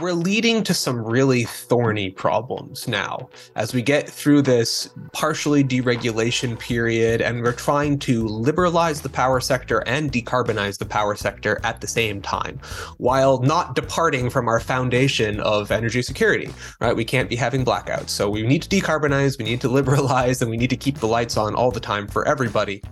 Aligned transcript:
we're 0.00 0.12
leading 0.12 0.62
to 0.62 0.74
some 0.74 1.04
really 1.04 1.44
thorny 1.44 2.10
problems 2.10 2.86
now 2.86 3.28
as 3.54 3.72
we 3.72 3.80
get 3.80 4.08
through 4.08 4.42
this 4.42 4.90
partially 5.12 5.64
deregulation 5.64 6.58
period 6.58 7.22
and 7.22 7.42
we're 7.42 7.52
trying 7.52 7.98
to 7.98 8.26
liberalize 8.26 9.00
the 9.00 9.08
power 9.08 9.40
sector 9.40 9.82
and 9.86 10.12
decarbonize 10.12 10.78
the 10.78 10.84
power 10.84 11.16
sector 11.16 11.58
at 11.64 11.80
the 11.80 11.86
same 11.86 12.20
time 12.20 12.58
while 12.98 13.40
not 13.40 13.74
departing 13.74 14.28
from 14.28 14.48
our 14.48 14.60
foundation 14.60 15.40
of 15.40 15.70
energy 15.70 16.02
security 16.02 16.50
right? 16.80 16.94
We 16.94 17.04
can't 17.04 17.30
be 17.30 17.36
having 17.36 17.64
blackouts. 17.64 18.10
So 18.10 18.28
we 18.28 18.42
need 18.42 18.62
to 18.62 18.68
decarbonize 18.68 19.38
we 19.38 19.44
need 19.44 19.60
to 19.62 19.68
liberalize 19.76 20.42
and 20.42 20.50
we 20.50 20.56
need 20.56 20.70
to 20.70 20.76
keep 20.76 20.98
the 20.98 21.08
lights 21.08 21.36
on 21.36 21.54
all 21.54 21.70
the 21.70 21.80
time 21.80 22.06
for 22.06 22.26
everybody 22.28 22.82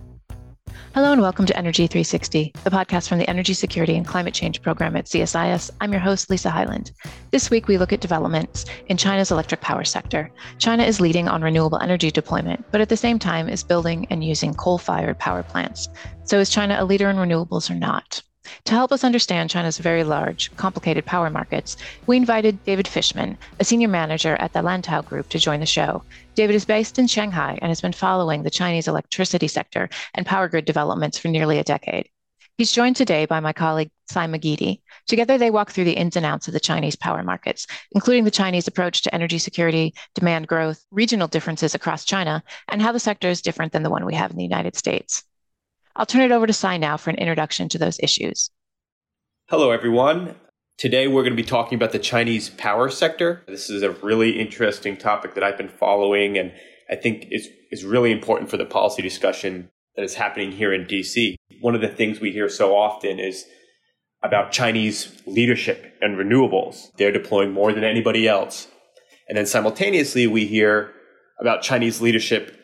Hello 0.95 1.11
and 1.11 1.21
welcome 1.21 1.45
to 1.45 1.57
Energy 1.57 1.87
360, 1.87 2.53
the 2.63 2.69
podcast 2.69 3.09
from 3.09 3.17
the 3.17 3.29
Energy 3.29 3.53
Security 3.53 3.97
and 3.97 4.07
Climate 4.07 4.33
Change 4.33 4.61
Program 4.61 4.95
at 4.95 5.07
CSIS. 5.07 5.69
I'm 5.81 5.91
your 5.91 5.99
host, 5.99 6.29
Lisa 6.29 6.49
Hyland. 6.49 6.93
This 7.31 7.49
week, 7.49 7.67
we 7.67 7.77
look 7.77 7.91
at 7.91 7.99
developments 7.99 8.63
in 8.87 8.95
China's 8.95 9.29
electric 9.29 9.59
power 9.59 9.83
sector. 9.83 10.31
China 10.57 10.83
is 10.83 11.01
leading 11.01 11.27
on 11.27 11.41
renewable 11.41 11.79
energy 11.79 12.11
deployment, 12.11 12.63
but 12.71 12.79
at 12.79 12.87
the 12.87 12.95
same 12.95 13.19
time 13.19 13.49
is 13.49 13.61
building 13.61 14.07
and 14.09 14.23
using 14.23 14.53
coal 14.53 14.77
fired 14.77 15.19
power 15.19 15.43
plants. 15.43 15.89
So, 16.23 16.39
is 16.39 16.49
China 16.49 16.77
a 16.79 16.85
leader 16.85 17.09
in 17.09 17.17
renewables 17.17 17.69
or 17.69 17.75
not? 17.75 18.23
To 18.65 18.73
help 18.73 18.91
us 18.91 19.03
understand 19.03 19.49
China's 19.49 19.77
very 19.77 20.03
large, 20.03 20.55
complicated 20.55 21.05
power 21.05 21.29
markets, 21.29 21.77
we 22.07 22.17
invited 22.17 22.63
David 22.63 22.87
Fishman, 22.87 23.37
a 23.59 23.63
senior 23.63 23.87
manager 23.87 24.35
at 24.39 24.53
the 24.53 24.61
Lantau 24.61 25.03
Group, 25.03 25.29
to 25.29 25.39
join 25.39 25.59
the 25.59 25.65
show. 25.65 26.03
David 26.35 26.55
is 26.55 26.65
based 26.65 26.99
in 26.99 27.07
Shanghai 27.07 27.57
and 27.61 27.69
has 27.69 27.81
been 27.81 27.93
following 27.93 28.43
the 28.43 28.49
Chinese 28.49 28.87
electricity 28.87 29.47
sector 29.47 29.89
and 30.13 30.25
power 30.25 30.47
grid 30.47 30.65
developments 30.65 31.17
for 31.17 31.27
nearly 31.27 31.59
a 31.59 31.63
decade. 31.63 32.09
He's 32.57 32.71
joined 32.71 32.95
today 32.95 33.25
by 33.25 33.41
my 33.41 33.51
colleague 33.51 33.91
Cy 34.09 34.27
McGeady. 34.27 34.79
Together, 35.07 35.37
they 35.37 35.51
walk 35.51 35.71
through 35.71 35.83
the 35.83 35.97
ins 35.97 36.15
and 36.15 36.25
outs 36.25 36.47
of 36.47 36.53
the 36.53 36.59
Chinese 36.59 36.95
power 36.95 37.21
markets, 37.21 37.67
including 37.91 38.23
the 38.23 38.31
Chinese 38.31 38.65
approach 38.65 39.01
to 39.01 39.13
energy 39.13 39.39
security, 39.39 39.93
demand 40.13 40.47
growth, 40.47 40.81
regional 40.89 41.27
differences 41.27 41.75
across 41.75 42.05
China, 42.05 42.41
and 42.69 42.81
how 42.81 42.93
the 42.93 42.99
sector 42.99 43.27
is 43.27 43.41
different 43.41 43.73
than 43.73 43.83
the 43.83 43.89
one 43.89 44.05
we 44.05 44.15
have 44.15 44.31
in 44.31 44.37
the 44.37 44.43
United 44.43 44.77
States. 44.77 45.23
I'll 45.95 46.05
turn 46.05 46.23
it 46.23 46.31
over 46.31 46.45
to 46.45 46.53
Cy 46.53 46.77
now 46.77 46.97
for 46.97 47.09
an 47.09 47.15
introduction 47.15 47.69
to 47.69 47.77
those 47.77 47.99
issues. 48.01 48.51
Hello, 49.47 49.71
everyone. 49.71 50.35
Today, 50.77 51.07
we're 51.07 51.21
going 51.21 51.35
to 51.35 51.41
be 51.41 51.47
talking 51.47 51.77
about 51.77 51.93
the 51.93 51.99
Chinese 51.99 52.49
power 52.49 52.89
sector. 52.89 53.43
This 53.47 53.69
is 53.69 53.81
a 53.81 53.91
really 53.91 54.37
interesting 54.37 54.97
topic 54.97 55.35
that 55.35 55.43
I've 55.43 55.57
been 55.57 55.69
following, 55.69 56.37
and 56.37 56.51
I 56.89 56.95
think 56.95 57.27
is, 57.31 57.47
is 57.71 57.85
really 57.85 58.11
important 58.11 58.49
for 58.49 58.57
the 58.57 58.65
policy 58.65 59.01
discussion 59.01 59.69
that 59.95 60.03
is 60.03 60.15
happening 60.15 60.51
here 60.51 60.73
in 60.73 60.83
DC. 60.83 61.35
One 61.61 61.75
of 61.75 61.81
the 61.81 61.87
things 61.87 62.19
we 62.19 62.33
hear 62.33 62.49
so 62.49 62.75
often 62.75 63.17
is 63.17 63.45
about 64.21 64.51
Chinese 64.51 65.21
leadership 65.25 65.95
and 66.01 66.17
renewables. 66.17 66.87
They're 66.97 67.13
deploying 67.13 67.53
more 67.53 67.71
than 67.71 67.85
anybody 67.85 68.27
else. 68.27 68.67
And 69.29 69.37
then 69.37 69.45
simultaneously, 69.45 70.27
we 70.27 70.45
hear 70.45 70.91
about 71.39 71.61
Chinese 71.61 72.01
leadership 72.01 72.59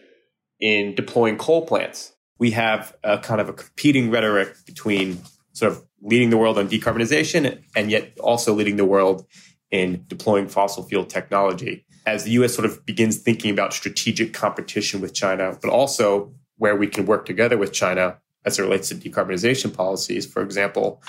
in 0.59 0.95
deploying 0.95 1.37
coal 1.37 1.65
plants 1.65 2.11
we 2.41 2.49
have 2.49 2.97
a 3.03 3.19
kind 3.19 3.39
of 3.39 3.47
a 3.49 3.53
competing 3.53 4.09
rhetoric 4.09 4.55
between 4.65 5.21
sort 5.53 5.71
of 5.71 5.83
leading 6.01 6.31
the 6.31 6.37
world 6.37 6.57
on 6.57 6.67
decarbonization 6.67 7.61
and 7.75 7.91
yet 7.91 8.17
also 8.19 8.51
leading 8.51 8.77
the 8.77 8.83
world 8.83 9.27
in 9.69 10.03
deploying 10.07 10.47
fossil 10.47 10.81
fuel 10.81 11.05
technology. 11.05 11.85
As 12.07 12.23
the 12.23 12.31
US 12.31 12.55
sort 12.55 12.65
of 12.65 12.83
begins 12.83 13.17
thinking 13.17 13.51
about 13.51 13.73
strategic 13.73 14.33
competition 14.33 15.01
with 15.01 15.13
China, 15.13 15.55
but 15.61 15.69
also 15.69 16.33
where 16.57 16.75
we 16.75 16.87
can 16.87 17.05
work 17.05 17.27
together 17.27 17.59
with 17.59 17.73
China 17.73 18.17
as 18.43 18.57
it 18.57 18.63
relates 18.63 18.89
to 18.89 18.95
decarbonization 18.95 19.71
policies, 19.71 20.25
for 20.25 20.41
example, 20.41 21.03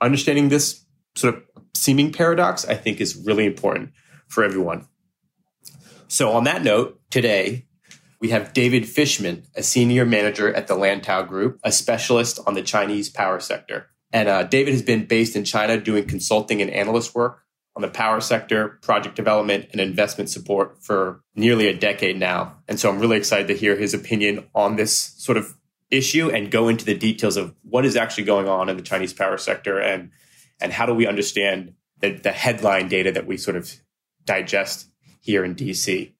understanding 0.00 0.50
this 0.50 0.84
sort 1.16 1.34
of 1.34 1.42
seeming 1.74 2.12
paradox, 2.12 2.64
I 2.64 2.74
think 2.74 3.00
is 3.00 3.16
really 3.26 3.44
important 3.44 3.90
for 4.28 4.44
everyone. 4.44 4.86
So, 6.06 6.30
on 6.30 6.44
that 6.44 6.62
note, 6.62 7.00
today 7.10 7.65
we 8.20 8.30
have 8.30 8.52
David 8.52 8.88
Fishman, 8.88 9.44
a 9.54 9.62
senior 9.62 10.06
manager 10.06 10.52
at 10.52 10.68
the 10.68 10.74
Lantau 10.74 11.26
Group, 11.26 11.60
a 11.62 11.72
specialist 11.72 12.38
on 12.46 12.54
the 12.54 12.62
Chinese 12.62 13.08
power 13.08 13.40
sector. 13.40 13.88
And 14.12 14.28
uh, 14.28 14.44
David 14.44 14.72
has 14.72 14.82
been 14.82 15.06
based 15.06 15.36
in 15.36 15.44
China 15.44 15.78
doing 15.78 16.06
consulting 16.06 16.62
and 16.62 16.70
analyst 16.70 17.14
work 17.14 17.42
on 17.74 17.82
the 17.82 17.88
power 17.88 18.20
sector, 18.20 18.78
project 18.80 19.16
development, 19.16 19.66
and 19.72 19.80
investment 19.80 20.30
support 20.30 20.82
for 20.82 21.20
nearly 21.34 21.68
a 21.68 21.76
decade 21.76 22.18
now. 22.18 22.56
And 22.66 22.80
so 22.80 22.88
I'm 22.88 22.98
really 22.98 23.18
excited 23.18 23.48
to 23.48 23.54
hear 23.54 23.76
his 23.76 23.92
opinion 23.92 24.48
on 24.54 24.76
this 24.76 24.96
sort 24.96 25.36
of 25.36 25.54
issue 25.90 26.30
and 26.30 26.50
go 26.50 26.68
into 26.68 26.84
the 26.84 26.96
details 26.96 27.36
of 27.36 27.54
what 27.62 27.84
is 27.84 27.96
actually 27.96 28.24
going 28.24 28.48
on 28.48 28.68
in 28.68 28.76
the 28.76 28.82
Chinese 28.82 29.12
power 29.12 29.38
sector 29.38 29.78
and 29.78 30.10
and 30.58 30.72
how 30.72 30.86
do 30.86 30.94
we 30.94 31.06
understand 31.06 31.74
the, 32.00 32.12
the 32.12 32.32
headline 32.32 32.88
data 32.88 33.12
that 33.12 33.26
we 33.26 33.36
sort 33.36 33.56
of 33.58 33.74
digest 34.24 34.88
here 35.20 35.44
in 35.44 35.54
DC. 35.54 36.14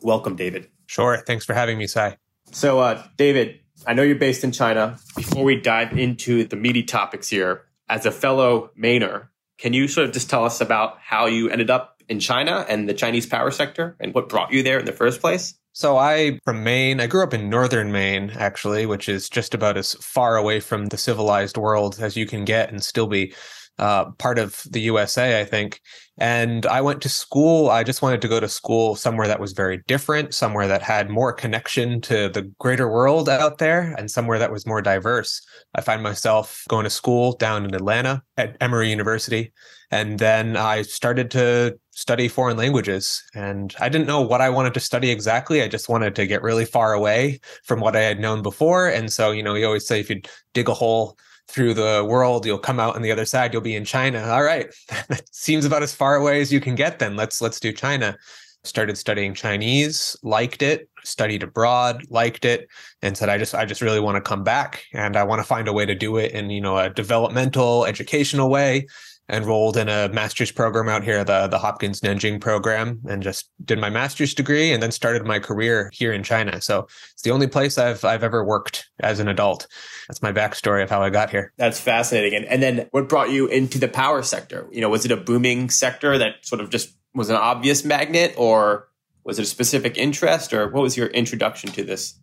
Welcome, 0.00 0.34
David. 0.34 0.70
Sure. 0.86 1.16
Thanks 1.26 1.44
for 1.44 1.54
having 1.54 1.78
me, 1.78 1.86
Cy. 1.86 2.16
So, 2.50 2.78
uh, 2.80 3.02
David, 3.16 3.60
I 3.86 3.94
know 3.94 4.02
you're 4.02 4.16
based 4.16 4.44
in 4.44 4.52
China. 4.52 4.98
Before 5.16 5.44
we 5.44 5.60
dive 5.60 5.96
into 5.98 6.44
the 6.44 6.56
meaty 6.56 6.82
topics 6.82 7.28
here, 7.28 7.62
as 7.88 8.06
a 8.06 8.10
fellow 8.10 8.70
Mainer, 8.78 9.28
can 9.58 9.72
you 9.72 9.88
sort 9.88 10.06
of 10.06 10.12
just 10.12 10.30
tell 10.30 10.44
us 10.44 10.60
about 10.60 10.98
how 11.00 11.26
you 11.26 11.48
ended 11.50 11.70
up 11.70 12.02
in 12.08 12.20
China 12.20 12.64
and 12.68 12.88
the 12.88 12.94
Chinese 12.94 13.26
power 13.26 13.50
sector 13.50 13.96
and 14.00 14.14
what 14.14 14.28
brought 14.28 14.52
you 14.52 14.62
there 14.62 14.78
in 14.78 14.84
the 14.84 14.92
first 14.92 15.20
place? 15.20 15.54
So 15.72 15.96
I 15.96 16.38
from 16.44 16.62
Maine. 16.62 17.00
I 17.00 17.08
grew 17.08 17.24
up 17.24 17.34
in 17.34 17.50
northern 17.50 17.90
Maine, 17.90 18.30
actually, 18.36 18.86
which 18.86 19.08
is 19.08 19.28
just 19.28 19.54
about 19.54 19.76
as 19.76 19.94
far 19.94 20.36
away 20.36 20.60
from 20.60 20.86
the 20.86 20.96
civilized 20.96 21.56
world 21.56 21.98
as 22.00 22.16
you 22.16 22.26
can 22.26 22.44
get 22.44 22.70
and 22.70 22.82
still 22.82 23.08
be 23.08 23.34
uh, 23.78 24.10
part 24.12 24.38
of 24.38 24.62
the 24.70 24.80
USA, 24.80 25.40
I 25.40 25.44
think. 25.44 25.80
And 26.16 26.64
I 26.66 26.80
went 26.80 27.02
to 27.02 27.08
school. 27.08 27.70
I 27.70 27.82
just 27.82 28.00
wanted 28.00 28.22
to 28.22 28.28
go 28.28 28.38
to 28.38 28.48
school 28.48 28.94
somewhere 28.94 29.26
that 29.26 29.40
was 29.40 29.52
very 29.52 29.82
different, 29.88 30.32
somewhere 30.32 30.68
that 30.68 30.82
had 30.82 31.10
more 31.10 31.32
connection 31.32 32.00
to 32.02 32.28
the 32.28 32.42
greater 32.60 32.88
world 32.88 33.28
out 33.28 33.58
there, 33.58 33.94
and 33.98 34.08
somewhere 34.08 34.38
that 34.38 34.52
was 34.52 34.66
more 34.66 34.80
diverse. 34.80 35.44
I 35.74 35.80
find 35.80 36.02
myself 36.02 36.62
going 36.68 36.84
to 36.84 36.90
school 36.90 37.32
down 37.36 37.64
in 37.64 37.74
Atlanta 37.74 38.22
at 38.36 38.56
Emory 38.60 38.90
University. 38.90 39.52
And 39.90 40.18
then 40.18 40.56
I 40.56 40.82
started 40.82 41.30
to 41.32 41.78
study 41.90 42.28
foreign 42.28 42.56
languages. 42.56 43.22
And 43.34 43.74
I 43.80 43.88
didn't 43.88 44.06
know 44.06 44.22
what 44.22 44.40
I 44.40 44.50
wanted 44.50 44.74
to 44.74 44.80
study 44.80 45.10
exactly. 45.10 45.62
I 45.62 45.68
just 45.68 45.88
wanted 45.88 46.14
to 46.16 46.26
get 46.26 46.42
really 46.42 46.64
far 46.64 46.92
away 46.92 47.40
from 47.64 47.80
what 47.80 47.96
I 47.96 48.00
had 48.00 48.20
known 48.20 48.42
before. 48.42 48.88
And 48.88 49.12
so, 49.12 49.30
you 49.30 49.42
know, 49.42 49.54
you 49.54 49.66
always 49.66 49.86
say 49.86 50.00
if 50.00 50.10
you 50.10 50.20
dig 50.52 50.68
a 50.68 50.74
hole, 50.74 51.16
through 51.48 51.74
the 51.74 52.04
world 52.08 52.46
you'll 52.46 52.58
come 52.58 52.80
out 52.80 52.96
on 52.96 53.02
the 53.02 53.12
other 53.12 53.24
side 53.24 53.52
you'll 53.52 53.62
be 53.62 53.76
in 53.76 53.84
china. 53.84 54.22
All 54.24 54.42
right. 54.42 54.72
That 55.08 55.22
seems 55.32 55.64
about 55.64 55.82
as 55.82 55.94
far 55.94 56.16
away 56.16 56.40
as 56.40 56.52
you 56.52 56.60
can 56.60 56.74
get 56.74 56.98
then. 56.98 57.16
Let's 57.16 57.40
let's 57.40 57.60
do 57.60 57.72
china. 57.72 58.16
Started 58.64 58.96
studying 58.96 59.34
chinese 59.34 60.16
liked 60.22 60.62
it 60.62 60.88
studied 61.04 61.42
abroad 61.42 62.02
liked 62.08 62.46
it 62.46 62.66
and 63.02 63.16
said 63.16 63.28
i 63.28 63.36
just 63.36 63.54
i 63.54 63.64
just 63.64 63.82
really 63.82 64.00
want 64.00 64.16
to 64.16 64.22
come 64.22 64.42
back 64.42 64.84
and 64.94 65.16
i 65.16 65.22
want 65.22 65.38
to 65.38 65.46
find 65.46 65.68
a 65.68 65.72
way 65.72 65.84
to 65.84 65.94
do 65.94 66.16
it 66.16 66.32
in 66.32 66.48
you 66.48 66.60
know 66.60 66.78
a 66.78 66.88
developmental 66.88 67.84
educational 67.84 68.48
way 68.48 68.86
enrolled 69.28 69.76
in 69.76 69.88
a 69.88 70.08
master's 70.10 70.50
program 70.52 70.88
out 70.88 71.02
here, 71.02 71.24
the, 71.24 71.46
the 71.46 71.58
Hopkins 71.58 72.00
Nanjing 72.00 72.40
program, 72.40 73.00
and 73.08 73.22
just 73.22 73.50
did 73.64 73.78
my 73.78 73.88
master's 73.88 74.34
degree 74.34 74.70
and 74.70 74.82
then 74.82 74.90
started 74.90 75.24
my 75.24 75.38
career 75.38 75.90
here 75.94 76.12
in 76.12 76.22
China. 76.22 76.60
So 76.60 76.86
it's 77.12 77.22
the 77.22 77.30
only 77.30 77.46
place 77.46 77.78
I've 77.78 78.04
I've 78.04 78.22
ever 78.22 78.44
worked 78.44 78.88
as 79.00 79.20
an 79.20 79.28
adult. 79.28 79.66
That's 80.08 80.22
my 80.22 80.32
backstory 80.32 80.82
of 80.82 80.90
how 80.90 81.02
I 81.02 81.10
got 81.10 81.30
here. 81.30 81.52
That's 81.56 81.80
fascinating. 81.80 82.34
And 82.34 82.44
and 82.46 82.62
then 82.62 82.88
what 82.90 83.08
brought 83.08 83.30
you 83.30 83.46
into 83.46 83.78
the 83.78 83.88
power 83.88 84.22
sector? 84.22 84.68
You 84.70 84.80
know, 84.80 84.90
was 84.90 85.04
it 85.04 85.10
a 85.10 85.16
booming 85.16 85.70
sector 85.70 86.18
that 86.18 86.44
sort 86.44 86.60
of 86.60 86.70
just 86.70 86.94
was 87.14 87.30
an 87.30 87.36
obvious 87.36 87.84
magnet 87.84 88.34
or 88.36 88.88
was 89.24 89.38
it 89.38 89.42
a 89.42 89.46
specific 89.46 89.96
interest 89.96 90.52
or 90.52 90.68
what 90.68 90.82
was 90.82 90.96
your 90.96 91.06
introduction 91.08 91.70
to 91.72 91.84
this 91.84 92.18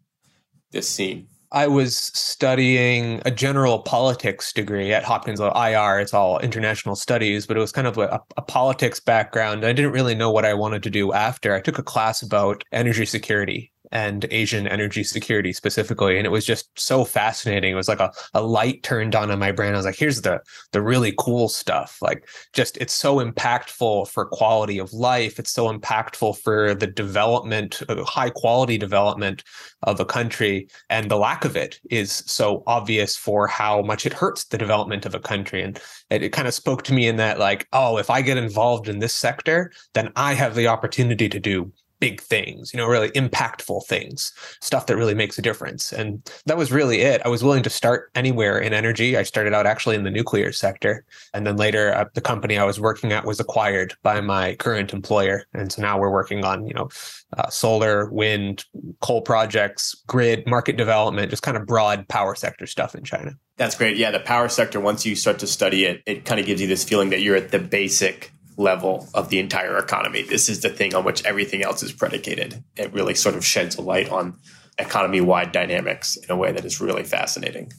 this 0.72 0.88
scene? 0.88 1.28
I 1.54 1.68
was 1.68 1.98
studying 1.98 3.22
a 3.26 3.32
general 3.32 3.80
politics 3.80 4.54
degree 4.54 4.94
at 4.94 5.04
Hopkins 5.04 5.42
IR. 5.42 6.00
It's 6.00 6.14
all 6.14 6.40
international 6.40 6.96
studies, 6.96 7.46
but 7.46 7.58
it 7.58 7.60
was 7.60 7.74
kind 7.74 7.88
of 7.88 7.98
a, 7.98 8.22
a, 8.38 8.42
politics 8.42 9.02
background. 9.02 9.66
I 9.66 9.74
didn't 9.74 9.92
really 9.92 10.16
know 10.16 10.32
what 10.32 10.46
I 10.46 10.54
wanted 10.54 10.82
to 10.84 10.90
do 10.90 11.12
after. 11.12 11.54
I 11.54 11.60
took 11.60 11.78
a 11.78 11.84
class 11.84 12.22
about 12.22 12.64
energy 12.72 13.06
security 13.06 13.72
and 13.92 14.26
Asian 14.32 14.68
energy 14.68 15.04
security 15.04 15.54
specifically. 15.54 16.18
And 16.18 16.26
it 16.26 16.32
was 16.32 16.46
just 16.46 16.70
so 16.80 17.04
fascinating. 17.04 17.72
It 17.72 17.76
was 17.76 17.88
like 17.88 18.00
a, 18.00 18.12
a 18.34 18.42
light 18.42 18.84
turned 18.84 19.16
on 19.16 19.32
in 19.32 19.40
my 19.40 19.52
brain. 19.52 19.74
I 19.74 19.78
was 19.78 19.86
like, 19.86 19.98
here's 19.98 20.22
the 20.22 20.42
the 20.72 20.82
really 20.82 21.14
cool 21.18 21.50
stuff. 21.50 21.98
Like 22.02 22.28
just 22.54 22.78
it's 22.78 22.94
so 22.94 23.18
impactful 23.18 24.08
for 24.10 24.26
quality 24.26 24.80
of 24.80 24.94
life. 24.94 25.40
It's 25.40 25.52
so 25.52 25.72
impactful 25.72 26.38
for 26.40 26.74
the 26.74 26.88
development, 26.88 27.82
uh, 27.90 28.04
high 28.04 28.30
quality 28.30 28.78
development 28.78 29.44
of 29.84 30.00
a 30.00 30.06
country. 30.06 30.68
And 30.90 31.10
the 31.10 31.18
lack 31.18 31.46
of 31.46 31.56
it 31.56 31.80
is 31.90 32.24
so 32.26 32.64
obvious 32.68 33.16
for 33.16 33.48
how 33.48 33.82
much 33.82 34.06
it 34.06 34.14
hurts 34.14 34.46
the 34.46 34.58
development 34.58 35.06
of 35.06 35.16
a 35.16 35.20
country. 35.20 35.62
And 35.62 35.80
it, 36.10 36.24
it 36.24 36.30
kind 36.30 36.48
of 36.48 36.54
spoke 36.54 36.84
to 36.84 36.94
me 36.94 37.08
in 37.08 37.18
that 37.18 37.40
like, 37.40 37.68
oh, 37.74 37.98
if 37.98 38.10
I 38.10 38.22
get 38.22 38.38
involved 38.38 38.88
in 38.88 39.00
this 39.00 39.14
sector, 39.14 39.72
then 39.94 40.12
I 40.16 40.34
have 40.34 40.56
the 40.56 40.68
opportunity 40.68 41.28
to 41.30 41.40
do 41.40 41.72
big 42.02 42.20
things, 42.20 42.74
you 42.74 42.78
know, 42.78 42.88
really 42.88 43.12
impactful 43.12 43.86
things, 43.86 44.34
stuff 44.60 44.88
that 44.88 44.98
really 44.98 45.14
makes 45.14 45.38
a 45.38 45.42
difference. 45.42 45.94
And 45.94 46.30
that 46.48 46.58
was 46.58 46.72
really 46.72 47.02
it. 47.02 47.22
I 47.24 47.30
was 47.30 47.44
willing 47.44 47.64
to 47.64 47.70
start 47.70 48.10
anywhere 48.16 48.58
in 48.58 48.74
energy. 48.74 49.16
I 49.16 49.24
started 49.24 49.54
out 49.54 49.68
actually 49.68 49.96
in 49.96 50.04
the 50.04 50.10
nuclear 50.10 50.52
sector. 50.52 51.06
And 51.34 51.48
then 51.48 51.56
later, 51.56 51.96
uh, 51.96 52.06
the 52.14 52.20
company 52.20 52.58
I 52.58 52.66
was 52.66 52.80
working 52.80 53.14
at 53.14 53.24
was 53.24 53.40
acquired 53.40 53.94
by 54.02 54.20
my 54.20 54.56
current 54.56 54.94
employer. 54.94 55.46
And 55.54 55.72
so 55.72 55.82
now 55.82 56.00
we're 56.00 56.12
working 56.12 56.44
on, 56.44 56.66
you 56.66 56.74
know, 56.74 56.90
uh, 57.38 57.50
solar, 57.50 58.10
wind, 58.10 58.66
coal 59.00 59.22
projects, 59.22 59.96
grid, 60.08 60.48
market 60.48 60.76
development, 60.76 61.30
just 61.30 61.44
kind 61.44 61.56
of 61.56 61.68
broad 61.68 62.08
power 62.08 62.34
sector 62.34 62.66
stuff 62.66 62.96
in 62.96 63.04
China. 63.04 63.34
That's 63.58 63.78
great. 63.78 63.96
Yeah, 63.96 64.10
the 64.10 64.20
power 64.20 64.50
sector, 64.50 64.80
once 64.80 65.06
you 65.06 65.16
start 65.16 65.38
to 65.40 65.48
study 65.48 65.86
it, 65.86 66.02
it 66.08 66.26
kind 66.26 66.40
of 66.40 66.48
gives 66.48 66.60
you 66.60 66.68
this 66.68 66.84
feeling 66.84 67.12
that 67.12 67.22
you're 67.22 67.36
at 67.36 67.52
the 67.52 67.60
basic 67.60 68.32
level 68.58 69.08
of 69.14 69.30
the 69.30 69.40
entire 69.40 69.78
economy. 69.78 70.24
This 70.24 70.50
is 70.50 70.62
the 70.62 70.70
thing 70.70 70.94
on 70.96 71.04
which 71.04 71.24
everything 71.26 71.64
else 71.64 71.84
is 71.84 71.92
predicated. 71.92 72.64
It 72.78 72.94
really 72.94 73.16
sort 73.16 73.36
of 73.36 73.46
sheds 73.46 73.76
a 73.78 73.82
light 73.82 74.10
on 74.10 74.38
economy 74.78 75.22
wide 75.22 75.52
dynamics 75.52 76.16
in 76.18 76.32
a 76.32 76.36
way 76.36 76.52
that 76.52 76.66
is 76.66 76.82
really 76.82 77.04
fascinating. 77.04 77.72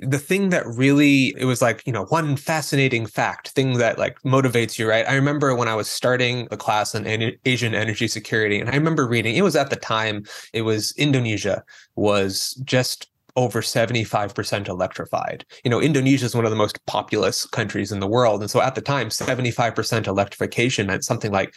The 0.00 0.18
thing 0.18 0.48
that 0.48 0.66
really, 0.66 1.34
it 1.36 1.44
was 1.44 1.60
like, 1.60 1.86
you 1.86 1.92
know, 1.92 2.06
one 2.06 2.36
fascinating 2.36 3.04
fact, 3.04 3.48
thing 3.50 3.76
that 3.76 3.98
like 3.98 4.16
motivates 4.22 4.78
you, 4.78 4.88
right? 4.88 5.06
I 5.06 5.14
remember 5.14 5.54
when 5.54 5.68
I 5.68 5.74
was 5.74 5.86
starting 5.86 6.48
the 6.50 6.56
class 6.56 6.94
on 6.94 7.06
Asian 7.06 7.74
energy 7.74 8.08
security, 8.08 8.58
and 8.58 8.70
I 8.70 8.74
remember 8.74 9.06
reading, 9.06 9.36
it 9.36 9.42
was 9.42 9.54
at 9.54 9.68
the 9.68 9.76
time, 9.76 10.24
it 10.54 10.62
was 10.62 10.94
Indonesia 10.96 11.62
was 11.94 12.54
just 12.64 13.11
over 13.36 13.62
75% 13.62 14.68
electrified. 14.68 15.44
You 15.64 15.70
know, 15.70 15.80
Indonesia 15.80 16.26
is 16.26 16.34
one 16.34 16.44
of 16.44 16.50
the 16.50 16.56
most 16.56 16.84
populous 16.86 17.46
countries 17.46 17.92
in 17.92 18.00
the 18.00 18.06
world. 18.06 18.40
And 18.40 18.50
so 18.50 18.60
at 18.60 18.74
the 18.74 18.80
time, 18.80 19.08
75% 19.08 20.06
electrification 20.06 20.86
meant 20.86 21.04
something 21.04 21.32
like 21.32 21.54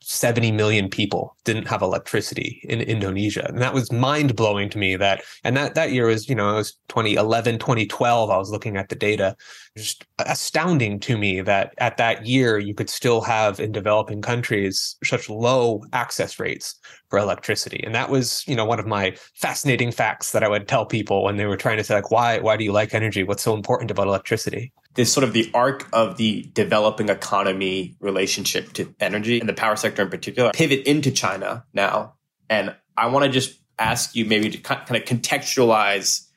70 0.00 0.52
million 0.52 0.88
people 0.88 1.36
didn't 1.44 1.68
have 1.68 1.82
electricity 1.82 2.62
in 2.64 2.80
Indonesia. 2.80 3.44
And 3.46 3.60
that 3.60 3.74
was 3.74 3.92
mind 3.92 4.36
blowing 4.36 4.70
to 4.70 4.78
me 4.78 4.96
that, 4.96 5.22
and 5.44 5.54
that, 5.56 5.74
that 5.74 5.92
year 5.92 6.06
was, 6.06 6.30
you 6.30 6.34
know, 6.34 6.50
it 6.50 6.56
was 6.56 6.72
2011, 6.88 7.58
2012. 7.58 8.30
I 8.30 8.38
was 8.38 8.50
looking 8.50 8.78
at 8.78 8.88
the 8.88 8.94
data. 8.94 9.36
Just 9.78 10.04
astounding 10.18 11.00
to 11.00 11.16
me 11.16 11.40
that 11.40 11.74
at 11.78 11.96
that 11.96 12.26
year, 12.26 12.58
you 12.58 12.74
could 12.74 12.90
still 12.90 13.20
have 13.22 13.60
in 13.60 13.72
developing 13.72 14.20
countries 14.20 14.96
such 15.04 15.30
low 15.30 15.82
access 15.92 16.38
rates 16.38 16.74
for 17.08 17.18
electricity. 17.18 17.80
And 17.84 17.94
that 17.94 18.10
was, 18.10 18.44
you 18.46 18.54
know, 18.54 18.64
one 18.64 18.78
of 18.78 18.86
my 18.86 19.16
fascinating 19.34 19.92
facts 19.92 20.32
that 20.32 20.42
I 20.42 20.48
would 20.48 20.68
tell 20.68 20.84
people 20.84 21.24
when 21.24 21.36
they 21.36 21.46
were 21.46 21.56
trying 21.56 21.78
to 21.78 21.84
say, 21.84 21.94
like, 21.94 22.10
why, 22.10 22.38
why 22.38 22.56
do 22.56 22.64
you 22.64 22.72
like 22.72 22.94
energy? 22.94 23.22
What's 23.22 23.42
so 23.42 23.54
important 23.54 23.90
about 23.90 24.06
electricity? 24.06 24.72
this 24.98 25.12
sort 25.12 25.22
of 25.22 25.32
the 25.32 25.48
arc 25.54 25.88
of 25.92 26.16
the 26.16 26.50
developing 26.54 27.08
economy 27.08 27.96
relationship 28.00 28.72
to 28.72 28.92
energy 28.98 29.38
and 29.38 29.48
the 29.48 29.54
power 29.54 29.76
sector 29.76 30.02
in 30.02 30.10
particular 30.10 30.50
pivot 30.52 30.84
into 30.88 31.12
China 31.12 31.64
now. 31.72 32.14
And 32.50 32.74
I 32.96 33.06
want 33.06 33.24
to 33.24 33.30
just 33.30 33.60
ask 33.78 34.16
you 34.16 34.24
maybe 34.24 34.50
to 34.50 34.58
kind 34.58 34.96
of 34.96 35.04
contextualize 35.04 36.27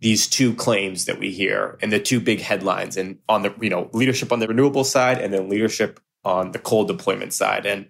these 0.00 0.26
two 0.26 0.54
claims 0.54 1.06
that 1.06 1.18
we 1.18 1.30
hear 1.32 1.78
and 1.82 1.92
the 1.92 2.00
two 2.00 2.20
big 2.20 2.40
headlines 2.40 2.96
and 2.96 3.18
on 3.28 3.42
the 3.42 3.54
you 3.60 3.70
know 3.70 3.88
leadership 3.92 4.32
on 4.32 4.40
the 4.40 4.48
renewable 4.48 4.84
side 4.84 5.18
and 5.18 5.32
then 5.32 5.48
leadership 5.48 6.00
on 6.24 6.52
the 6.52 6.58
coal 6.58 6.84
deployment 6.84 7.32
side 7.32 7.66
and 7.66 7.86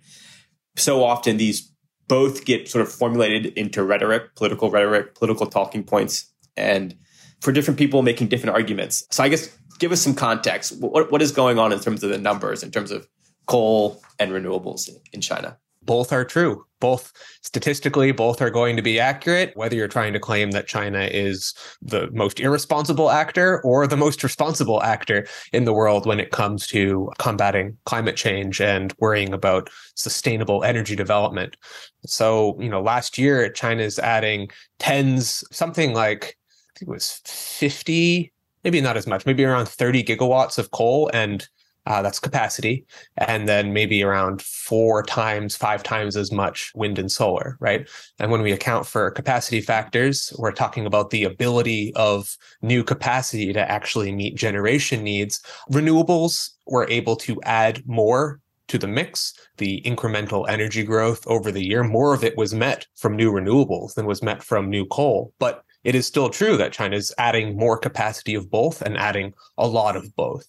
so 0.76 1.02
often 1.02 1.36
these 1.36 1.72
both 2.08 2.44
get 2.44 2.68
sort 2.68 2.82
of 2.82 2.92
formulated 2.92 3.46
into 3.58 3.82
rhetoric 3.82 4.34
political 4.36 4.70
rhetoric 4.70 5.14
political 5.14 5.46
talking 5.46 5.82
points 5.82 6.32
and 6.56 6.96
for 7.40 7.52
different 7.52 7.78
people 7.78 8.02
making 8.02 8.28
different 8.28 8.54
arguments 8.54 9.04
so 9.10 9.24
i 9.24 9.28
guess 9.28 9.56
give 9.78 9.92
us 9.92 10.00
some 10.00 10.14
context. 10.14 10.80
What, 10.80 11.10
what 11.10 11.22
is 11.22 11.32
going 11.32 11.58
on 11.58 11.72
in 11.72 11.80
terms 11.80 12.02
of 12.02 12.10
the 12.10 12.18
numbers, 12.18 12.62
in 12.62 12.70
terms 12.70 12.90
of 12.90 13.08
coal 13.46 14.02
and 14.18 14.32
renewables 14.32 14.88
in 15.12 15.20
China? 15.20 15.58
Both 15.82 16.12
are 16.12 16.24
true. 16.24 16.65
Both 16.80 17.12
statistically, 17.42 18.12
both 18.12 18.40
are 18.42 18.50
going 18.50 18.76
to 18.76 18.82
be 18.82 19.00
accurate. 19.00 19.52
Whether 19.56 19.76
you're 19.76 19.88
trying 19.88 20.12
to 20.12 20.20
claim 20.20 20.50
that 20.52 20.66
China 20.66 21.08
is 21.10 21.54
the 21.82 22.10
most 22.12 22.40
irresponsible 22.40 23.10
actor 23.10 23.62
or 23.62 23.86
the 23.86 23.96
most 23.96 24.22
responsible 24.22 24.82
actor 24.82 25.26
in 25.52 25.64
the 25.64 25.72
world 25.72 26.06
when 26.06 26.20
it 26.20 26.32
comes 26.32 26.66
to 26.68 27.10
combating 27.18 27.76
climate 27.84 28.16
change 28.16 28.60
and 28.60 28.94
worrying 28.98 29.32
about 29.32 29.70
sustainable 29.94 30.64
energy 30.64 30.96
development. 30.96 31.56
So, 32.04 32.56
you 32.60 32.68
know, 32.68 32.82
last 32.82 33.18
year, 33.18 33.48
China's 33.50 33.98
adding 33.98 34.48
tens, 34.78 35.44
something 35.50 35.94
like, 35.94 36.36
I 36.74 36.78
think 36.78 36.88
it 36.88 36.92
was 36.92 37.20
50 37.24 38.32
maybe 38.66 38.80
not 38.80 38.96
as 38.96 39.06
much, 39.06 39.24
maybe 39.24 39.44
around 39.44 39.68
30 39.68 40.02
gigawatts 40.02 40.58
of 40.58 40.72
coal 40.72 41.08
and 41.14 41.48
uh, 41.86 42.02
that's 42.02 42.18
capacity, 42.18 42.84
and 43.16 43.48
then 43.48 43.72
maybe 43.72 44.02
around 44.02 44.42
four 44.42 45.02
times, 45.02 45.56
five 45.56 45.82
times 45.82 46.16
as 46.16 46.32
much 46.32 46.72
wind 46.74 46.98
and 46.98 47.10
solar, 47.10 47.56
right? 47.60 47.88
And 48.18 48.30
when 48.30 48.42
we 48.42 48.52
account 48.52 48.86
for 48.86 49.10
capacity 49.10 49.60
factors, 49.60 50.32
we're 50.38 50.52
talking 50.52 50.86
about 50.86 51.10
the 51.10 51.24
ability 51.24 51.92
of 51.94 52.36
new 52.62 52.82
capacity 52.82 53.52
to 53.52 53.70
actually 53.70 54.12
meet 54.12 54.36
generation 54.36 55.04
needs. 55.04 55.40
Renewables 55.70 56.50
were 56.66 56.88
able 56.90 57.16
to 57.16 57.40
add 57.42 57.82
more 57.86 58.40
to 58.68 58.78
the 58.78 58.88
mix, 58.88 59.32
the 59.58 59.80
incremental 59.82 60.48
energy 60.48 60.82
growth 60.82 61.24
over 61.26 61.52
the 61.52 61.64
year, 61.64 61.84
more 61.84 62.14
of 62.14 62.24
it 62.24 62.36
was 62.36 62.52
met 62.52 62.86
from 62.96 63.14
new 63.14 63.32
renewables 63.32 63.94
than 63.94 64.06
was 64.06 64.22
met 64.22 64.42
from 64.42 64.68
new 64.68 64.84
coal. 64.86 65.32
But 65.38 65.62
it 65.86 65.94
is 65.94 66.04
still 66.04 66.28
true 66.28 66.56
that 66.56 66.72
China 66.72 66.96
is 66.96 67.14
adding 67.16 67.56
more 67.56 67.78
capacity 67.78 68.34
of 68.34 68.50
both 68.50 68.82
and 68.82 68.98
adding 68.98 69.32
a 69.56 69.68
lot 69.68 69.94
of 69.94 70.14
both. 70.16 70.44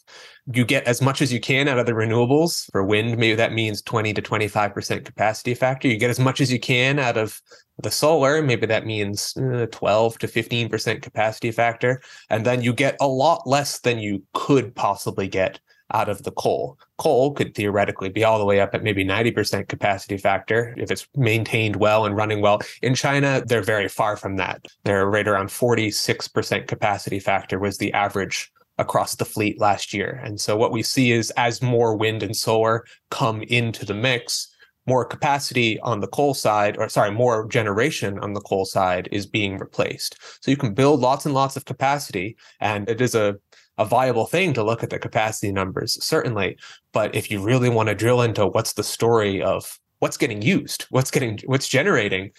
You 0.51 0.65
get 0.65 0.85
as 0.85 0.99
much 0.99 1.21
as 1.21 1.31
you 1.31 1.39
can 1.39 1.67
out 1.67 1.77
of 1.77 1.85
the 1.85 1.91
renewables. 1.91 2.71
For 2.71 2.83
wind, 2.83 3.19
maybe 3.19 3.35
that 3.35 3.53
means 3.53 3.83
20 3.83 4.15
to 4.15 4.21
25% 4.23 5.05
capacity 5.05 5.53
factor. 5.53 5.87
You 5.87 5.97
get 5.97 6.09
as 6.09 6.19
much 6.19 6.41
as 6.41 6.51
you 6.51 6.59
can 6.59 6.97
out 6.97 7.17
of 7.17 7.39
the 7.83 7.91
solar, 7.91 8.41
maybe 8.41 8.65
that 8.65 8.87
means 8.87 9.37
uh, 9.37 9.67
12 9.69 10.17
to 10.17 10.27
15% 10.27 11.03
capacity 11.03 11.51
factor. 11.51 12.01
And 12.31 12.43
then 12.43 12.63
you 12.63 12.73
get 12.73 12.97
a 12.99 13.07
lot 13.07 13.45
less 13.45 13.79
than 13.81 13.99
you 13.99 14.23
could 14.33 14.73
possibly 14.73 15.27
get 15.27 15.59
out 15.93 16.09
of 16.09 16.23
the 16.23 16.31
coal. 16.31 16.77
Coal 16.97 17.33
could 17.33 17.55
theoretically 17.55 18.09
be 18.09 18.23
all 18.23 18.39
the 18.39 18.45
way 18.45 18.59
up 18.59 18.73
at 18.73 18.83
maybe 18.83 19.05
90% 19.05 19.67
capacity 19.67 20.17
factor 20.17 20.73
if 20.77 20.91
it's 20.91 21.07
maintained 21.15 21.77
well 21.77 22.05
and 22.05 22.15
running 22.15 22.41
well. 22.41 22.59
In 22.81 22.95
China, 22.95 23.43
they're 23.45 23.61
very 23.61 23.87
far 23.87 24.17
from 24.17 24.35
that. 24.37 24.65
They're 24.83 25.09
right 25.09 25.27
around 25.27 25.47
46% 25.47 26.67
capacity 26.67 27.19
factor 27.19 27.59
was 27.59 27.77
the 27.77 27.93
average 27.93 28.51
across 28.77 29.15
the 29.15 29.25
fleet 29.25 29.59
last 29.59 29.93
year. 29.93 30.21
And 30.23 30.39
so 30.39 30.55
what 30.55 30.71
we 30.71 30.83
see 30.83 31.11
is 31.11 31.31
as 31.31 31.61
more 31.61 31.95
wind 31.95 32.21
and 32.21 32.35
solar 32.35 32.85
come 33.09 33.41
into 33.43 33.85
the 33.85 33.93
mix, 33.93 34.53
more 34.85 35.03
capacity 35.03 35.79
on 35.81 35.99
the 35.99 36.07
coal 36.07 36.33
side, 36.33 36.77
or 36.77 36.87
sorry, 36.87 37.11
more 37.11 37.47
generation 37.47 38.19
on 38.19 38.33
the 38.33 38.41
coal 38.41 38.65
side 38.65 39.09
is 39.11 39.25
being 39.25 39.57
replaced. 39.57 40.17
So 40.41 40.51
you 40.51 40.57
can 40.57 40.73
build 40.73 41.01
lots 41.01 41.25
and 41.25 41.33
lots 41.33 41.57
of 41.57 41.65
capacity, 41.65 42.37
and 42.61 42.87
it 42.89 43.01
is 43.01 43.13
a 43.13 43.35
a 43.77 43.85
viable 43.85 44.25
thing 44.25 44.53
to 44.53 44.63
look 44.63 44.83
at 44.83 44.89
the 44.89 44.99
capacity 44.99 45.51
numbers, 45.51 46.03
certainly. 46.03 46.57
But 46.93 47.15
if 47.15 47.29
you 47.29 47.41
really 47.41 47.69
want 47.69 47.89
to 47.89 47.95
drill 47.95 48.21
into 48.21 48.47
what's 48.47 48.73
the 48.73 48.83
story 48.83 49.41
of 49.41 49.79
what's 49.99 50.17
getting 50.17 50.41
used, 50.41 50.85
what's 50.89 51.11
getting 51.11 51.39
what's 51.45 51.67
generating, 51.67 52.31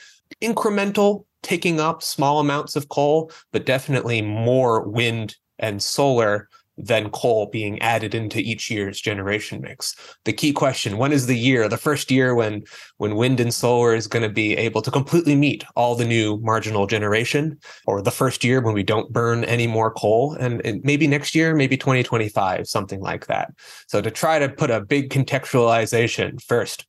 incremental 0.42 1.24
taking 1.42 1.80
up 1.80 2.02
small 2.02 2.40
amounts 2.40 2.76
of 2.76 2.88
coal, 2.88 3.30
but 3.52 3.66
definitely 3.66 4.22
more 4.22 4.88
wind 4.88 5.36
and 5.58 5.82
solar 5.82 6.48
than 6.78 7.10
coal 7.10 7.46
being 7.46 7.80
added 7.82 8.14
into 8.14 8.38
each 8.38 8.70
year's 8.70 9.00
generation 9.00 9.60
mix. 9.60 9.94
The 10.24 10.32
key 10.32 10.52
question, 10.52 10.96
when 10.96 11.12
is 11.12 11.26
the 11.26 11.36
year, 11.36 11.68
the 11.68 11.76
first 11.76 12.10
year 12.10 12.34
when 12.34 12.62
when 12.98 13.16
wind 13.16 13.40
and 13.40 13.52
solar 13.52 13.94
is 13.94 14.06
going 14.06 14.22
to 14.22 14.28
be 14.28 14.56
able 14.56 14.82
to 14.82 14.90
completely 14.90 15.34
meet 15.34 15.64
all 15.74 15.94
the 15.94 16.04
new 16.04 16.38
marginal 16.38 16.86
generation 16.86 17.58
or 17.86 18.00
the 18.00 18.10
first 18.10 18.44
year 18.44 18.60
when 18.60 18.74
we 18.74 18.82
don't 18.82 19.12
burn 19.12 19.44
any 19.44 19.66
more 19.66 19.90
coal 19.90 20.34
and, 20.34 20.64
and 20.64 20.82
maybe 20.84 21.06
next 21.06 21.34
year, 21.34 21.54
maybe 21.54 21.76
2025, 21.76 22.66
something 22.68 23.00
like 23.00 23.26
that. 23.26 23.52
So 23.88 24.00
to 24.00 24.10
try 24.10 24.38
to 24.38 24.48
put 24.48 24.70
a 24.70 24.80
big 24.80 25.10
contextualization 25.10 26.42
first, 26.42 26.86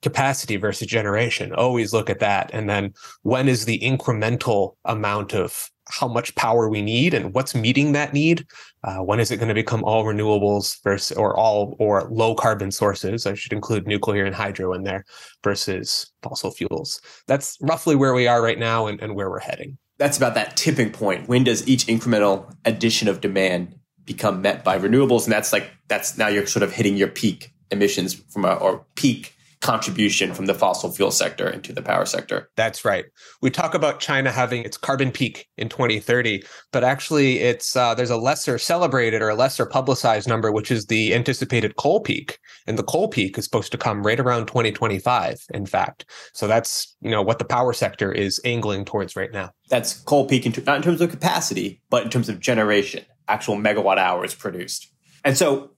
capacity 0.00 0.56
versus 0.56 0.86
generation 0.86 1.52
always 1.52 1.92
look 1.92 2.08
at 2.08 2.20
that 2.20 2.50
and 2.52 2.70
then 2.70 2.94
when 3.22 3.48
is 3.48 3.64
the 3.64 3.80
incremental 3.80 4.76
amount 4.84 5.34
of 5.34 5.70
how 5.88 6.08
much 6.08 6.34
power 6.34 6.68
we 6.68 6.82
need 6.82 7.14
and 7.14 7.34
what's 7.34 7.54
meeting 7.54 7.92
that 7.92 8.12
need. 8.12 8.46
Uh, 8.84 8.98
when 8.98 9.20
is 9.20 9.30
it 9.30 9.36
going 9.36 9.48
to 9.48 9.54
become 9.54 9.82
all 9.84 10.04
renewables 10.04 10.82
versus 10.82 11.16
or 11.16 11.36
all 11.36 11.76
or 11.78 12.08
low 12.10 12.34
carbon 12.34 12.70
sources? 12.70 13.26
I 13.26 13.34
should 13.34 13.52
include 13.52 13.86
nuclear 13.86 14.24
and 14.24 14.34
hydro 14.34 14.72
in 14.74 14.84
there 14.84 15.04
versus 15.42 16.10
fossil 16.22 16.50
fuels. 16.50 17.00
That's 17.26 17.56
roughly 17.60 17.96
where 17.96 18.14
we 18.14 18.26
are 18.26 18.42
right 18.42 18.58
now 18.58 18.86
and, 18.86 19.00
and 19.00 19.14
where 19.14 19.30
we're 19.30 19.40
heading. 19.40 19.78
That's 19.98 20.16
about 20.16 20.34
that 20.34 20.56
tipping 20.56 20.92
point. 20.92 21.28
When 21.28 21.44
does 21.44 21.66
each 21.66 21.86
incremental 21.86 22.54
addition 22.64 23.08
of 23.08 23.20
demand 23.20 23.74
become 24.04 24.42
met 24.42 24.62
by 24.62 24.78
renewables? 24.78 25.24
And 25.24 25.32
that's 25.32 25.52
like 25.52 25.70
that's 25.88 26.16
now 26.16 26.28
you're 26.28 26.46
sort 26.46 26.62
of 26.62 26.72
hitting 26.72 26.96
your 26.96 27.08
peak 27.08 27.52
emissions 27.70 28.14
from 28.14 28.44
a 28.44 28.54
or 28.54 28.84
peak 28.94 29.34
contribution 29.60 30.32
from 30.34 30.46
the 30.46 30.54
fossil 30.54 30.90
fuel 30.90 31.10
sector 31.10 31.48
into 31.48 31.72
the 31.72 31.82
power 31.82 32.06
sector. 32.06 32.48
That's 32.56 32.84
right. 32.84 33.06
We 33.42 33.50
talk 33.50 33.74
about 33.74 33.98
China 33.98 34.30
having 34.30 34.62
its 34.62 34.76
carbon 34.76 35.10
peak 35.10 35.48
in 35.56 35.68
2030, 35.68 36.44
but 36.72 36.84
actually, 36.84 37.40
it's 37.40 37.74
uh, 37.74 37.94
there's 37.94 38.10
a 38.10 38.16
lesser 38.16 38.58
celebrated 38.58 39.20
or 39.20 39.28
a 39.28 39.34
lesser 39.34 39.66
publicized 39.66 40.28
number, 40.28 40.52
which 40.52 40.70
is 40.70 40.86
the 40.86 41.14
anticipated 41.14 41.76
coal 41.76 42.00
peak, 42.00 42.38
and 42.66 42.78
the 42.78 42.84
coal 42.84 43.08
peak 43.08 43.36
is 43.36 43.44
supposed 43.44 43.72
to 43.72 43.78
come 43.78 44.06
right 44.06 44.20
around 44.20 44.46
2025. 44.46 45.40
In 45.52 45.66
fact, 45.66 46.04
so 46.32 46.46
that's 46.46 46.96
you 47.00 47.10
know 47.10 47.22
what 47.22 47.38
the 47.38 47.44
power 47.44 47.72
sector 47.72 48.12
is 48.12 48.40
angling 48.44 48.84
towards 48.84 49.16
right 49.16 49.32
now. 49.32 49.50
That's 49.68 49.94
coal 49.94 50.26
peak, 50.26 50.46
in, 50.46 50.64
not 50.64 50.76
in 50.76 50.82
terms 50.82 51.00
of 51.00 51.10
capacity, 51.10 51.82
but 51.90 52.04
in 52.04 52.10
terms 52.10 52.28
of 52.28 52.38
generation, 52.38 53.04
actual 53.26 53.56
megawatt 53.56 53.98
hours 53.98 54.34
produced. 54.34 54.88
And 55.24 55.36
so, 55.36 55.72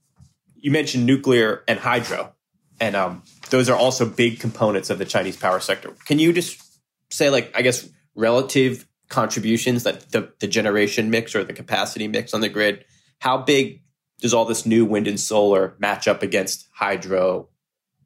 you 0.56 0.70
mentioned 0.70 1.06
nuclear 1.06 1.64
and 1.66 1.78
hydro 1.78 2.34
and 2.80 2.96
um, 2.96 3.22
those 3.50 3.68
are 3.68 3.76
also 3.76 4.06
big 4.06 4.40
components 4.40 4.90
of 4.90 4.98
the 4.98 5.04
Chinese 5.04 5.36
power 5.36 5.60
sector. 5.60 5.94
Can 6.06 6.18
you 6.18 6.32
just 6.32 6.62
say, 7.10 7.30
like, 7.30 7.52
I 7.54 7.62
guess, 7.62 7.88
relative 8.14 8.86
contributions 9.08 9.82
that 9.84 10.10
the, 10.12 10.32
the 10.40 10.46
generation 10.46 11.10
mix 11.10 11.34
or 11.34 11.44
the 11.44 11.52
capacity 11.52 12.08
mix 12.08 12.32
on 12.32 12.40
the 12.40 12.48
grid? 12.48 12.84
How 13.18 13.38
big 13.38 13.82
does 14.20 14.34
all 14.34 14.44
this 14.44 14.66
new 14.66 14.84
wind 14.84 15.06
and 15.06 15.18
solar 15.18 15.74
match 15.78 16.06
up 16.08 16.22
against 16.22 16.68
hydro, 16.72 17.48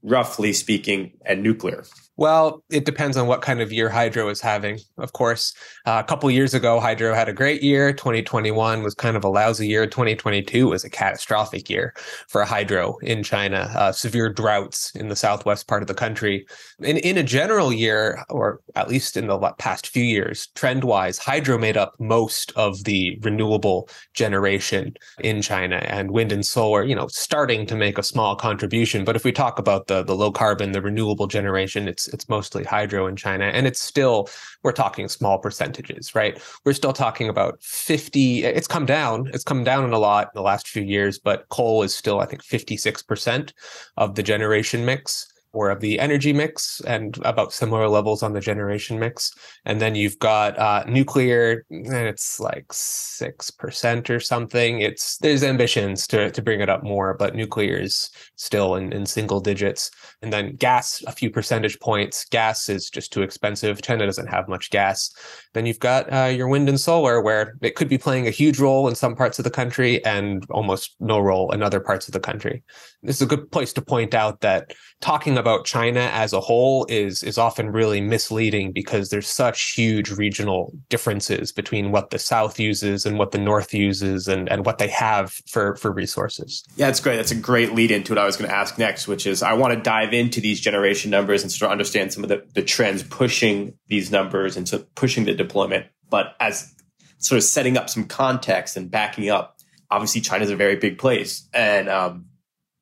roughly 0.03 0.53
speaking, 0.53 1.13
and 1.25 1.43
nuclear? 1.43 1.85
Well, 2.17 2.63
it 2.71 2.85
depends 2.85 3.17
on 3.17 3.27
what 3.27 3.43
kind 3.43 3.61
of 3.61 3.73
year 3.73 3.89
hydro 3.89 4.29
is 4.29 4.41
having. 4.41 4.79
Of 4.99 5.13
course, 5.13 5.53
uh, 5.85 6.01
a 6.05 6.07
couple 6.07 6.31
years 6.31 6.55
ago, 6.55 6.79
hydro 6.79 7.13
had 7.13 7.29
a 7.29 7.33
great 7.33 7.61
year. 7.61 7.93
2021 7.93 8.85
was 8.85 8.95
kind 8.95 9.17
of 9.17 9.25
a 9.25 9.29
lousy 9.29 9.67
year. 9.67 9.85
2022 9.87 10.69
was 10.69 10.85
a 10.85 10.91
catastrophic 10.91 11.69
year 11.69 11.93
for 12.29 12.45
hydro 12.45 12.99
in 12.99 13.25
China. 13.25 13.69
Uh, 13.75 13.91
severe 13.91 14.33
droughts 14.33 14.93
in 14.95 15.09
the 15.09 15.17
southwest 15.17 15.67
part 15.67 15.83
of 15.83 15.89
the 15.89 15.95
country. 15.95 16.47
In 16.79 16.99
in 16.99 17.19
a 17.19 17.25
general 17.25 17.73
year, 17.73 18.23
or 18.31 18.61
at 18.77 18.89
least 18.89 19.17
in 19.17 19.27
the 19.27 19.39
past 19.59 19.89
few 19.89 20.05
years, 20.05 20.47
trend 20.55 20.85
wise, 20.85 21.19
hydro 21.19 21.59
made 21.59 21.77
up 21.77 21.95
most 21.99 22.53
of 22.55 22.85
the 22.85 23.19
renewable 23.23 23.89
generation 24.13 24.95
in 25.19 25.43
China, 25.43 25.77
and 25.77 26.13
wind 26.13 26.31
and 26.31 26.47
solar, 26.47 26.85
you 26.85 26.95
know, 26.95 27.09
starting 27.09 27.67
to 27.67 27.75
make 27.75 27.99
a 27.99 28.05
small 28.05 28.37
contribution. 28.37 29.05
But 29.05 29.17
if 29.17 29.25
we 29.25 29.33
talk 29.33 29.59
about 29.59 29.89
the 29.89 30.05
the 30.05 30.15
low 30.15 30.31
carbon, 30.31 30.71
the 30.71 30.81
renewable 30.81 31.27
generation, 31.27 31.89
it's 31.89 32.04
it's 32.09 32.29
mostly 32.29 32.65
hydro 32.65 33.07
in 33.07 33.17
China, 33.17 33.47
and 33.47 33.67
it's 33.67 33.81
still 33.81 34.29
we're 34.63 34.73
talking 34.73 35.09
small 35.09 35.39
percentages, 35.39 36.15
right? 36.15 36.41
We're 36.65 36.73
still 36.73 36.93
talking 36.93 37.29
about 37.29 37.63
fifty. 37.63 38.45
It's 38.45 38.69
come 38.69 38.87
down. 38.87 39.31
It's 39.33 39.45
come 39.45 39.65
down 39.65 39.93
a 39.93 39.99
lot 39.99 40.27
in 40.27 40.31
the 40.35 40.43
last 40.43 40.69
few 40.69 40.83
years, 40.83 41.19
but 41.19 41.49
coal 41.49 41.83
is 41.83 41.95
still 41.95 42.21
I 42.21 42.27
think 42.27 42.43
fifty 42.43 42.77
six 42.77 43.03
percent 43.03 43.53
of 43.97 44.15
the 44.15 44.23
generation 44.23 44.85
mix 44.85 45.34
or 45.55 45.71
of 45.71 45.81
the 45.81 45.99
energy 45.99 46.33
mix 46.33 46.81
and 46.87 47.19
about 47.25 47.53
similar 47.53 47.89
levels 47.89 48.23
on 48.23 48.33
the 48.33 48.41
generation 48.41 48.99
mix. 48.99 49.33
And 49.65 49.81
then 49.81 49.95
you've 49.95 50.19
got 50.19 50.59
uh, 50.59 50.85
nuclear, 50.87 51.65
and 51.71 51.93
it's 51.93 52.41
like 52.41 52.67
6% 52.69 54.11
or 54.11 54.21
something. 54.21 54.81
It's 54.81 55.17
There's 55.19 55.45
ambitions 55.45 56.07
to, 56.09 56.31
to 56.31 56.43
bring 56.43 56.61
it 56.61 56.69
up 56.69 56.83
more, 56.83 57.15
but 57.15 57.35
nuclear 57.35 57.77
is 57.77 58.11
still 58.37 58.75
in, 58.75 58.93
in 58.93 59.07
single 59.07 59.41
digits. 59.41 59.91
And 60.21 60.33
then 60.33 60.57
gas, 60.57 61.03
a 61.07 61.13
few 61.13 61.31
percentage 61.31 61.79
points. 61.81 62.25
Gas 62.27 62.69
is 62.69 62.91
just 62.91 63.13
too 63.13 63.23
expensive. 63.23 63.81
China 63.81 64.07
doesn't 64.07 64.27
have 64.27 64.49
much 64.49 64.71
gas. 64.71 65.15
Then 65.53 65.67
you've 65.67 65.79
got 65.79 66.13
uh, 66.13 66.27
your 66.27 66.49
wind 66.49 66.69
and 66.69 66.81
solar, 66.81 67.21
where 67.21 67.57
it 67.63 67.77
could 67.77 67.89
be 67.89 67.99
playing 67.99 68.27
a 68.27 68.31
huge 68.31 68.59
role 68.59 68.89
in 68.89 68.97
some 68.97 69.15
parts 69.15 69.39
of 69.39 69.45
the 69.45 69.51
country 69.51 70.05
and 70.05 70.45
almost 70.51 70.97
no 70.99 71.21
role 71.21 71.53
in 71.53 71.63
other 71.63 71.81
parts 71.81 72.09
of 72.09 72.13
the 72.13 72.21
country. 72.21 72.63
This 73.03 73.17
is 73.17 73.23
a 73.23 73.27
good 73.27 73.51
place 73.53 73.73
to 73.75 73.83
point 73.83 74.15
out 74.15 74.41
that 74.41 74.73
talking 75.01 75.37
about 75.37 75.67
China 75.67 76.01
as 76.13 76.33
a 76.33 76.41
whole 76.41 76.87
is 76.89 77.23
is 77.23 77.37
often 77.37 77.71
really 77.71 78.01
misleading 78.01 78.73
because 78.73 79.11
there's 79.11 79.29
such 79.29 79.73
huge 79.73 80.11
regional 80.11 80.73
differences 80.89 81.53
between 81.53 81.91
what 81.91 82.11
the 82.11 82.19
South 82.19 82.59
uses 82.59 83.05
and 83.05 83.19
what 83.19 83.31
the 83.31 83.39
North 83.39 83.75
uses 83.75 84.29
and, 84.29 84.49
and 84.49 84.65
what 84.65 84.79
they 84.79 84.89
have 84.89 85.33
for, 85.47 85.77
for 85.77 85.93
resources. 85.93 86.65
Yeah, 86.77 86.89
it's 86.89 87.01
great. 87.01 87.17
That's 87.17 87.33
a 87.33 87.37
great 87.37 87.75
lead 87.75 87.91
into 87.91 88.13
what 88.13 88.19
I 88.19 88.25
was 88.25 88.37
going 88.37 88.49
to 88.49 88.57
ask 88.57 88.79
next, 88.79 89.07
which 89.07 89.27
is 89.27 89.43
I 89.43 89.53
want 89.53 89.75
to 89.75 89.81
dive 89.81 90.15
into 90.15 90.41
these 90.41 90.61
generation 90.61 91.11
numbers 91.11 91.43
and 91.43 91.53
sort 91.53 91.69
of 91.69 91.73
understand 91.73 92.13
some 92.13 92.23
of 92.23 92.29
the, 92.29 92.45
the 92.55 92.63
trends 92.63 93.03
pushing 93.03 93.75
these 93.89 94.11
numbers 94.11 94.57
and 94.57 94.67
so 94.69 94.85
pushing 94.95 95.25
the 95.25 95.35
deployment. 95.35 95.87
But 96.09 96.35
as 96.41 96.73
sort 97.19 97.37
of 97.37 97.45
setting 97.45 97.77
up 97.77 97.91
some 97.91 98.05
context 98.05 98.77
and 98.77 98.91
backing 98.91 99.29
up, 99.29 99.59
obviously 99.91 100.21
China 100.21 100.45
is 100.45 100.51
a 100.51 100.57
very 100.57 100.77
big 100.77 100.99
place. 100.99 101.49
And 101.53 101.89
um, 101.89 102.27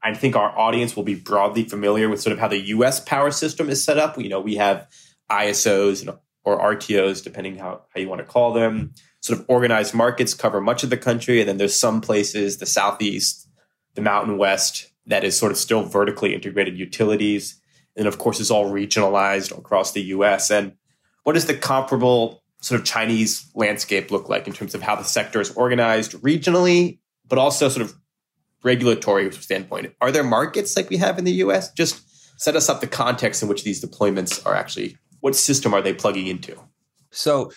I 0.03 0.15
think 0.15 0.35
our 0.35 0.57
audience 0.59 0.97
will 0.97 1.05
be 1.05 1.15
broadly 1.15 1.65
familiar 1.65 2.09
with 2.09 2.21
sort 2.21 2.33
of 2.33 2.39
how 2.39 2.49
the 2.49 2.59
U.S. 2.59 3.01
power 3.01 3.31
system 3.31 3.69
is 3.71 3.85
set 3.85 3.99
up. 3.99 4.19
You 4.19 4.29
know, 4.29 4.41
we 4.41 4.57
have 4.57 4.89
ISOs 5.31 6.19
or 6.45 6.59
RTOs, 6.59 7.23
depending 7.23 7.57
how, 7.57 7.83
how 7.95 8.01
you 8.01 8.09
want 8.09 8.21
to 8.21 8.27
call 8.27 8.53
them. 8.53 8.95
Sort 9.21 9.39
of 9.39 9.45
organized 9.49 9.95
markets 9.95 10.35
cover 10.35 10.61
much 10.61 10.83
of 10.83 10.91
the 10.91 10.97
country, 10.97 11.41
and 11.41 11.49
then 11.49 11.59
there's 11.59 11.79
some 11.79 12.01
places, 12.01 12.59
the 12.59 12.67
Southeast, 12.67 13.49
the 13.95 14.01
Mountain 14.01 14.39
West, 14.39 14.91
that 15.07 15.23
is 15.23 15.37
sort 15.37 15.53
of 15.53 15.59
still 15.59 15.85
vertically 15.85 16.35
integrated 16.35 16.77
utilities. 16.77 17.61
And 17.97 18.09
of 18.09 18.19
course, 18.19 18.41
it's 18.41 18.51
all 18.51 18.73
regionalized 18.73 19.57
across 19.57 19.93
the 19.93 20.03
U.S. 20.03 20.51
And 20.51 20.73
what 21.23 21.35
does 21.35 21.47
the 21.47 21.55
comparable 21.55 22.43
sort 22.61 22.81
of 22.81 22.87
Chinese 22.87 23.49
landscape 23.55 24.11
look 24.11 24.29
like 24.29 24.47
in 24.47 24.53
terms 24.53 24.75
of 24.75 24.83
how 24.83 24.97
the 24.97 25.05
sector 25.05 25.41
is 25.41 25.51
organized 25.53 26.13
regionally, 26.23 26.99
but 27.29 27.39
also 27.39 27.69
sort 27.69 27.85
of 27.85 27.95
regulatory 28.63 29.31
standpoint, 29.33 29.95
are 30.01 30.11
there 30.11 30.25
markets 30.25 30.77
like 30.77 30.91
we 30.91 30.97
have 30.99 31.19
in 31.19 31.25
the 31.25 31.33
US? 31.33 31.73
Just 31.73 32.03
set 32.41 32.57
us 32.57 32.69
up 32.69 32.81
the 32.81 32.87
context 32.87 33.43
in 33.43 33.49
which 33.49 33.65
these 33.65 33.85
deployments 33.85 34.45
are 34.47 34.55
actually, 34.55 34.97
what 35.21 35.37
system 35.37 35.75
are 35.75 35.83
they 35.83 35.95
plugging 35.95 36.27
into? 36.27 36.59
So, 37.11 37.53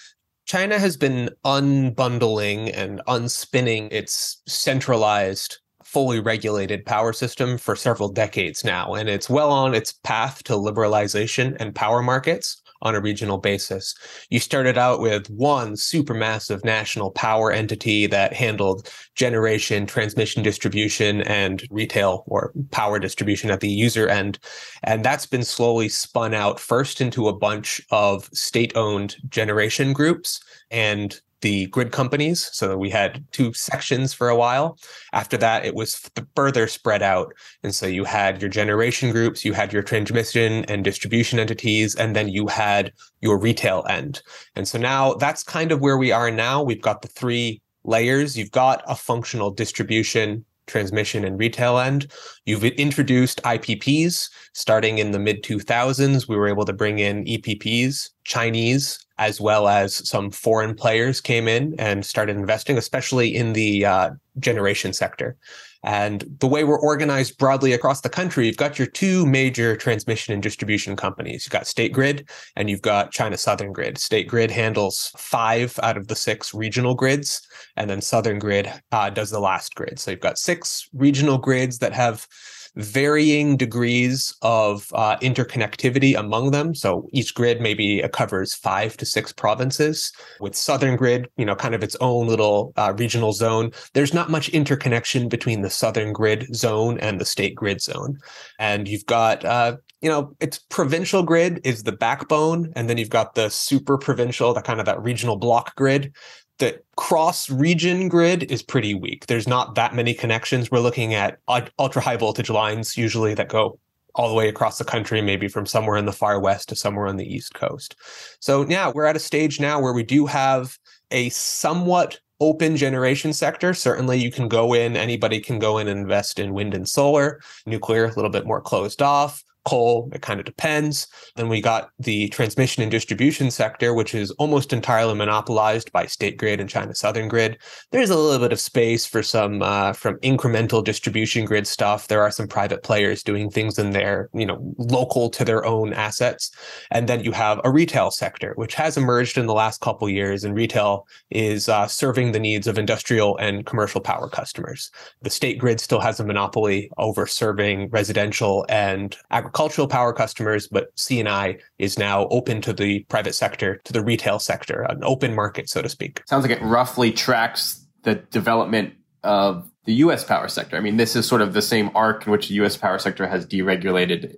China 0.45 0.77
has 0.77 0.95
been 0.95 1.31
unbundling 1.43 2.71
and 2.75 3.01
unspinning 3.07 3.91
its 3.91 4.41
centralized, 4.47 5.57
fully 5.83 6.19
regulated 6.19 6.85
power 6.85 7.13
system 7.13 7.57
for 7.57 7.75
several 7.75 8.09
decades 8.09 8.63
now, 8.63 8.93
and 8.93 9.09
it's 9.09 9.27
well 9.27 9.49
on 9.49 9.73
its 9.73 9.93
path 10.03 10.43
to 10.43 10.53
liberalization 10.53 11.57
and 11.59 11.73
power 11.73 12.03
markets 12.03 12.61
on 12.85 12.95
a 12.95 13.01
regional 13.01 13.39
basis. 13.39 13.95
You 14.29 14.39
started 14.39 14.77
out 14.77 15.01
with 15.01 15.27
one 15.29 15.73
supermassive 15.73 16.63
national 16.63 17.11
power 17.11 17.51
entity 17.51 18.05
that 18.07 18.31
handled 18.31 18.89
generation, 19.15 19.87
transmission, 19.87 20.43
distribution, 20.43 21.23
and 21.23 21.67
retail 21.71 22.23
or 22.27 22.53
power 22.71 22.99
distribution 22.99 23.49
at 23.49 23.59
the 23.59 23.69
user 23.69 24.07
end. 24.07 24.37
And 24.83 25.03
that's 25.03 25.25
been 25.25 25.43
slowly 25.43 25.89
spun 25.89 26.33
out 26.33 26.59
first 26.59 27.01
into 27.01 27.27
a 27.27 27.35
bunch 27.35 27.81
of 27.89 28.29
state 28.33 28.77
owned 28.77 29.15
generation 29.27 29.91
groups 29.91 30.39
and 30.69 31.19
the 31.41 31.67
grid 31.67 31.91
companies. 31.91 32.49
So 32.53 32.77
we 32.77 32.89
had 32.89 33.23
two 33.31 33.53
sections 33.53 34.13
for 34.13 34.29
a 34.29 34.35
while. 34.35 34.77
After 35.13 35.37
that, 35.37 35.65
it 35.65 35.75
was 35.75 36.09
further 36.35 36.67
spread 36.67 37.01
out. 37.01 37.33
And 37.63 37.73
so 37.73 37.85
you 37.85 38.03
had 38.03 38.41
your 38.41 38.49
generation 38.49 39.11
groups, 39.11 39.45
you 39.45 39.53
had 39.53 39.73
your 39.73 39.83
transmission 39.83 40.65
and 40.65 40.83
distribution 40.83 41.39
entities, 41.39 41.95
and 41.95 42.15
then 42.15 42.29
you 42.29 42.47
had 42.47 42.93
your 43.21 43.37
retail 43.37 43.85
end. 43.89 44.21
And 44.55 44.67
so 44.67 44.77
now 44.77 45.13
that's 45.13 45.43
kind 45.43 45.71
of 45.71 45.81
where 45.81 45.97
we 45.97 46.11
are 46.11 46.31
now. 46.31 46.63
We've 46.63 46.81
got 46.81 47.01
the 47.01 47.09
three 47.09 47.61
layers. 47.83 48.37
You've 48.37 48.51
got 48.51 48.83
a 48.87 48.95
functional 48.95 49.51
distribution 49.51 50.45
transmission 50.67 51.23
and 51.23 51.37
retail 51.37 51.77
end. 51.77 52.11
You've 52.45 52.63
introduced 52.63 53.41
IPPs 53.43 54.29
starting 54.53 54.97
in 54.97 55.11
the 55.11 55.19
mid 55.19 55.43
2000s. 55.43 56.27
We 56.27 56.37
were 56.37 56.47
able 56.47 56.65
to 56.65 56.73
bring 56.73 56.99
in 56.99 57.23
IPPs, 57.25 58.09
Chinese, 58.23 59.04
as 59.17 59.39
well 59.39 59.67
as 59.67 60.07
some 60.07 60.31
foreign 60.31 60.75
players 60.75 61.21
came 61.21 61.47
in 61.47 61.75
and 61.79 62.05
started 62.05 62.35
investing, 62.35 62.77
especially 62.77 63.33
in 63.33 63.53
the 63.53 63.85
uh, 63.85 64.09
generation 64.39 64.93
sector. 64.93 65.37
And 65.83 66.25
the 66.39 66.47
way 66.47 66.63
we're 66.63 66.79
organized 66.79 67.37
broadly 67.37 67.71
across 67.71 68.01
the 68.01 68.09
country, 68.09 68.47
you've 68.47 68.57
got 68.57 68.79
your 68.79 68.87
two 68.87 69.23
major 69.27 69.75
transmission 69.77 70.33
and 70.33 70.41
distribution 70.41 70.95
companies. 70.95 71.45
You've 71.45 71.51
got 71.51 71.67
State 71.67 71.93
Grid 71.93 72.27
and 72.55 72.71
you've 72.71 72.81
got 72.81 73.11
China 73.11 73.37
Southern 73.37 73.71
Grid. 73.71 73.99
State 73.99 74.27
Grid 74.27 74.49
handles 74.49 75.11
five 75.15 75.79
out 75.83 75.95
of 75.95 76.07
the 76.07 76.15
six 76.15 76.55
regional 76.55 76.95
grids, 76.95 77.47
and 77.75 77.87
then 77.87 78.01
Southern 78.01 78.39
Grid 78.39 78.71
uh, 78.91 79.11
does 79.11 79.29
the 79.29 79.39
last 79.39 79.75
grid. 79.75 79.99
So 79.99 80.09
you've 80.09 80.19
got 80.21 80.39
six 80.39 80.89
regional 80.91 81.37
grids 81.37 81.77
that 81.77 81.93
have 81.93 82.27
varying 82.75 83.57
degrees 83.57 84.35
of 84.41 84.87
uh, 84.93 85.17
interconnectivity 85.17 86.17
among 86.17 86.51
them. 86.51 86.75
So 86.75 87.07
each 87.11 87.33
grid 87.33 87.61
maybe 87.61 88.03
covers 88.13 88.53
five 88.53 88.97
to 88.97 89.05
six 89.05 89.31
provinces. 89.31 90.11
With 90.39 90.55
Southern 90.55 90.95
Grid, 90.95 91.27
you 91.37 91.45
know, 91.45 91.55
kind 91.55 91.75
of 91.75 91.83
its 91.83 91.95
own 92.01 92.27
little 92.27 92.73
uh, 92.77 92.93
regional 92.97 93.33
zone. 93.33 93.71
There's 93.93 94.13
not 94.13 94.29
much 94.29 94.49
interconnection 94.49 95.29
between 95.29 95.61
the 95.61 95.69
Southern 95.69 96.13
Grid 96.13 96.53
zone 96.55 96.99
and 96.99 97.19
the 97.19 97.25
State 97.25 97.55
Grid 97.55 97.81
zone, 97.81 98.19
and 98.59 98.87
you've 98.87 99.05
got. 99.05 99.43
Uh, 99.45 99.77
you 100.01 100.11
know, 100.11 100.35
it's 100.39 100.59
provincial 100.59 101.23
grid 101.23 101.59
is 101.63 101.81
the 101.81 101.91
backbone, 101.91 102.71
and 102.75 102.87
then 102.87 102.97
you've 102.97 103.09
got 103.09 103.33
the 103.33 103.49
super 103.49 103.97
provincial, 103.97 104.53
that 104.53 104.63
kind 104.63 104.79
of 104.79 104.85
that 104.85 105.01
regional 105.01 105.35
block 105.35 105.75
grid 105.75 106.13
the 106.59 106.81
cross 106.95 107.49
region 107.49 108.07
grid 108.07 108.49
is 108.51 108.63
pretty 108.63 108.93
weak. 108.93 109.25
There's 109.25 109.47
not 109.47 109.75
that 109.75 109.93
many 109.93 110.13
connections. 110.13 110.71
We're 110.71 110.79
looking 110.79 111.13
at 111.13 111.39
ultra 111.79 112.01
high 112.01 112.17
voltage 112.17 112.49
lines 112.49 112.97
usually 112.97 113.33
that 113.33 113.49
go 113.49 113.79
all 114.15 114.29
the 114.29 114.35
way 114.35 114.47
across 114.47 114.77
the 114.77 114.85
country, 114.85 115.21
maybe 115.21 115.49
from 115.49 115.65
somewhere 115.65 115.97
in 115.97 116.05
the 116.05 116.13
far 116.13 116.39
west 116.39 116.69
to 116.69 116.75
somewhere 116.75 117.07
on 117.07 117.17
the 117.17 117.25
east 117.25 117.53
coast. 117.53 117.95
So, 118.39 118.65
yeah, 118.67 118.89
we're 118.93 119.05
at 119.05 119.17
a 119.17 119.19
stage 119.19 119.59
now 119.59 119.81
where 119.81 119.91
we 119.91 120.03
do 120.03 120.25
have 120.25 120.77
a 121.11 121.29
somewhat 121.29 122.19
open 122.39 122.77
generation 122.77 123.33
sector. 123.33 123.73
Certainly, 123.73 124.19
you 124.19 124.31
can 124.31 124.47
go 124.47 124.73
in, 124.73 124.95
anybody 124.95 125.41
can 125.41 125.59
go 125.59 125.77
in 125.77 125.89
and 125.89 125.99
invest 125.99 126.39
in 126.39 126.53
wind 126.53 126.73
and 126.73 126.87
solar, 126.87 127.41
nuclear, 127.65 128.05
a 128.05 128.13
little 128.13 128.31
bit 128.31 128.45
more 128.45 128.61
closed 128.61 129.01
off 129.01 129.43
coal. 129.65 130.09
It 130.13 130.21
kind 130.21 130.39
of 130.39 130.45
depends. 130.45 131.07
Then 131.35 131.49
we 131.49 131.59
got 131.59 131.89
the 131.99 132.29
transmission 132.29 132.83
and 132.83 132.91
distribution 132.91 133.51
sector, 133.51 133.93
which 133.93 134.15
is 134.15 134.31
almost 134.31 134.71
entirely 134.71 135.15
monopolized 135.15 135.91
by 135.91 136.05
State 136.05 136.37
Grid 136.37 136.59
and 136.59 136.69
China 136.69 136.95
Southern 136.95 137.27
Grid. 137.27 137.57
There's 137.91 138.11
a 138.11 138.15
little 138.15 138.39
bit 138.39 138.53
of 138.53 138.59
space 138.59 139.05
for 139.05 139.23
some 139.23 139.61
uh, 139.61 139.93
from 139.93 140.17
incremental 140.19 140.83
distribution 140.83 141.45
grid 141.45 141.67
stuff. 141.67 142.07
There 142.07 142.21
are 142.21 142.31
some 142.31 142.47
private 142.47 142.83
players 142.83 143.23
doing 143.23 143.49
things 143.49 143.79
in 143.79 143.91
there, 143.91 144.29
you 144.33 144.45
know, 144.45 144.73
local 144.77 145.29
to 145.31 145.43
their 145.43 145.65
own 145.65 145.93
assets. 145.93 146.51
And 146.91 147.09
then 147.09 147.23
you 147.23 147.31
have 147.31 147.59
a 147.63 147.71
retail 147.71 148.11
sector, 148.11 148.53
which 148.55 148.75
has 148.75 148.97
emerged 148.97 149.37
in 149.37 149.47
the 149.47 149.53
last 149.53 149.81
couple 149.81 150.07
years, 150.09 150.43
and 150.43 150.55
retail 150.55 151.07
is 151.31 151.67
uh, 151.67 151.87
serving 151.87 152.31
the 152.31 152.39
needs 152.39 152.67
of 152.67 152.77
industrial 152.77 153.35
and 153.37 153.65
commercial 153.65 153.99
power 153.99 154.29
customers. 154.29 154.91
The 155.23 155.29
State 155.29 155.57
Grid 155.57 155.79
still 155.79 155.99
has 155.99 156.19
a 156.19 156.25
monopoly 156.25 156.91
over 156.97 157.25
serving 157.25 157.89
residential 157.89 158.65
and 158.69 159.17
agricultural 159.31 159.54
agricultural 159.55 159.87
power 159.87 160.11
customers, 160.11 160.67
but 160.67 160.89
C&I 160.99 161.57
is 161.79 161.97
now 161.97 162.27
open 162.27 162.61
to 162.61 162.73
the 162.73 163.05
private 163.07 163.33
sector, 163.33 163.79
to 163.85 163.93
the 163.93 164.03
retail 164.03 164.37
sector, 164.37 164.81
an 164.81 165.01
open 165.01 165.33
market, 165.33 165.69
so 165.69 165.81
to 165.81 165.87
speak. 165.87 166.21
Sounds 166.27 166.45
like 166.45 166.51
it 166.51 166.61
roughly 166.61 167.09
tracks 167.09 167.85
the 168.03 168.15
development 168.15 168.93
of 169.23 169.69
the 169.85 169.93
US 169.93 170.25
power 170.25 170.49
sector. 170.49 170.75
I 170.75 170.81
mean, 170.81 170.97
this 170.97 171.15
is 171.15 171.25
sort 171.25 171.41
of 171.41 171.53
the 171.53 171.61
same 171.61 171.89
arc 171.95 172.25
in 172.25 172.33
which 172.33 172.49
the 172.49 172.55
US 172.55 172.75
power 172.75 172.99
sector 172.99 173.27
has 173.27 173.45
deregulated 173.45 174.35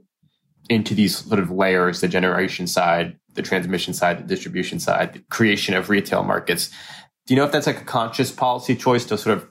into 0.69 0.93
these 0.93 1.17
sort 1.17 1.39
of 1.39 1.49
layers 1.49 2.01
the 2.01 2.07
generation 2.07 2.67
side, 2.67 3.17
the 3.33 3.41
transmission 3.41 3.95
side, 3.95 4.19
the 4.19 4.23
distribution 4.23 4.79
side, 4.79 5.13
the 5.13 5.19
creation 5.31 5.73
of 5.73 5.89
retail 5.89 6.21
markets. 6.21 6.69
Do 7.25 7.33
you 7.33 7.39
know 7.39 7.45
if 7.45 7.51
that's 7.51 7.65
like 7.65 7.81
a 7.81 7.85
conscious 7.85 8.31
policy 8.31 8.75
choice 8.75 9.05
to 9.05 9.17
sort 9.17 9.35
of 9.35 9.47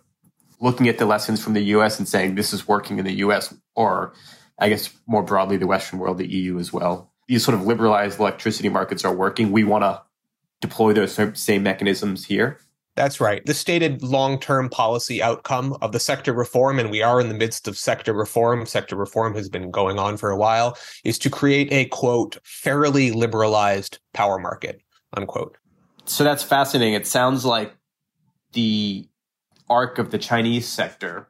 looking 0.61 0.89
at 0.89 0.99
the 0.99 1.07
lessons 1.07 1.43
from 1.43 1.55
the 1.55 1.63
US 1.75 1.99
and 1.99 2.09
saying 2.09 2.37
this 2.37 2.53
is 2.53 2.69
working 2.69 3.01
in 3.01 3.05
the 3.05 3.15
US 3.15 3.53
or 3.75 4.15
I 4.59 4.69
guess 4.69 4.91
more 5.07 5.23
broadly, 5.23 5.57
the 5.57 5.67
Western 5.67 5.99
world, 5.99 6.19
the 6.19 6.27
EU 6.27 6.59
as 6.59 6.73
well. 6.73 7.13
These 7.29 7.45
sort 7.45 7.55
of 7.55 7.67
liberalized 7.67 8.19
electricity 8.19 8.69
markets 8.69 9.05
are 9.05 9.15
working. 9.15 9.53
We 9.53 9.65
want 9.65 9.83
to 9.85 10.03
deploy 10.61 10.93
those 10.93 11.19
same 11.35 11.63
mechanisms 11.63 12.25
here. 12.25 12.59
That's 12.95 13.21
right. 13.21 13.45
The 13.45 13.53
stated 13.53 14.03
long 14.03 14.41
term 14.41 14.71
policy 14.71 15.23
outcome 15.23 15.77
of 15.83 15.93
the 15.93 16.01
sector 16.01 16.33
reform, 16.33 16.79
and 16.79 16.91
we 16.91 17.03
are 17.03 17.21
in 17.21 17.29
the 17.29 17.35
midst 17.35 17.69
of 17.69 17.77
sector 17.77 18.15
reform, 18.15 18.65
sector 18.65 18.97
reform 18.97 19.35
has 19.35 19.51
been 19.51 19.71
going 19.71 19.99
on 19.99 20.17
for 20.17 20.31
a 20.31 20.37
while, 20.37 20.79
is 21.05 21.19
to 21.19 21.29
create 21.29 21.71
a 21.71 21.85
quote, 21.87 22.39
fairly 22.43 23.11
liberalized 23.11 23.99
power 24.15 24.39
market, 24.39 24.81
unquote. 25.15 25.59
So 26.07 26.25
that's 26.25 26.43
fascinating. 26.43 26.95
It 26.95 27.07
sounds 27.07 27.45
like 27.45 27.77
the 28.53 29.07
arc 29.69 29.99
of 29.99 30.11
the 30.11 30.19
Chinese 30.19 30.67
sector, 30.67 31.29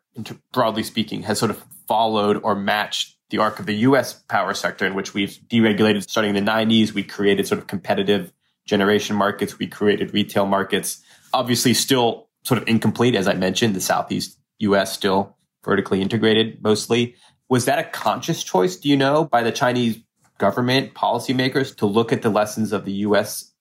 broadly 0.52 0.85
speaking, 0.85 1.23
has 1.25 1.40
sort 1.40 1.50
of 1.50 1.64
followed 1.88 2.40
or 2.45 2.54
matched 2.54 3.15
the 3.30 3.38
arc 3.38 3.59
of 3.59 3.66
the 3.66 3.75
US 3.75 4.14
power 4.14 4.54
sector 4.54 4.87
in 4.87 4.95
which 4.95 5.14
we've 5.14 5.38
deregulated 5.49 6.09
starting 6.09 6.37
in 6.37 6.45
the 6.45 6.50
90s. 6.50 6.92
We 6.92 7.02
created 7.02 7.47
sort 7.47 7.59
of 7.59 7.66
competitive 7.66 8.33
generation 8.66 9.16
markets. 9.16 9.59
We 9.59 9.66
created 9.66 10.14
retail 10.14 10.47
markets. 10.47 11.02
Obviously, 11.33 11.75
still 11.75 12.28
sort 12.45 12.61
of 12.61 12.68
incomplete, 12.68 13.14
as 13.14 13.26
I 13.26 13.35
mentioned, 13.35 13.75
the 13.75 13.80
Southeast 13.80 14.38
US 14.59 14.92
still 14.92 15.37
vertically 15.64 16.00
integrated 16.00 16.62
mostly. 16.62 17.16
Was 17.49 17.64
that 17.64 17.78
a 17.78 17.85
conscious 17.85 18.42
choice, 18.42 18.76
do 18.76 18.88
you 18.88 18.97
know, 18.97 19.25
by 19.25 19.42
the 19.42 19.52
Chinese 19.52 19.99
government 20.38 20.95
policymakers 20.95 21.76
to 21.76 21.87
look 21.87 22.12
at 22.12 22.23
the 22.23 22.30
lessons 22.30 22.73
of 22.73 22.85
the 22.85 22.92
US 22.92 23.52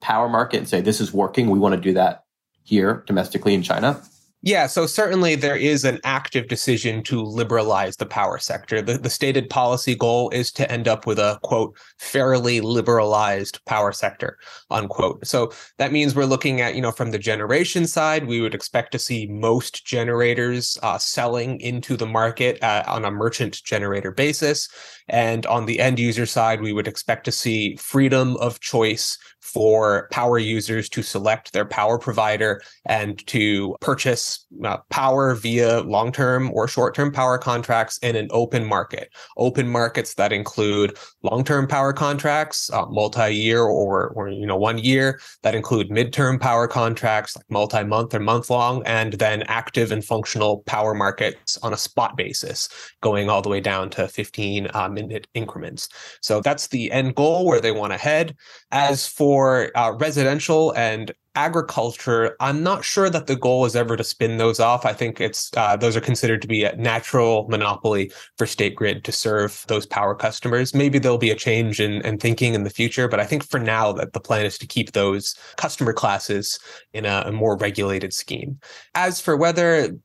power 0.00 0.28
market 0.28 0.58
and 0.58 0.68
say, 0.68 0.80
this 0.80 1.00
is 1.00 1.12
working. 1.12 1.50
We 1.50 1.58
want 1.58 1.74
to 1.74 1.80
do 1.80 1.94
that 1.94 2.24
here 2.62 3.04
domestically 3.06 3.54
in 3.54 3.62
China? 3.62 4.02
Yeah, 4.46 4.66
so 4.66 4.84
certainly 4.84 5.36
there 5.36 5.56
is 5.56 5.86
an 5.86 6.00
active 6.04 6.48
decision 6.48 7.02
to 7.04 7.22
liberalize 7.22 7.96
the 7.96 8.04
power 8.04 8.36
sector. 8.36 8.82
The, 8.82 8.98
the 8.98 9.08
stated 9.08 9.48
policy 9.48 9.94
goal 9.94 10.28
is 10.30 10.52
to 10.52 10.70
end 10.70 10.86
up 10.86 11.06
with 11.06 11.18
a 11.18 11.38
quote, 11.42 11.74
fairly 11.98 12.60
liberalized 12.60 13.64
power 13.64 13.90
sector, 13.90 14.36
unquote. 14.70 15.26
So 15.26 15.50
that 15.78 15.92
means 15.92 16.14
we're 16.14 16.26
looking 16.26 16.60
at, 16.60 16.74
you 16.74 16.82
know, 16.82 16.92
from 16.92 17.10
the 17.10 17.18
generation 17.18 17.86
side, 17.86 18.26
we 18.26 18.42
would 18.42 18.54
expect 18.54 18.92
to 18.92 18.98
see 18.98 19.26
most 19.28 19.86
generators 19.86 20.76
uh, 20.82 20.98
selling 20.98 21.58
into 21.60 21.96
the 21.96 22.06
market 22.06 22.62
uh, 22.62 22.84
on 22.86 23.06
a 23.06 23.10
merchant 23.10 23.62
generator 23.64 24.10
basis. 24.10 24.68
And 25.08 25.46
on 25.46 25.64
the 25.64 25.80
end 25.80 25.98
user 25.98 26.26
side, 26.26 26.60
we 26.60 26.74
would 26.74 26.86
expect 26.86 27.24
to 27.24 27.32
see 27.32 27.76
freedom 27.76 28.36
of 28.36 28.60
choice 28.60 29.16
for 29.54 30.08
power 30.10 30.36
users 30.36 30.88
to 30.88 31.00
select 31.00 31.52
their 31.52 31.64
power 31.64 31.96
provider 31.96 32.60
and 32.86 33.24
to 33.28 33.76
purchase 33.80 34.44
uh, 34.64 34.78
power 34.90 35.36
via 35.36 35.80
long 35.82 36.10
term 36.10 36.50
or 36.52 36.66
short 36.66 36.92
term 36.92 37.12
power 37.12 37.38
contracts 37.38 37.96
in 37.98 38.16
an 38.16 38.26
open 38.32 38.64
market. 38.64 39.10
Open 39.36 39.68
markets 39.68 40.14
that 40.14 40.32
include 40.32 40.98
long 41.22 41.44
term 41.44 41.68
power 41.68 41.92
contracts, 41.92 42.68
uh, 42.72 42.84
multi 42.86 43.32
year 43.32 43.62
or, 43.62 44.08
or 44.08 44.28
you 44.28 44.44
know 44.44 44.56
one 44.56 44.78
year, 44.78 45.20
that 45.42 45.54
include 45.54 45.88
midterm 45.88 46.40
power 46.40 46.66
contracts 46.66 47.36
like 47.36 47.48
multi 47.48 47.84
month 47.84 48.12
or 48.12 48.20
month 48.20 48.50
long, 48.50 48.82
and 48.84 49.12
then 49.14 49.44
active 49.44 49.92
and 49.92 50.04
functional 50.04 50.64
power 50.66 50.94
markets 50.94 51.56
on 51.58 51.72
a 51.72 51.76
spot 51.76 52.16
basis, 52.16 52.68
going 53.02 53.30
all 53.30 53.40
the 53.40 53.48
way 53.48 53.60
down 53.60 53.88
to 53.88 54.08
15 54.08 54.68
uh, 54.74 54.88
minute 54.88 55.28
increments. 55.34 55.88
So 56.20 56.40
that's 56.40 56.66
the 56.68 56.90
end 56.90 57.14
goal 57.14 57.46
where 57.46 57.60
they 57.60 57.70
want 57.70 57.92
to 57.92 57.98
head. 57.98 58.36
As 58.74 59.06
for 59.06 59.70
uh, 59.76 59.92
residential 59.92 60.72
and 60.72 61.14
agriculture, 61.36 62.34
I'm 62.40 62.64
not 62.64 62.84
sure 62.84 63.08
that 63.08 63.28
the 63.28 63.36
goal 63.36 63.64
is 63.66 63.76
ever 63.76 63.96
to 63.96 64.02
spin 64.02 64.36
those 64.38 64.58
off. 64.58 64.84
I 64.84 64.92
think 64.92 65.20
it's 65.20 65.52
uh, 65.56 65.76
those 65.76 65.96
are 65.96 66.00
considered 66.00 66.42
to 66.42 66.48
be 66.48 66.64
a 66.64 66.74
natural 66.74 67.46
monopoly 67.48 68.10
for 68.36 68.46
State 68.46 68.74
Grid 68.74 69.04
to 69.04 69.12
serve 69.12 69.64
those 69.68 69.86
power 69.86 70.12
customers. 70.16 70.74
Maybe 70.74 70.98
there'll 70.98 71.18
be 71.18 71.30
a 71.30 71.36
change 71.36 71.78
in, 71.78 72.00
in 72.02 72.18
thinking 72.18 72.54
in 72.54 72.64
the 72.64 72.70
future, 72.70 73.06
but 73.06 73.20
I 73.20 73.26
think 73.26 73.48
for 73.48 73.60
now 73.60 73.92
that 73.92 74.12
the 74.12 74.18
plan 74.18 74.44
is 74.44 74.58
to 74.58 74.66
keep 74.66 74.90
those 74.90 75.36
customer 75.56 75.92
classes 75.92 76.58
in 76.92 77.04
a, 77.04 77.22
a 77.26 77.32
more 77.32 77.56
regulated 77.56 78.12
scheme. 78.12 78.58
As 78.96 79.20
for 79.20 79.36
whether 79.36 79.96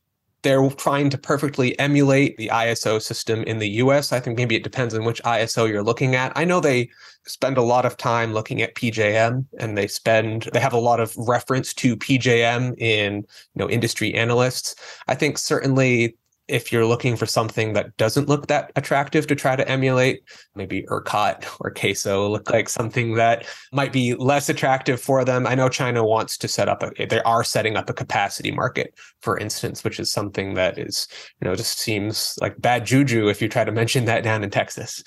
they're 0.42 0.70
trying 0.72 1.10
to 1.10 1.18
perfectly 1.18 1.78
emulate 1.80 2.38
the 2.38 2.48
ISO 2.48 3.02
system 3.02 3.44
in 3.44 3.60
the 3.60 3.70
US. 3.84 4.14
I 4.14 4.20
think 4.20 4.38
maybe 4.38 4.56
it 4.56 4.64
depends 4.64 4.94
on 4.94 5.04
which 5.04 5.22
ISO 5.24 5.68
you're 5.68 5.84
looking 5.84 6.16
at. 6.16 6.32
I 6.36 6.46
know 6.46 6.60
they 6.60 6.90
spend 7.28 7.58
a 7.58 7.62
lot 7.62 7.86
of 7.86 7.98
time 7.98 8.34
looking 8.34 8.62
at 8.62 8.76
PJM 8.76 9.46
and 9.60 9.78
they 9.78 9.88
spend 9.88 10.50
they 10.54 10.60
have 10.60 10.74
a 10.74 10.80
lot 10.80 11.00
of 11.00 11.14
reference 11.18 11.74
to 11.76 11.96
PJM 11.96 12.80
in 12.80 13.18
you 13.18 13.24
know 13.56 13.70
industry 13.70 14.14
analysts. 14.14 14.76
I 15.08 15.16
think 15.16 15.38
certainly 15.38 16.16
if 16.50 16.72
you're 16.72 16.86
looking 16.86 17.16
for 17.16 17.26
something 17.26 17.74
that 17.74 17.96
doesn't 17.98 18.28
look 18.28 18.48
that 18.48 18.72
attractive 18.76 19.28
to 19.28 19.36
try 19.36 19.56
to 19.56 19.68
emulate, 19.70 20.22
maybe 20.56 20.84
ERCOT 20.90 21.46
or 21.60 21.72
CAISO 21.72 22.30
look 22.30 22.50
like 22.50 22.70
something 22.70 23.16
that 23.16 23.46
might 23.72 23.94
be 23.94 24.16
less 24.16 24.50
attractive 24.50 25.00
for 25.00 25.24
them. 25.24 25.46
I 25.48 25.56
know 25.56 25.70
China 25.70 26.04
wants 26.04 26.38
to 26.40 26.48
set 26.48 26.68
up 26.68 26.84
a, 26.84 27.06
they 27.06 27.22
are 27.22 27.44
setting 27.44 27.78
up 27.78 27.90
a 27.90 27.94
capacity 27.94 28.52
market, 28.52 28.94
for 29.22 29.38
instance, 29.38 29.84
which 29.84 30.00
is 30.00 30.12
something 30.12 30.56
that 30.56 30.78
is, 30.78 31.08
you 31.42 31.48
know, 31.48 31.56
just 31.56 31.80
seems 31.80 32.38
like 32.42 32.60
bad 32.60 32.86
juju 32.86 33.30
if 33.30 33.42
you 33.42 33.48
try 33.48 33.64
to 33.64 33.72
mention 33.72 34.06
that 34.06 34.24
down 34.24 34.44
in 34.44 34.50
Texas. 34.50 35.04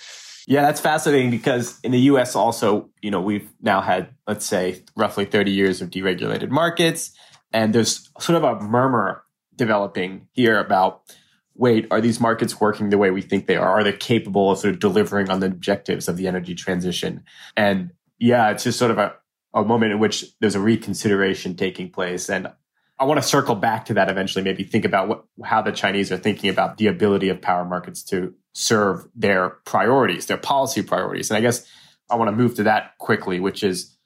Yeah, 0.46 0.62
that's 0.62 0.80
fascinating 0.80 1.30
because 1.30 1.78
in 1.84 1.92
the 1.92 2.00
US 2.00 2.34
also, 2.34 2.90
you 3.00 3.10
know, 3.10 3.20
we've 3.20 3.48
now 3.60 3.80
had, 3.80 4.08
let's 4.26 4.46
say, 4.46 4.82
roughly 4.96 5.24
30 5.24 5.50
years 5.50 5.80
of 5.80 5.90
deregulated 5.90 6.50
markets. 6.50 7.12
And 7.52 7.74
there's 7.74 8.10
sort 8.18 8.42
of 8.42 8.44
a 8.44 8.60
murmur 8.60 9.24
developing 9.56 10.26
here 10.32 10.58
about 10.58 11.02
wait, 11.54 11.86
are 11.90 12.00
these 12.00 12.20
markets 12.20 12.60
working 12.60 12.90
the 12.90 12.98
way 12.98 13.10
we 13.10 13.22
think 13.22 13.46
they 13.46 13.56
are? 13.56 13.68
Are 13.68 13.84
they 13.84 13.92
capable 13.92 14.50
of 14.50 14.58
sort 14.58 14.74
of 14.74 14.80
delivering 14.80 15.30
on 15.30 15.40
the 15.40 15.46
objectives 15.46 16.08
of 16.08 16.16
the 16.16 16.26
energy 16.26 16.54
transition? 16.54 17.24
And 17.56 17.90
yeah, 18.18 18.50
it's 18.50 18.64
just 18.64 18.78
sort 18.78 18.90
of 18.90 18.98
a, 18.98 19.14
a 19.54 19.64
moment 19.64 19.92
in 19.92 19.98
which 19.98 20.24
there's 20.40 20.54
a 20.54 20.60
reconsideration 20.60 21.56
taking 21.56 21.90
place. 21.90 22.30
And 22.30 22.50
I 22.98 23.04
want 23.04 23.20
to 23.20 23.26
circle 23.26 23.54
back 23.54 23.86
to 23.86 23.94
that 23.94 24.08
eventually, 24.08 24.44
maybe 24.44 24.64
think 24.64 24.84
about 24.84 25.08
what, 25.08 25.24
how 25.44 25.60
the 25.60 25.72
Chinese 25.72 26.12
are 26.12 26.16
thinking 26.16 26.48
about 26.48 26.78
the 26.78 26.86
ability 26.86 27.28
of 27.28 27.40
power 27.40 27.64
markets 27.64 28.02
to 28.04 28.34
serve 28.52 29.06
their 29.14 29.50
priorities, 29.64 30.26
their 30.26 30.36
policy 30.36 30.82
priorities. 30.82 31.30
And 31.30 31.36
I 31.36 31.40
guess 31.40 31.66
I 32.10 32.16
want 32.16 32.28
to 32.28 32.36
move 32.36 32.54
to 32.56 32.62
that 32.64 32.96
quickly, 32.98 33.40
which 33.40 33.64
is 33.64 33.96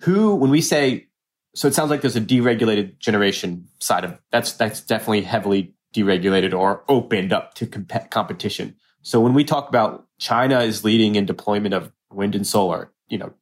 who, 0.00 0.34
when 0.34 0.50
we 0.50 0.60
say, 0.60 1.08
so 1.54 1.66
it 1.68 1.74
sounds 1.74 1.90
like 1.90 2.00
there's 2.00 2.16
a 2.16 2.20
deregulated 2.20 2.98
generation 2.98 3.68
side 3.80 4.04
of 4.04 4.18
that's 4.30 4.52
that's 4.52 4.80
definitely 4.80 5.22
heavily 5.22 5.74
deregulated 5.94 6.56
or 6.56 6.84
opened 6.88 7.32
up 7.32 7.54
to 7.54 7.66
comp- 7.66 8.10
competition. 8.10 8.76
So 9.02 9.20
when 9.20 9.34
we 9.34 9.44
talk 9.44 9.68
about 9.68 10.06
China 10.18 10.60
is 10.60 10.84
leading 10.84 11.14
in 11.14 11.24
deployment 11.26 11.74
of 11.74 11.92
wind 12.12 12.34
and 12.34 12.46
solar, 12.46 12.92
you 13.08 13.18
know, 13.18 13.32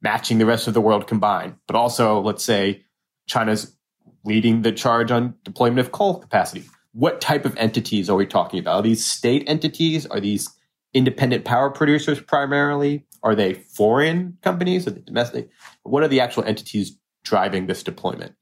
matching 0.00 0.38
the 0.38 0.46
rest 0.46 0.66
of 0.66 0.74
the 0.74 0.80
world 0.80 1.06
combined, 1.06 1.54
but 1.66 1.76
also 1.76 2.20
let's 2.20 2.44
say 2.44 2.84
China's 3.28 3.76
leading 4.24 4.62
the 4.62 4.72
charge 4.72 5.10
on 5.10 5.34
deployment 5.44 5.80
of 5.80 5.92
coal 5.92 6.18
capacity. 6.18 6.64
What 6.92 7.20
type 7.20 7.44
of 7.44 7.56
entities 7.56 8.10
are 8.10 8.16
we 8.16 8.26
talking 8.26 8.58
about? 8.60 8.76
Are 8.76 8.82
these 8.82 9.06
state 9.06 9.44
entities? 9.46 10.06
Are 10.06 10.20
these 10.20 10.48
independent 10.92 11.44
power 11.44 11.70
producers 11.70 12.20
primarily? 12.20 13.06
Are 13.22 13.34
they 13.34 13.54
foreign 13.54 14.36
companies? 14.42 14.86
Are 14.86 14.90
they 14.90 15.00
domestic? 15.00 15.48
What 15.84 16.02
are 16.02 16.08
the 16.08 16.20
actual 16.20 16.44
entities 16.44 16.98
driving 17.24 17.66
this 17.66 17.82
deployment? 17.82 18.34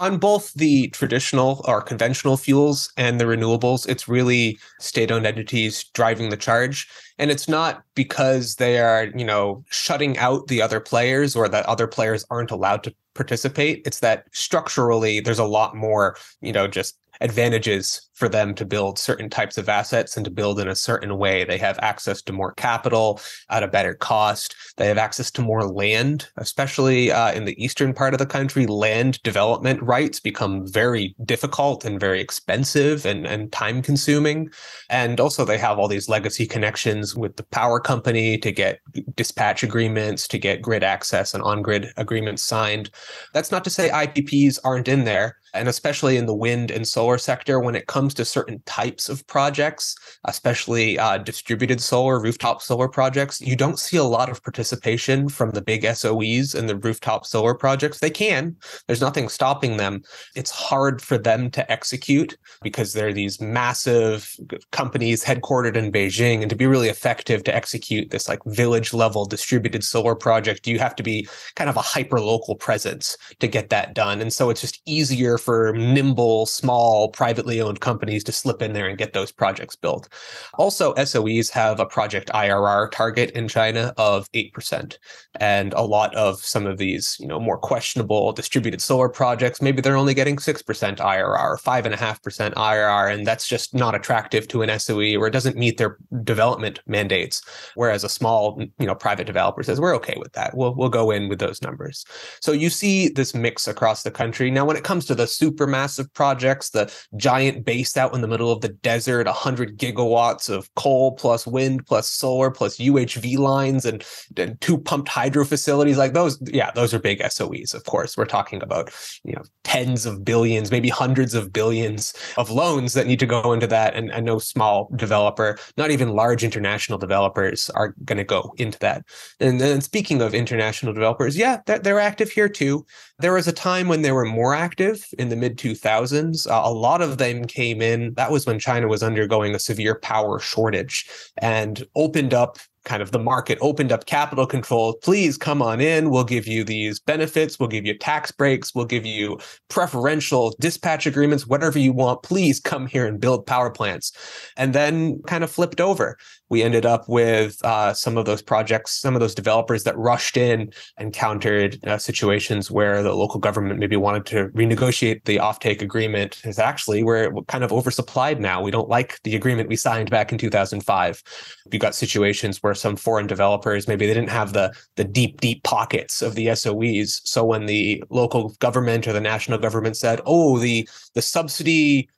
On 0.00 0.16
both 0.16 0.54
the 0.54 0.88
traditional 0.88 1.62
or 1.68 1.82
conventional 1.82 2.38
fuels 2.38 2.90
and 2.96 3.20
the 3.20 3.26
renewables, 3.26 3.86
it's 3.86 4.08
really 4.08 4.58
state 4.78 5.10
owned 5.10 5.26
entities 5.26 5.84
driving 5.92 6.30
the 6.30 6.38
charge. 6.38 6.88
And 7.18 7.30
it's 7.30 7.46
not 7.46 7.82
because 7.94 8.56
they 8.56 8.78
are, 8.78 9.08
you 9.14 9.26
know, 9.26 9.62
shutting 9.68 10.16
out 10.16 10.46
the 10.46 10.62
other 10.62 10.80
players 10.80 11.36
or 11.36 11.50
that 11.50 11.66
other 11.66 11.86
players 11.86 12.24
aren't 12.30 12.50
allowed 12.50 12.82
to 12.84 12.94
participate. 13.14 13.82
It's 13.84 14.00
that 14.00 14.24
structurally 14.32 15.20
there's 15.20 15.38
a 15.38 15.44
lot 15.44 15.76
more, 15.76 16.16
you 16.40 16.52
know, 16.52 16.66
just 16.66 16.96
advantages 17.20 18.08
for 18.20 18.28
them 18.28 18.54
to 18.54 18.66
build 18.66 18.98
certain 18.98 19.30
types 19.30 19.56
of 19.56 19.68
assets 19.68 20.14
and 20.14 20.24
to 20.26 20.30
build 20.30 20.60
in 20.60 20.68
a 20.68 20.74
certain 20.74 21.16
way. 21.16 21.42
They 21.42 21.56
have 21.56 21.78
access 21.80 22.20
to 22.22 22.34
more 22.34 22.52
capital 22.52 23.18
at 23.48 23.62
a 23.62 23.68
better 23.68 23.94
cost. 23.94 24.54
They 24.76 24.86
have 24.88 24.98
access 24.98 25.30
to 25.32 25.42
more 25.42 25.64
land, 25.64 26.28
especially 26.36 27.10
uh, 27.10 27.32
in 27.32 27.46
the 27.46 27.62
eastern 27.62 27.94
part 27.94 28.12
of 28.12 28.18
the 28.18 28.26
country. 28.26 28.66
Land 28.66 29.22
development 29.22 29.82
rights 29.82 30.20
become 30.20 30.66
very 30.66 31.14
difficult 31.24 31.84
and 31.86 31.98
very 31.98 32.20
expensive 32.20 33.06
and, 33.06 33.26
and 33.26 33.50
time 33.50 33.80
consuming. 33.80 34.50
And 34.90 35.18
also, 35.18 35.46
they 35.46 35.58
have 35.58 35.78
all 35.78 35.88
these 35.88 36.08
legacy 36.08 36.46
connections 36.46 37.16
with 37.16 37.36
the 37.36 37.44
power 37.44 37.80
company 37.80 38.36
to 38.38 38.52
get 38.52 38.80
dispatch 39.16 39.62
agreements, 39.62 40.28
to 40.28 40.38
get 40.38 40.60
grid 40.60 40.84
access 40.84 41.32
and 41.32 41.42
on 41.42 41.62
grid 41.62 41.86
agreements 41.96 42.44
signed. 42.44 42.90
That's 43.32 43.50
not 43.50 43.64
to 43.64 43.70
say 43.70 43.88
IPPs 43.88 44.58
aren't 44.62 44.88
in 44.88 45.04
there 45.04 45.36
and 45.54 45.68
especially 45.68 46.16
in 46.16 46.26
the 46.26 46.34
wind 46.34 46.70
and 46.70 46.86
solar 46.86 47.18
sector 47.18 47.60
when 47.60 47.74
it 47.74 47.86
comes 47.86 48.14
to 48.14 48.24
certain 48.24 48.62
types 48.66 49.08
of 49.08 49.26
projects 49.26 49.96
especially 50.24 50.98
uh, 50.98 51.18
distributed 51.18 51.80
solar 51.80 52.20
rooftop 52.20 52.62
solar 52.62 52.88
projects 52.88 53.40
you 53.40 53.56
don't 53.56 53.78
see 53.78 53.96
a 53.96 54.04
lot 54.04 54.28
of 54.28 54.42
participation 54.42 55.28
from 55.28 55.50
the 55.50 55.62
big 55.62 55.84
soes 55.94 56.54
and 56.54 56.68
the 56.68 56.76
rooftop 56.76 57.26
solar 57.26 57.54
projects. 57.54 57.98
They 57.98 58.10
can. 58.10 58.56
There's 58.86 59.00
nothing 59.00 59.28
stopping 59.28 59.76
them. 59.76 60.02
It's 60.34 60.50
hard 60.50 61.00
for 61.02 61.18
them 61.18 61.50
to 61.52 61.70
execute 61.70 62.36
because 62.62 62.92
they're 62.92 63.12
these 63.12 63.40
massive 63.40 64.34
companies 64.72 65.24
headquartered 65.24 65.76
in 65.76 65.92
beijing 65.92 66.40
and 66.40 66.50
to 66.50 66.56
be 66.56 66.66
really 66.66 66.88
effective 66.88 67.44
to 67.44 67.54
execute 67.54 68.10
this 68.10 68.28
like 68.28 68.40
village 68.46 68.92
level 68.92 69.24
distributed 69.24 69.84
solar 69.84 70.14
project 70.14 70.66
you 70.66 70.78
have 70.78 70.96
to 70.96 71.02
be 71.02 71.28
kind 71.54 71.70
of 71.70 71.76
a 71.76 71.80
hyper 71.80 72.20
local 72.20 72.54
presence 72.54 73.16
to 73.38 73.46
get 73.46 73.70
that 73.70 73.94
done. 73.94 74.20
And 74.20 74.32
so 74.32 74.50
it's 74.50 74.60
just 74.60 74.80
easier 74.86 75.38
for 75.40 75.72
nimble, 75.72 76.46
small, 76.46 77.08
privately 77.08 77.60
owned 77.60 77.80
companies 77.80 78.24
to 78.24 78.32
slip 78.32 78.62
in 78.62 78.72
there 78.72 78.88
and 78.88 78.98
get 78.98 79.12
those 79.12 79.32
projects 79.32 79.76
built. 79.76 80.08
Also, 80.54 80.94
SOEs 80.94 81.50
have 81.50 81.80
a 81.80 81.86
project 81.86 82.30
IRR 82.34 82.90
target 82.90 83.30
in 83.32 83.48
China 83.48 83.92
of 83.96 84.30
8%. 84.32 84.96
And 85.38 85.72
a 85.74 85.82
lot 85.82 86.14
of 86.14 86.36
some 86.38 86.66
of 86.66 86.78
these, 86.78 87.16
you 87.20 87.26
know, 87.26 87.40
more 87.40 87.58
questionable 87.58 88.32
distributed 88.32 88.80
solar 88.80 89.08
projects, 89.08 89.62
maybe 89.62 89.80
they're 89.80 89.96
only 89.96 90.14
getting 90.14 90.36
6% 90.36 90.64
IRR, 90.64 91.62
5.5% 91.62 92.54
IRR, 92.54 93.14
and 93.14 93.26
that's 93.26 93.46
just 93.48 93.74
not 93.74 93.94
attractive 93.94 94.48
to 94.48 94.62
an 94.62 94.78
SOE 94.78 95.16
or 95.16 95.26
it 95.26 95.32
doesn't 95.32 95.56
meet 95.56 95.78
their 95.78 95.96
development 96.24 96.80
mandates. 96.86 97.42
Whereas 97.74 98.04
a 98.04 98.08
small, 98.08 98.60
you 98.78 98.86
know, 98.86 98.94
private 98.94 99.26
developer 99.26 99.62
says, 99.62 99.80
we're 99.80 99.96
okay 99.96 100.16
with 100.18 100.32
that. 100.32 100.56
We'll, 100.56 100.74
we'll 100.74 100.88
go 100.88 101.10
in 101.10 101.28
with 101.28 101.38
those 101.38 101.62
numbers. 101.62 102.04
So 102.40 102.52
you 102.52 102.70
see 102.70 103.08
this 103.08 103.34
mix 103.34 103.68
across 103.68 104.02
the 104.02 104.10
country. 104.10 104.50
Now, 104.50 104.64
when 104.64 104.76
it 104.76 104.84
comes 104.84 105.06
to 105.06 105.14
the 105.14 105.26
supermassive 105.38 106.12
projects, 106.14 106.70
the 106.70 106.92
giant 107.16 107.64
base 107.64 107.96
out 107.96 108.14
in 108.14 108.20
the 108.20 108.28
middle 108.28 108.50
of 108.50 108.60
the 108.60 108.68
desert, 108.68 109.26
100 109.26 109.78
gigawatts 109.78 110.48
of 110.48 110.72
coal 110.74 111.12
plus 111.12 111.46
wind 111.46 111.86
plus 111.86 112.08
solar 112.08 112.50
plus 112.50 112.78
UHV 112.78 113.38
lines 113.38 113.84
and, 113.84 114.04
and 114.36 114.60
two 114.60 114.78
pumped 114.78 115.08
hydro 115.08 115.44
facilities 115.44 115.98
like 115.98 116.12
those. 116.12 116.40
Yeah, 116.46 116.70
those 116.72 116.92
are 116.94 116.98
big 116.98 117.20
SOEs, 117.20 117.74
of 117.74 117.84
course. 117.84 118.16
We're 118.16 118.26
talking 118.26 118.62
about, 118.62 118.92
you 119.24 119.32
know, 119.32 119.42
tens 119.64 120.06
of 120.06 120.24
billions, 120.24 120.70
maybe 120.70 120.88
hundreds 120.88 121.34
of 121.34 121.52
billions 121.52 122.12
of 122.36 122.50
loans 122.50 122.94
that 122.94 123.06
need 123.06 123.20
to 123.20 123.26
go 123.26 123.52
into 123.52 123.66
that. 123.68 123.94
And, 123.94 124.10
and 124.10 124.26
no 124.26 124.38
small 124.38 124.90
developer, 124.96 125.58
not 125.76 125.90
even 125.90 126.10
large 126.10 126.44
international 126.44 126.98
developers 126.98 127.70
are 127.70 127.94
going 128.04 128.18
to 128.18 128.24
go 128.24 128.52
into 128.56 128.78
that. 128.80 129.04
And 129.38 129.60
then 129.60 129.80
speaking 129.80 130.22
of 130.22 130.34
international 130.34 130.92
developers, 130.92 131.36
yeah, 131.36 131.60
they're, 131.66 131.78
they're 131.78 132.00
active 132.00 132.30
here 132.30 132.48
too. 132.48 132.86
There 133.20 133.34
was 133.34 133.46
a 133.46 133.52
time 133.52 133.88
when 133.88 134.02
they 134.02 134.12
were 134.12 134.24
more 134.24 134.54
active 134.54 135.06
in 135.18 135.28
the 135.28 135.36
mid 135.36 135.58
2000s. 135.58 136.46
Uh, 136.46 136.62
a 136.64 136.72
lot 136.72 137.02
of 137.02 137.18
them 137.18 137.44
came 137.44 137.82
in. 137.82 138.14
That 138.14 138.30
was 138.30 138.46
when 138.46 138.58
China 138.58 138.88
was 138.88 139.02
undergoing 139.02 139.54
a 139.54 139.58
severe 139.58 139.94
power 139.94 140.38
shortage 140.38 141.08
and 141.38 141.84
opened 141.94 142.34
up 142.34 142.58
kind 142.84 143.02
of 143.02 143.12
the 143.12 143.18
market 143.18 143.58
opened 143.60 143.92
up 143.92 144.06
capital 144.06 144.46
control. 144.46 144.94
Please 145.02 145.36
come 145.36 145.60
on 145.60 145.80
in. 145.80 146.10
We'll 146.10 146.24
give 146.24 146.46
you 146.46 146.64
these 146.64 146.98
benefits. 146.98 147.58
We'll 147.58 147.68
give 147.68 147.84
you 147.84 147.96
tax 147.96 148.30
breaks. 148.30 148.74
We'll 148.74 148.86
give 148.86 149.04
you 149.04 149.38
preferential 149.68 150.54
dispatch 150.60 151.06
agreements, 151.06 151.46
whatever 151.46 151.78
you 151.78 151.92
want. 151.92 152.22
Please 152.22 152.58
come 152.58 152.86
here 152.86 153.06
and 153.06 153.20
build 153.20 153.46
power 153.46 153.70
plants. 153.70 154.12
And 154.56 154.74
then 154.74 155.20
kind 155.26 155.44
of 155.44 155.50
flipped 155.50 155.80
over 155.80 156.16
we 156.50 156.62
ended 156.62 156.84
up 156.84 157.08
with 157.08 157.64
uh, 157.64 157.94
some 157.94 158.18
of 158.18 158.26
those 158.26 158.42
projects, 158.42 158.92
some 158.92 159.14
of 159.14 159.20
those 159.20 159.34
developers 159.34 159.84
that 159.84 159.96
rushed 159.96 160.36
in 160.36 160.72
encountered 160.98 161.78
uh, 161.86 161.96
situations 161.96 162.70
where 162.70 163.02
the 163.02 163.14
local 163.14 163.38
government 163.38 163.78
maybe 163.78 163.96
wanted 163.96 164.26
to 164.26 164.48
renegotiate 164.48 165.24
the 165.24 165.36
offtake 165.36 165.80
agreement. 165.80 166.40
Is 166.44 166.58
actually 166.58 167.04
we're 167.04 167.32
kind 167.48 167.62
of 167.62 167.70
oversupplied 167.70 168.40
now. 168.40 168.60
We 168.60 168.72
don't 168.72 168.88
like 168.88 169.20
the 169.22 169.36
agreement 169.36 169.68
we 169.68 169.76
signed 169.76 170.10
back 170.10 170.32
in 170.32 170.38
2005. 170.38 171.22
You 171.70 171.78
got 171.78 171.94
situations 171.94 172.62
where 172.62 172.74
some 172.74 172.96
foreign 172.96 173.28
developers 173.28 173.86
maybe 173.86 174.06
they 174.06 174.14
didn't 174.14 174.30
have 174.30 174.52
the 174.52 174.74
the 174.96 175.04
deep 175.04 175.40
deep 175.40 175.62
pockets 175.62 176.20
of 176.20 176.34
the 176.34 176.48
SOEs. 176.48 177.20
So 177.24 177.44
when 177.44 177.66
the 177.66 178.02
local 178.10 178.50
government 178.58 179.06
or 179.06 179.12
the 179.12 179.20
national 179.20 179.58
government 179.58 179.96
said, 179.96 180.20
"Oh, 180.26 180.58
the 180.58 180.88
the 181.14 181.22
subsidy 181.22 182.08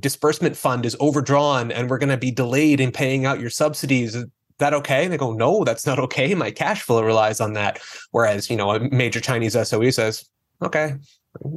disbursement 0.00 0.56
fund 0.56 0.86
is 0.86 0.96
overdrawn 1.00 1.70
and 1.70 1.90
we're 1.90 1.98
going 1.98 2.08
to 2.08 2.16
be 2.16 2.30
delayed 2.30 2.80
in 2.80 2.92
paying 2.92 3.24
out 3.24 3.40
your 3.40 3.50
subsidies 3.50 4.14
is 4.14 4.26
that 4.58 4.74
okay? 4.74 5.04
And 5.04 5.12
they 5.12 5.16
go 5.16 5.32
no 5.32 5.64
that's 5.64 5.86
not 5.86 5.98
okay. 5.98 6.34
My 6.34 6.50
cash 6.50 6.82
flow 6.82 7.02
relies 7.02 7.40
on 7.40 7.54
that. 7.54 7.80
Whereas 8.10 8.50
you 8.50 8.56
know 8.56 8.70
a 8.70 8.80
major 8.90 9.20
chinese 9.20 9.54
soe 9.54 9.90
says 9.90 10.28
okay 10.62 10.94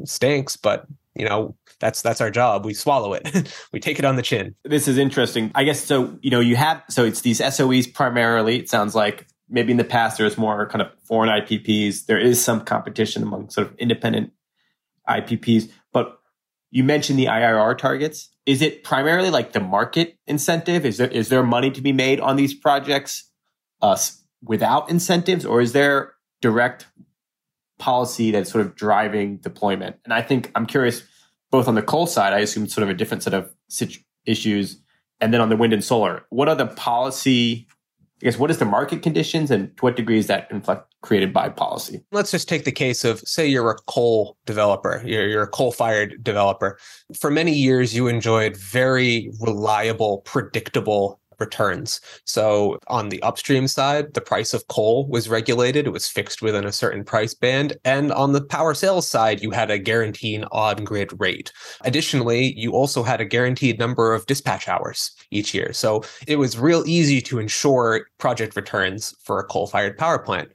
stinks 0.06 0.56
but 0.56 0.88
you 1.16 1.26
know 1.26 1.56
that's 1.80 2.02
that's 2.02 2.22
our 2.22 2.32
job. 2.32 2.66
We 2.66 2.74
swallow 2.74 3.14
it. 3.14 3.52
We 3.72 3.80
take 3.80 4.00
it 4.00 4.06
on 4.06 4.16
the 4.16 4.22
chin. 4.22 4.56
This 4.64 4.88
is 4.88 4.98
interesting. 4.98 5.52
I 5.54 5.66
guess 5.66 5.84
so 5.84 6.18
you 6.22 6.32
know 6.32 6.40
you 6.40 6.56
have 6.56 6.82
so 6.90 7.04
it's 7.04 7.22
these 7.22 7.40
soes 7.56 7.88
primarily 7.88 8.58
it 8.58 8.70
sounds 8.70 8.96
like 8.96 9.28
maybe 9.50 9.72
in 9.72 9.78
the 9.78 9.84
past 9.84 10.18
there's 10.18 10.38
more 10.38 10.68
kind 10.68 10.82
of 10.82 10.92
foreign 11.04 11.30
ipps 11.30 12.06
there 12.06 12.18
is 12.18 12.44
some 12.44 12.62
competition 12.62 13.24
among 13.24 13.50
sort 13.50 13.68
of 13.68 13.76
independent 13.78 14.32
ipps 15.08 15.70
you 16.76 16.84
mentioned 16.84 17.18
the 17.18 17.28
IRR 17.28 17.78
targets. 17.78 18.30
Is 18.46 18.62
it 18.62 18.84
primarily 18.84 19.30
like 19.30 19.54
the 19.54 19.62
market 19.62 20.18
incentive? 20.28 20.86
Is 20.86 20.98
there 20.98 21.08
is 21.08 21.30
there 21.30 21.42
money 21.42 21.72
to 21.72 21.80
be 21.80 21.94
made 21.94 22.20
on 22.20 22.36
these 22.36 22.54
projects 22.54 23.32
uh, 23.82 23.98
without 24.44 24.90
incentives, 24.90 25.46
or 25.46 25.62
is 25.62 25.72
there 25.72 26.16
direct 26.42 26.86
policy 27.80 28.32
that's 28.32 28.52
sort 28.52 28.66
of 28.66 28.76
driving 28.76 29.38
deployment? 29.38 29.96
And 30.04 30.14
I 30.14 30.22
think 30.22 30.52
I'm 30.54 30.66
curious, 30.66 31.04
both 31.50 31.70
on 31.70 31.76
the 31.76 31.82
coal 31.82 32.08
side, 32.08 32.34
I 32.34 32.40
assume 32.40 32.68
sort 32.68 32.84
of 32.84 32.90
a 32.90 32.94
different 32.94 33.24
set 33.24 33.34
of 33.34 33.54
issues, 34.26 34.78
and 35.22 35.34
then 35.34 35.40
on 35.40 35.48
the 35.48 35.56
wind 35.56 35.72
and 35.72 35.84
solar, 35.84 36.26
what 36.30 36.50
are 36.50 36.56
the 36.56 36.68
policy 36.68 37.68
I 38.22 38.26
guess 38.26 38.40
what 38.40 38.50
is 38.50 38.60
the 38.60 38.66
market 38.66 39.04
conditions 39.04 39.52
and 39.52 39.76
to 39.76 39.82
what 39.84 39.98
degree 39.98 40.18
is 40.18 40.28
that 40.28 40.48
inflect 40.50 40.94
created 41.02 41.34
by 41.34 41.50
policy? 41.50 42.02
Let's 42.12 42.32
just 42.32 42.48
take 42.48 42.64
the 42.64 42.72
case 42.72 43.04
of 43.04 43.20
say 43.20 43.46
you're 43.46 43.70
a 43.70 43.78
coal 43.88 44.38
developer, 44.46 45.04
you're, 45.06 45.28
you're 45.28 45.44
a 45.44 45.48
coal 45.48 45.74
fired 45.74 46.24
developer. 46.24 46.80
For 47.20 47.30
many 47.30 47.52
years, 47.52 47.94
you 47.94 48.08
enjoyed 48.08 48.56
very 48.56 49.32
reliable, 49.42 50.20
predictable 50.20 51.20
returns. 51.40 52.02
So 52.26 52.80
on 52.88 53.10
the 53.10 53.22
upstream 53.22 53.68
side, 53.68 54.14
the 54.14 54.22
price 54.22 54.54
of 54.54 54.68
coal 54.68 55.08
was 55.08 55.30
regulated, 55.30 55.88
it 55.88 55.92
was 55.92 56.08
fixed 56.08 56.42
within 56.42 56.66
a 56.66 56.72
certain 56.72 57.04
price 57.04 57.34
band. 57.34 57.78
And 57.86 58.12
on 58.12 58.32
the 58.32 58.44
power 58.44 58.74
sales 58.74 59.08
side, 59.08 59.42
you 59.42 59.52
had 59.52 59.72
a 59.72 59.80
guaranteed 59.80 60.46
on 60.52 60.84
grid 60.84 61.12
rate. 61.20 61.52
Additionally, 61.84 62.54
you 62.58 62.72
also 62.72 63.04
had 63.04 63.22
a 63.22 63.26
guaranteed 63.26 63.80
number 63.80 64.14
of 64.14 64.26
dispatch 64.26 64.68
hours 64.68 65.12
each 65.32 65.54
year. 65.54 65.74
So 65.74 66.04
it 66.28 66.38
was 66.38 66.58
real 66.58 66.84
easy 66.86 67.22
to 67.22 67.40
ensure 67.40 68.08
project 68.18 68.56
returns 68.56 69.14
for 69.24 69.40
a 69.40 69.44
coal 69.44 69.68
fired 69.68 69.98
power 69.98 70.20
plant 70.20 70.50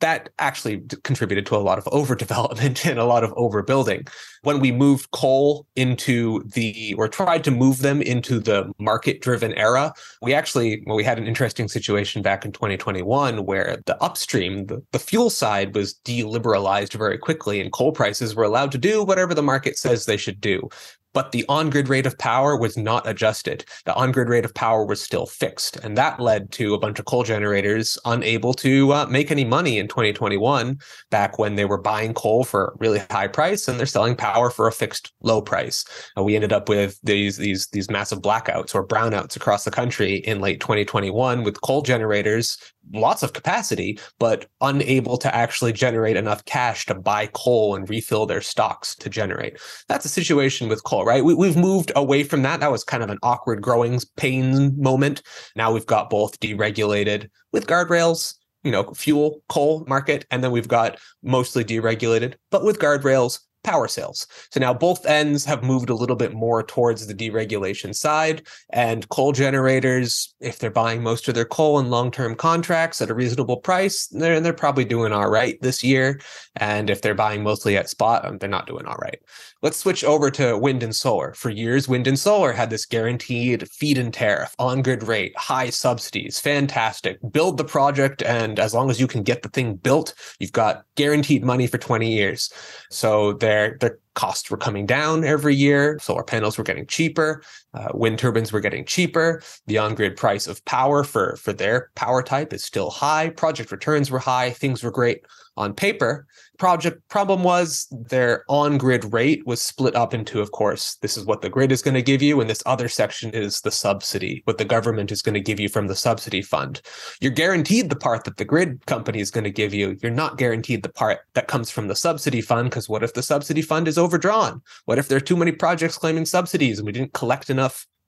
that 0.00 0.30
actually 0.38 0.82
contributed 1.04 1.46
to 1.46 1.56
a 1.56 1.58
lot 1.58 1.78
of 1.78 1.84
overdevelopment 1.84 2.84
and 2.90 2.98
a 2.98 3.04
lot 3.04 3.24
of 3.24 3.32
overbuilding. 3.34 4.08
When 4.42 4.58
we 4.58 4.72
moved 4.72 5.10
coal 5.10 5.66
into 5.76 6.42
the, 6.54 6.94
or 6.96 7.08
tried 7.08 7.44
to 7.44 7.50
move 7.50 7.80
them 7.80 8.00
into 8.00 8.40
the 8.40 8.72
market 8.78 9.20
driven 9.20 9.52
era, 9.54 9.92
we 10.22 10.32
actually, 10.32 10.82
well, 10.86 10.96
we 10.96 11.04
had 11.04 11.18
an 11.18 11.26
interesting 11.26 11.68
situation 11.68 12.22
back 12.22 12.44
in 12.44 12.52
2021 12.52 13.44
where 13.44 13.82
the 13.86 14.02
upstream, 14.02 14.66
the, 14.66 14.82
the 14.92 14.98
fuel 14.98 15.30
side 15.30 15.74
was 15.74 15.94
deliberalized 16.04 16.94
very 16.94 17.18
quickly 17.18 17.60
and 17.60 17.72
coal 17.72 17.92
prices 17.92 18.34
were 18.34 18.44
allowed 18.44 18.72
to 18.72 18.78
do 18.78 19.04
whatever 19.04 19.34
the 19.34 19.42
market 19.42 19.76
says 19.76 20.06
they 20.06 20.16
should 20.16 20.40
do 20.40 20.68
but 21.12 21.32
the 21.32 21.44
on 21.48 21.70
grid 21.70 21.88
rate 21.88 22.06
of 22.06 22.16
power 22.18 22.56
was 22.56 22.76
not 22.76 23.06
adjusted. 23.06 23.64
The 23.84 23.94
on 23.94 24.12
grid 24.12 24.28
rate 24.28 24.44
of 24.44 24.54
power 24.54 24.84
was 24.84 25.02
still 25.02 25.26
fixed. 25.26 25.76
And 25.76 25.96
that 25.96 26.20
led 26.20 26.50
to 26.52 26.74
a 26.74 26.78
bunch 26.78 26.98
of 26.98 27.04
coal 27.04 27.24
generators 27.24 27.98
unable 28.04 28.54
to 28.54 28.92
uh, 28.92 29.06
make 29.06 29.30
any 29.30 29.44
money 29.44 29.78
in 29.78 29.88
2021, 29.88 30.78
back 31.10 31.38
when 31.38 31.56
they 31.56 31.64
were 31.64 31.80
buying 31.80 32.14
coal 32.14 32.44
for 32.44 32.66
a 32.66 32.72
really 32.78 33.00
high 33.10 33.28
price 33.28 33.68
and 33.68 33.78
they're 33.78 33.86
selling 33.86 34.16
power 34.16 34.50
for 34.50 34.68
a 34.68 34.72
fixed 34.72 35.12
low 35.22 35.40
price. 35.42 35.84
Uh, 36.16 36.22
we 36.22 36.34
ended 36.34 36.52
up 36.52 36.68
with 36.68 36.98
these, 37.02 37.36
these, 37.36 37.66
these 37.68 37.90
massive 37.90 38.20
blackouts 38.20 38.74
or 38.74 38.86
brownouts 38.86 39.36
across 39.36 39.64
the 39.64 39.70
country 39.70 40.16
in 40.16 40.40
late 40.40 40.60
2021 40.60 41.42
with 41.42 41.60
coal 41.60 41.82
generators 41.82 42.56
lots 42.92 43.22
of 43.22 43.32
capacity, 43.32 43.98
but 44.18 44.46
unable 44.60 45.16
to 45.18 45.34
actually 45.34 45.72
generate 45.72 46.16
enough 46.16 46.44
cash 46.44 46.86
to 46.86 46.94
buy 46.94 47.26
coal 47.32 47.74
and 47.74 47.88
refill 47.88 48.26
their 48.26 48.40
stocks 48.40 48.94
to 48.96 49.08
generate. 49.08 49.58
That's 49.88 50.04
a 50.04 50.08
situation 50.08 50.68
with 50.68 50.84
coal, 50.84 50.99
right? 51.04 51.24
We, 51.24 51.46
have 51.46 51.56
moved 51.56 51.92
away 51.96 52.22
from 52.22 52.42
that. 52.42 52.60
That 52.60 52.70
was 52.70 52.84
kind 52.84 53.02
of 53.02 53.10
an 53.10 53.18
awkward 53.22 53.60
growing 53.60 54.00
pain 54.16 54.80
moment. 54.80 55.22
Now 55.56 55.72
we've 55.72 55.86
got 55.86 56.10
both 56.10 56.38
deregulated 56.40 57.28
with 57.52 57.66
guardrails, 57.66 58.34
you 58.62 58.70
know, 58.70 58.92
fuel, 58.92 59.42
coal 59.48 59.84
market, 59.88 60.26
and 60.30 60.44
then 60.44 60.50
we've 60.50 60.68
got 60.68 60.98
mostly 61.22 61.64
deregulated, 61.64 62.34
but 62.50 62.64
with 62.64 62.78
guardrails, 62.78 63.40
power 63.62 63.88
sales. 63.88 64.26
So 64.50 64.60
now 64.60 64.72
both 64.72 65.06
ends 65.06 65.44
have 65.44 65.62
moved 65.62 65.90
a 65.90 65.94
little 65.94 66.16
bit 66.16 66.32
more 66.32 66.62
towards 66.62 67.06
the 67.06 67.14
deregulation 67.14 67.94
side. 67.94 68.46
And 68.70 69.08
coal 69.08 69.32
generators, 69.32 70.34
if 70.40 70.58
they're 70.58 70.70
buying 70.70 71.02
most 71.02 71.28
of 71.28 71.34
their 71.34 71.44
coal 71.44 71.78
in 71.78 71.90
long 71.90 72.10
term 72.10 72.34
contracts 72.34 73.00
at 73.00 73.10
a 73.10 73.14
reasonable 73.14 73.58
price, 73.58 74.06
they're, 74.08 74.40
they're 74.40 74.52
probably 74.52 74.84
doing 74.84 75.12
all 75.12 75.28
right 75.28 75.60
this 75.60 75.84
year. 75.84 76.20
And 76.56 76.90
if 76.90 77.02
they're 77.02 77.14
buying 77.14 77.42
mostly 77.42 77.76
at 77.76 77.88
spot, 77.88 78.24
um, 78.24 78.38
they're 78.38 78.48
not 78.48 78.66
doing 78.66 78.86
all 78.86 78.96
right. 78.96 79.20
Let's 79.62 79.76
switch 79.76 80.04
over 80.04 80.30
to 80.32 80.56
wind 80.56 80.82
and 80.82 80.96
solar. 80.96 81.34
For 81.34 81.50
years, 81.50 81.86
wind 81.86 82.06
and 82.06 82.18
solar 82.18 82.52
had 82.52 82.70
this 82.70 82.86
guaranteed 82.86 83.68
feed 83.68 83.98
in 83.98 84.10
tariff, 84.10 84.54
on 84.58 84.80
grid 84.80 85.02
rate, 85.02 85.36
high 85.36 85.68
subsidies, 85.70 86.38
fantastic. 86.38 87.18
Build 87.30 87.58
the 87.58 87.64
project, 87.64 88.22
and 88.22 88.58
as 88.58 88.72
long 88.72 88.90
as 88.90 88.98
you 88.98 89.06
can 89.06 89.22
get 89.22 89.42
the 89.42 89.50
thing 89.50 89.74
built, 89.74 90.14
you've 90.38 90.52
got 90.52 90.84
guaranteed 90.94 91.44
money 91.44 91.66
for 91.66 91.76
20 91.76 92.10
years. 92.10 92.50
So 92.90 93.34
their 93.50 93.76
their 93.80 93.98
costs 94.14 94.50
were 94.50 94.56
coming 94.56 94.86
down 94.86 95.24
every 95.24 95.54
year. 95.54 95.98
Solar 96.00 96.22
panels 96.22 96.56
were 96.56 96.64
getting 96.64 96.86
cheaper. 96.86 97.42
Uh, 97.72 97.88
wind 97.94 98.18
turbines 98.18 98.52
were 98.52 98.60
getting 98.60 98.84
cheaper. 98.84 99.42
The 99.66 99.78
on-grid 99.78 100.16
price 100.16 100.46
of 100.46 100.64
power 100.64 101.04
for 101.04 101.36
for 101.36 101.52
their 101.52 101.90
power 101.94 102.22
type 102.22 102.52
is 102.52 102.64
still 102.64 102.90
high. 102.90 103.30
Project 103.30 103.70
returns 103.70 104.10
were 104.10 104.18
high. 104.18 104.50
Things 104.50 104.82
were 104.82 104.90
great 104.90 105.22
on 105.56 105.74
paper. 105.74 106.26
Project 106.58 107.06
problem 107.08 107.42
was 107.42 107.86
their 107.90 108.44
on-grid 108.48 109.12
rate 109.12 109.46
was 109.46 109.62
split 109.62 109.94
up 109.96 110.12
into, 110.12 110.40
of 110.40 110.52
course, 110.52 110.96
this 110.96 111.16
is 111.16 111.24
what 111.24 111.40
the 111.40 111.48
grid 111.48 111.72
is 111.72 111.82
going 111.82 111.94
to 111.94 112.02
give 112.02 112.22
you, 112.22 112.40
and 112.40 112.50
this 112.50 112.62
other 112.66 112.88
section 112.88 113.30
is 113.30 113.60
the 113.62 113.70
subsidy, 113.70 114.42
what 114.44 114.58
the 114.58 114.64
government 114.64 115.10
is 115.10 115.22
going 115.22 115.34
to 115.34 115.40
give 115.40 115.58
you 115.58 115.68
from 115.68 115.86
the 115.86 115.96
subsidy 115.96 116.42
fund. 116.42 116.82
You're 117.20 117.32
guaranteed 117.32 117.88
the 117.88 117.96
part 117.96 118.24
that 118.24 118.36
the 118.36 118.44
grid 118.44 118.84
company 118.86 119.20
is 119.20 119.30
going 119.30 119.44
to 119.44 119.50
give 119.50 119.72
you. 119.72 119.96
You're 120.02 120.12
not 120.12 120.38
guaranteed 120.38 120.82
the 120.82 120.90
part 120.90 121.20
that 121.34 121.48
comes 121.48 121.70
from 121.70 121.88
the 121.88 121.96
subsidy 121.96 122.42
fund, 122.42 122.70
because 122.70 122.88
what 122.88 123.02
if 123.02 123.14
the 123.14 123.22
subsidy 123.22 123.62
fund 123.62 123.88
is 123.88 123.98
overdrawn? 123.98 124.60
What 124.84 124.98
if 124.98 125.08
there 125.08 125.16
are 125.16 125.20
too 125.20 125.36
many 125.36 125.52
projects 125.52 125.98
claiming 125.98 126.26
subsidies 126.26 126.78
and 126.78 126.86
we 126.86 126.92
didn't 126.92 127.14
collect 127.14 127.48
enough 127.48 127.59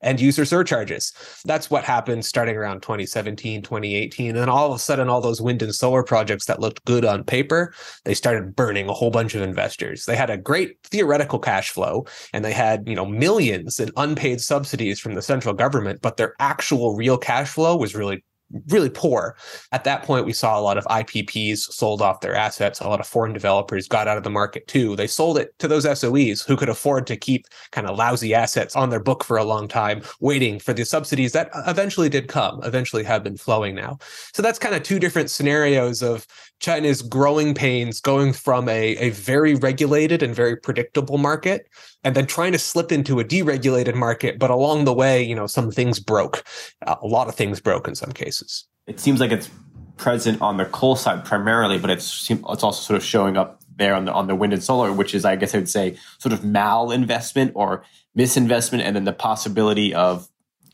end 0.03 0.21
user 0.21 0.45
surcharges. 0.45 1.13
That's 1.45 1.71
what 1.71 1.85
happened 1.85 2.25
starting 2.25 2.57
around 2.57 2.83
2017, 2.83 3.63
2018. 3.63 4.31
And 4.31 4.39
then 4.39 4.49
all 4.49 4.69
of 4.69 4.75
a 4.75 4.79
sudden, 4.79 5.09
all 5.09 5.21
those 5.21 5.41
wind 5.41 5.63
and 5.63 5.75
solar 5.75 6.03
projects 6.03 6.47
that 6.47 6.61
looked 6.61 6.85
good 6.85 7.05
on 7.05 7.25
paper, 7.25 7.73
they 8.05 8.15
started 8.15 8.57
burning 8.57 8.89
a 8.89 8.93
whole 8.93 9.11
bunch 9.11 9.35
of 9.35 9.43
investors. 9.43 10.05
They 10.05 10.17
had 10.17 10.31
a 10.31 10.37
great 10.37 10.77
theoretical 10.85 11.39
cash 11.39 11.71
flow 11.71 12.07
and 12.33 12.45
they 12.45 12.53
had, 12.53 12.89
you 12.89 12.95
know, 12.95 13.07
millions 13.07 13.79
in 13.81 13.91
unpaid 13.97 14.41
subsidies 14.41 14.99
from 14.99 15.15
the 15.15 15.23
central 15.23 15.55
government, 15.55 16.03
but 16.03 16.17
their 16.17 16.35
actual 16.41 16.97
real 16.97 17.19
cash 17.19 17.49
flow 17.49 17.77
was 17.77 17.95
really 17.95 18.25
really 18.69 18.91
poor. 18.91 19.37
At 19.73 19.85
that 19.85 20.03
point, 20.03 20.27
we 20.27 20.33
saw 20.33 20.59
a 20.59 20.63
lot 20.63 20.79
of 20.79 20.85
IPPs 20.85 21.59
sold 21.59 22.03
off 22.03 22.21
their 22.21 22.35
assets. 22.35 22.81
A 22.81 22.89
lot 22.89 23.01
of 23.01 23.07
foreign 23.07 23.33
developers 23.33 23.89
got 23.89 24.09
out 24.09 24.17
of 24.17 24.23
the 24.23 24.31
market 24.31 24.67
too. 24.67 24.97
They 24.97 25.07
sold 25.07 25.39
it 25.39 25.59
to 25.59 25.69
those 25.69 25.85
SOEs 25.85 26.47
who 26.47 26.57
could 26.57 26.69
afford 26.69 27.07
to 27.07 27.17
keep 27.17 27.47
kind 27.71 27.87
of 27.87 27.97
lousy 27.97 28.35
assets 28.35 28.77
on 28.77 28.91
their 28.91 29.01
book 29.01 29.25
for 29.25 29.37
a 29.37 29.45
long 29.45 29.69
time, 29.69 30.03
waiting 30.21 30.59
for 30.59 30.73
the 30.73 30.85
subsidies 30.85 31.33
that 31.33 31.55
uh, 31.55 31.63
eventually 31.67 32.09
did 32.09 32.29
come, 32.29 32.61
eventually 32.63 33.05
have 33.05 33.23
been 33.23 33.37
flowing 33.37 33.75
now. 33.75 33.99
So 34.33 34.43
that's 34.43 34.59
kind 34.59 34.75
of 34.75 34.83
two 34.83 34.99
different 34.99 35.31
scenarios 35.31 36.03
of 36.03 36.27
China's 36.63 37.03
growing 37.03 37.55
pains 37.55 38.01
going 38.01 38.33
from 38.33 38.69
a, 38.69 38.97
a 38.97 39.11
very 39.11 39.57
regulated 39.57 40.23
and 40.23 40.35
very 40.35 40.57
predictable 40.57 41.19
market 41.19 41.69
and 42.05 42.15
then 42.15 42.25
trying 42.25 42.53
to 42.53 42.59
slip 42.59 42.93
into 42.93 43.19
a 43.19 43.25
deregulated 43.25 43.97
market. 43.97 44.39
But 44.39 44.51
along 44.51 44.85
the 44.85 44.95
way, 44.95 45.23
you 45.23 45.35
know, 45.35 45.49
some 45.49 45.73
things 45.73 45.99
broke. 45.99 46.45
a 46.87 46.97
lot 47.03 47.29
of 47.29 47.35
things 47.35 47.61
broke 47.61 47.89
in 47.89 47.97
some 47.97 48.13
cases. 48.13 48.65
It 48.87 49.01
seems 49.01 49.19
like 49.19 49.33
it's 49.33 49.51
present 49.97 50.41
on 50.41 50.57
the 50.57 50.65
coal 50.67 50.95
side 50.95 51.25
primarily, 51.25 51.79
but 51.79 51.91
it's 51.91 52.31
it's 52.31 52.63
also 52.63 52.81
sort 52.81 52.97
of 52.97 53.05
showing 53.05 53.37
up 53.37 53.61
there 53.77 53.95
on 53.95 54.05
the 54.05 54.13
on 54.13 54.29
the 54.29 54.35
wind 54.37 54.53
and 54.53 54.63
solar, 54.63 54.93
which 54.93 55.15
is, 55.15 55.25
I 55.25 55.35
guess, 55.35 55.55
I 55.55 55.59
would 55.59 55.69
say, 55.69 55.97
sort 56.19 56.33
of 56.33 56.41
malinvestment 56.41 57.53
or 57.55 57.85
misinvestment, 58.17 58.83
and 58.83 58.95
then 58.95 59.05
the 59.05 59.13
possibility 59.13 59.95
of 59.95 60.29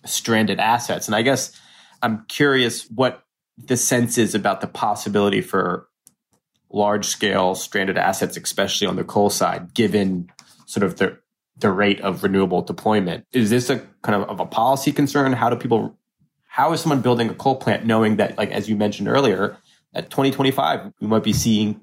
stranded 0.04 0.60
assets. 0.60 1.08
And 1.08 1.14
I 1.14 1.22
guess 1.22 1.58
I'm 2.02 2.26
curious 2.28 2.88
what 2.90 3.22
the 3.66 3.76
sense 3.76 4.18
is 4.18 4.34
about 4.34 4.60
the 4.60 4.66
possibility 4.66 5.40
for 5.40 5.88
large 6.70 7.06
scale 7.06 7.54
stranded 7.54 7.98
assets, 7.98 8.36
especially 8.36 8.86
on 8.86 8.96
the 8.96 9.04
coal 9.04 9.30
side, 9.30 9.74
given 9.74 10.30
sort 10.66 10.84
of 10.84 10.96
the 10.96 11.18
the 11.56 11.70
rate 11.70 12.00
of 12.02 12.22
renewable 12.22 12.62
deployment. 12.62 13.26
Is 13.32 13.50
this 13.50 13.68
a 13.68 13.80
kind 14.02 14.22
of, 14.22 14.28
of 14.28 14.38
a 14.38 14.46
policy 14.46 14.92
concern? 14.92 15.32
How 15.32 15.50
do 15.50 15.56
people 15.56 15.98
how 16.46 16.72
is 16.72 16.80
someone 16.80 17.00
building 17.00 17.28
a 17.28 17.34
coal 17.34 17.56
plant 17.56 17.84
knowing 17.84 18.16
that, 18.16 18.38
like 18.38 18.50
as 18.50 18.68
you 18.68 18.76
mentioned 18.76 19.08
earlier, 19.08 19.56
at 19.94 20.10
2025 20.10 20.92
we 21.00 21.06
might 21.06 21.24
be 21.24 21.32
seeing 21.32 21.80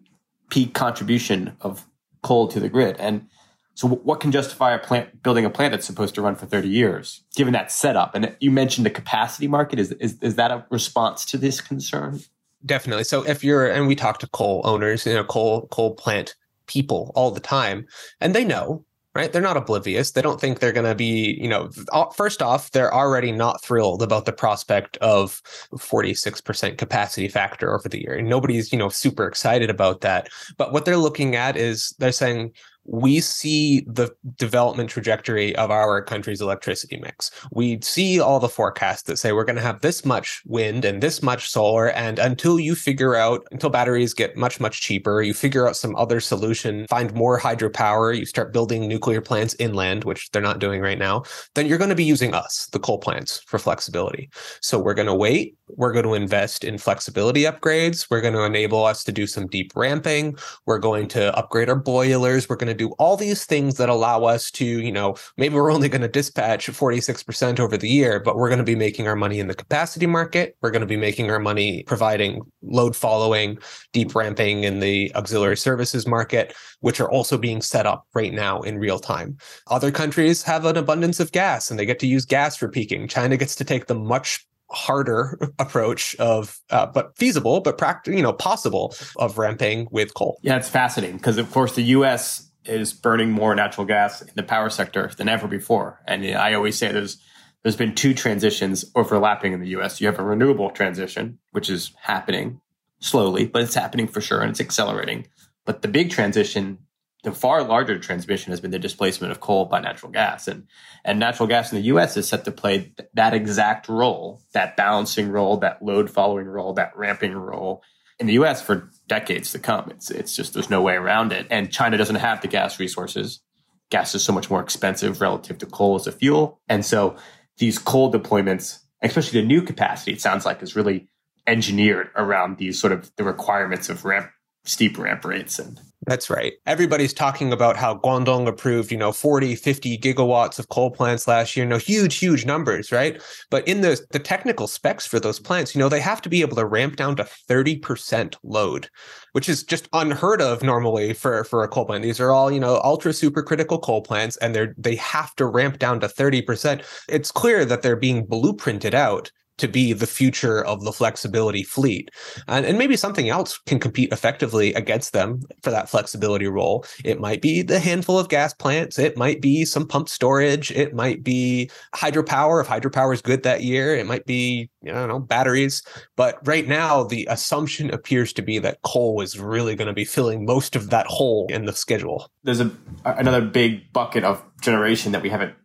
peak 0.49 0.73
contribution 0.73 1.55
of 1.61 1.85
coal 2.23 2.47
to 2.47 2.59
the 2.59 2.69
grid? 2.69 2.95
And 2.99 3.27
so 3.75 3.89
what 3.89 4.21
can 4.21 4.31
justify 4.31 4.73
a 4.73 4.79
plant 4.79 5.21
building 5.21 5.45
a 5.45 5.49
plant 5.49 5.71
that's 5.71 5.85
supposed 5.85 6.15
to 6.15 6.21
run 6.21 6.35
for 6.35 6.45
30 6.45 6.69
years, 6.69 7.21
given 7.35 7.53
that 7.53 7.71
setup? 7.71 8.15
And 8.15 8.35
you 8.39 8.49
mentioned 8.49 8.85
the 8.85 8.89
capacity 8.89 9.47
market. 9.47 9.79
Is, 9.79 9.91
is, 9.93 10.17
is 10.21 10.35
that 10.35 10.49
a 10.49 10.65
response 10.69 11.25
to 11.25 11.37
this 11.37 11.59
concern? 11.59 12.21
Definitely. 12.65 13.03
So 13.03 13.25
if 13.27 13.43
you're, 13.43 13.67
and 13.69 13.85
we 13.85 13.95
talk 13.95 14.19
to 14.19 14.27
coal 14.27 14.61
owners, 14.63 15.05
you 15.05 15.13
know, 15.13 15.25
coal, 15.25 15.67
coal 15.71 15.93
plant 15.93 16.35
people 16.67 17.11
all 17.15 17.31
the 17.31 17.41
time, 17.41 17.85
and 18.21 18.33
they 18.33 18.45
know 18.45 18.85
right? 19.15 19.31
They're 19.31 19.41
not 19.41 19.55
oblivious. 19.55 20.11
They 20.11 20.21
don't 20.21 20.41
think 20.41 20.59
they're 20.59 20.73
going 20.73 20.85
to 20.85 20.93
be, 20.93 21.39
you 21.41 21.47
know, 21.47 21.69
first 22.13 22.41
off, 22.41 22.71
they're 22.71 22.93
already 22.93 23.31
not 23.31 23.63
thrilled 23.63 24.03
about 24.03 24.25
the 24.25 24.33
prospect 24.33 24.97
of 24.97 25.41
46% 25.71 26.77
capacity 26.77 27.29
factor 27.29 27.73
over 27.73 27.87
the 27.87 28.01
year. 28.01 28.15
And 28.15 28.27
nobody's, 28.27 28.73
you 28.73 28.77
know, 28.77 28.89
super 28.89 29.25
excited 29.25 29.69
about 29.69 30.01
that. 30.01 30.27
But 30.57 30.73
what 30.73 30.83
they're 30.83 30.97
looking 30.97 31.37
at 31.37 31.55
is 31.55 31.95
they're 31.97 32.11
saying, 32.11 32.51
we 32.85 33.19
see 33.19 33.81
the 33.87 34.15
development 34.37 34.89
trajectory 34.89 35.55
of 35.55 35.71
our 35.71 36.03
country's 36.03 36.41
electricity 36.41 36.99
mix. 37.01 37.31
We 37.51 37.81
see 37.81 38.19
all 38.19 38.39
the 38.39 38.49
forecasts 38.49 39.03
that 39.03 39.17
say 39.17 39.31
we're 39.31 39.43
going 39.43 39.55
to 39.55 39.61
have 39.61 39.81
this 39.81 40.05
much 40.05 40.41
wind 40.45 40.85
and 40.85 41.01
this 41.01 41.23
much 41.23 41.49
solar. 41.49 41.89
And 41.89 42.19
until 42.19 42.59
you 42.59 42.75
figure 42.75 43.15
out, 43.15 43.47
until 43.51 43.69
batteries 43.69 44.13
get 44.13 44.37
much, 44.37 44.59
much 44.59 44.81
cheaper, 44.81 45.21
you 45.21 45.33
figure 45.33 45.67
out 45.67 45.75
some 45.75 45.95
other 45.95 46.19
solution, 46.19 46.85
find 46.87 47.13
more 47.13 47.39
hydropower, 47.39 48.17
you 48.17 48.25
start 48.25 48.53
building 48.53 48.87
nuclear 48.87 49.21
plants 49.21 49.55
inland, 49.57 50.03
which 50.03 50.29
they're 50.31 50.41
not 50.41 50.59
doing 50.59 50.81
right 50.81 50.99
now, 50.99 51.23
then 51.55 51.65
you're 51.65 51.79
going 51.79 51.89
to 51.89 51.95
be 51.95 52.03
using 52.03 52.33
us, 52.33 52.67
the 52.71 52.79
coal 52.79 52.99
plants, 52.99 53.41
for 53.47 53.57
flexibility. 53.57 54.29
So 54.61 54.77
we're 54.77 54.93
going 54.93 55.07
to 55.07 55.15
wait. 55.15 55.57
We're 55.69 55.93
going 55.93 56.05
to 56.05 56.13
invest 56.13 56.63
in 56.63 56.77
flexibility 56.77 57.43
upgrades. 57.43 58.07
We're 58.11 58.21
going 58.21 58.35
to 58.35 58.43
enable 58.43 58.85
us 58.85 59.03
to 59.05 59.11
do 59.11 59.25
some 59.25 59.47
deep 59.47 59.71
ramping. 59.75 60.37
We're 60.67 60.77
going 60.77 61.07
to 61.09 61.35
upgrade 61.35 61.69
our 61.69 61.75
boilers. 61.75 62.47
We're 62.47 62.55
going 62.57 62.67
to 62.67 62.74
do 62.75 62.89
all 62.91 63.17
these 63.17 63.45
things 63.45 63.75
that 63.75 63.89
allow 63.89 64.23
us 64.23 64.51
to, 64.51 64.65
you 64.65 64.91
know, 64.91 65.15
maybe 65.37 65.55
we're 65.55 65.71
only 65.71 65.89
going 65.89 66.01
to 66.01 66.07
dispatch 66.07 66.67
46% 66.67 67.59
over 67.59 67.77
the 67.77 67.89
year, 67.89 68.19
but 68.19 68.35
we're 68.35 68.49
going 68.49 68.59
to 68.59 68.65
be 68.65 68.75
making 68.75 69.07
our 69.07 69.15
money 69.15 69.39
in 69.39 69.47
the 69.47 69.55
capacity 69.55 70.05
market. 70.05 70.55
We're 70.61 70.71
going 70.71 70.81
to 70.81 70.87
be 70.87 70.97
making 70.97 71.29
our 71.31 71.39
money 71.39 71.83
providing 71.83 72.41
load 72.63 72.95
following, 72.95 73.57
deep 73.93 74.15
ramping 74.15 74.63
in 74.63 74.79
the 74.79 75.13
auxiliary 75.15 75.57
services 75.57 76.05
market, 76.07 76.53
which 76.81 76.99
are 76.99 77.09
also 77.09 77.37
being 77.37 77.61
set 77.61 77.85
up 77.85 78.05
right 78.13 78.33
now 78.33 78.61
in 78.61 78.77
real 78.77 78.99
time. 78.99 79.37
Other 79.67 79.91
countries 79.91 80.43
have 80.43 80.65
an 80.65 80.77
abundance 80.77 81.19
of 81.19 81.31
gas 81.31 81.69
and 81.69 81.79
they 81.79 81.85
get 81.85 81.99
to 81.99 82.07
use 82.07 82.25
gas 82.25 82.55
for 82.55 82.69
peaking. 82.69 83.07
China 83.07 83.37
gets 83.37 83.55
to 83.55 83.63
take 83.63 83.87
the 83.87 83.95
much 83.95 84.45
harder 84.71 85.37
approach 85.59 86.15
of 86.15 86.59
uh, 86.69 86.85
but 86.85 87.15
feasible 87.17 87.61
but 87.61 87.77
practical 87.77 88.17
you 88.17 88.23
know 88.23 88.33
possible 88.33 88.95
of 89.17 89.37
ramping 89.37 89.87
with 89.91 90.13
coal 90.13 90.39
yeah 90.41 90.57
it's 90.57 90.69
fascinating 90.69 91.17
because 91.17 91.37
of 91.37 91.49
course 91.51 91.75
the 91.75 91.83
us 91.83 92.49
is 92.65 92.93
burning 92.93 93.31
more 93.31 93.55
natural 93.55 93.85
gas 93.85 94.21
in 94.21 94.31
the 94.35 94.43
power 94.43 94.69
sector 94.69 95.11
than 95.17 95.29
ever 95.29 95.47
before. 95.47 96.01
And 96.07 96.25
I 96.25 96.53
always 96.53 96.77
say 96.77 96.91
there's 96.91 97.17
there's 97.63 97.75
been 97.75 97.95
two 97.95 98.13
transitions 98.13 98.85
overlapping 98.95 99.53
in 99.53 99.59
the 99.59 99.69
US. 99.69 99.99
You 99.99 100.07
have 100.07 100.19
a 100.19 100.23
renewable 100.23 100.69
transition, 100.69 101.39
which 101.51 101.69
is 101.69 101.93
happening 102.01 102.61
slowly, 102.99 103.47
but 103.47 103.63
it's 103.63 103.73
happening 103.73 104.07
for 104.07 104.21
sure 104.21 104.41
and 104.41 104.51
it's 104.51 104.61
accelerating. 104.61 105.27
But 105.65 105.81
the 105.81 105.87
big 105.87 106.11
transition 106.11 106.79
the 107.25 107.31
far 107.31 107.63
larger 107.63 107.97
transmission 107.97 108.51
has 108.51 108.61
been 108.61 108.69
the 108.69 108.77
displacement 108.77 109.31
of 109.31 109.39
coal 109.39 109.65
by 109.65 109.79
natural 109.79 110.11
gas. 110.11 110.47
And, 110.47 110.67
and 111.03 111.19
natural 111.19 111.47
gas 111.47 111.71
in 111.71 111.79
the 111.79 111.85
US 111.85 112.15
is 112.17 112.29
set 112.29 112.45
to 112.45 112.51
play 112.51 112.93
that 113.15 113.33
exact 113.33 113.89
role, 113.89 114.43
that 114.53 114.77
balancing 114.77 115.29
role, 115.29 115.57
that 115.57 115.81
load 115.81 116.11
following 116.11 116.45
role, 116.45 116.73
that 116.73 116.95
ramping 116.95 117.33
role 117.33 117.81
in 118.19 118.27
the 118.27 118.33
US 118.33 118.61
for 118.61 118.89
decades 119.07 119.51
to 119.51 119.59
come. 119.59 119.89
It's, 119.91 120.09
it's 120.09 120.35
just, 120.35 120.53
there's 120.53 120.69
no 120.69 120.81
way 120.81 120.93
around 120.93 121.31
it. 121.31 121.47
And 121.49 121.71
China 121.71 121.97
doesn't 121.97 122.15
have 122.15 122.41
the 122.41 122.47
gas 122.47 122.79
resources. 122.79 123.41
Gas 123.89 124.15
is 124.15 124.23
so 124.23 124.33
much 124.33 124.49
more 124.49 124.61
expensive 124.61 125.21
relative 125.21 125.57
to 125.59 125.65
coal 125.65 125.95
as 125.95 126.07
a 126.07 126.11
fuel. 126.11 126.59
And 126.67 126.85
so 126.85 127.17
these 127.57 127.77
coal 127.77 128.11
deployments, 128.11 128.79
especially 129.01 129.41
the 129.41 129.47
new 129.47 129.61
capacity, 129.61 130.13
it 130.13 130.21
sounds 130.21 130.45
like 130.45 130.63
is 130.63 130.75
really 130.75 131.07
engineered 131.47 132.09
around 132.15 132.57
these 132.57 132.79
sort 132.79 132.93
of 132.93 133.11
the 133.17 133.23
requirements 133.23 133.89
of 133.89 134.05
ramp, 134.05 134.29
steep 134.63 134.97
ramp 134.97 135.23
rates 135.23 135.59
and 135.59 135.79
that's 136.05 136.29
right. 136.29 136.53
Everybody's 136.65 137.13
talking 137.13 137.51
about 137.51 137.77
how 137.77 137.97
Guangdong 137.97 138.47
approved, 138.47 138.91
you 138.91 138.97
know, 138.97 139.11
40, 139.11 139.55
50 139.55 139.97
gigawatts 139.97 140.59
of 140.59 140.69
coal 140.69 140.91
plants 140.91 141.27
last 141.27 141.55
year, 141.55 141.65
you 141.65 141.69
know, 141.69 141.77
huge, 141.77 142.15
huge 142.15 142.45
numbers, 142.45 142.91
right? 142.91 143.21
But 143.49 143.67
in 143.67 143.81
the, 143.81 143.99
the 144.11 144.19
technical 144.19 144.67
specs 144.67 145.05
for 145.05 145.19
those 145.19 145.39
plants, 145.39 145.73
you 145.73 145.79
know, 145.79 145.89
they 145.89 145.99
have 145.99 146.21
to 146.23 146.29
be 146.29 146.41
able 146.41 146.55
to 146.57 146.65
ramp 146.65 146.95
down 146.95 147.15
to 147.15 147.23
30% 147.23 148.35
load, 148.43 148.89
which 149.31 149.49
is 149.49 149.63
just 149.63 149.89
unheard 149.93 150.41
of 150.41 150.63
normally 150.63 151.13
for, 151.13 151.43
for 151.43 151.63
a 151.63 151.67
coal 151.67 151.85
plant. 151.85 152.03
These 152.03 152.19
are 152.19 152.31
all, 152.31 152.51
you 152.51 152.59
know, 152.59 152.79
ultra 152.83 153.11
supercritical 153.11 153.81
coal 153.81 154.01
plants, 154.01 154.37
and 154.37 154.53
they're 154.53 154.75
they 154.77 154.95
have 154.95 155.35
to 155.35 155.45
ramp 155.45 155.79
down 155.79 155.99
to 156.01 156.07
30%. 156.07 156.83
It's 157.09 157.31
clear 157.31 157.65
that 157.65 157.81
they're 157.81 157.95
being 157.95 158.25
blueprinted 158.25 158.93
out 158.93 159.31
to 159.57 159.67
be 159.67 159.93
the 159.93 160.07
future 160.07 160.63
of 160.63 160.83
the 160.83 160.91
flexibility 160.91 161.63
fleet. 161.63 162.11
And, 162.47 162.65
and 162.65 162.77
maybe 162.77 162.97
something 162.97 163.29
else 163.29 163.57
can 163.65 163.79
compete 163.79 164.11
effectively 164.11 164.73
against 164.73 165.13
them 165.13 165.41
for 165.61 165.71
that 165.71 165.89
flexibility 165.89 166.47
role. 166.47 166.85
It 167.03 167.19
might 167.19 167.41
be 167.41 167.61
the 167.61 167.79
handful 167.79 168.19
of 168.19 168.29
gas 168.29 168.53
plants. 168.53 168.99
It 168.99 169.17
might 169.17 169.41
be 169.41 169.65
some 169.65 169.87
pump 169.87 170.09
storage. 170.09 170.71
It 170.71 170.93
might 170.93 171.23
be 171.23 171.69
hydropower 171.93 172.61
if 172.61 172.67
hydropower 172.67 173.13
is 173.13 173.21
good 173.21 173.43
that 173.43 173.63
year. 173.63 173.95
It 173.95 174.05
might 174.05 174.25
be, 174.25 174.69
don't 174.83 175.07
know, 175.07 175.19
batteries. 175.19 175.83
But 176.15 176.45
right 176.47 176.67
now, 176.67 177.03
the 177.03 177.27
assumption 177.29 177.93
appears 177.93 178.33
to 178.33 178.41
be 178.41 178.59
that 178.59 178.81
coal 178.81 179.21
is 179.21 179.39
really 179.39 179.75
going 179.75 179.87
to 179.87 179.93
be 179.93 180.05
filling 180.05 180.45
most 180.45 180.75
of 180.75 180.89
that 180.89 181.07
hole 181.07 181.47
in 181.49 181.65
the 181.65 181.73
schedule. 181.73 182.29
There's 182.43 182.59
a 182.59 182.71
another 183.05 183.41
big 183.41 183.91
bucket 183.93 184.23
of 184.23 184.43
generation 184.61 185.11
that 185.11 185.21
we 185.21 185.29
haven't 185.29 185.55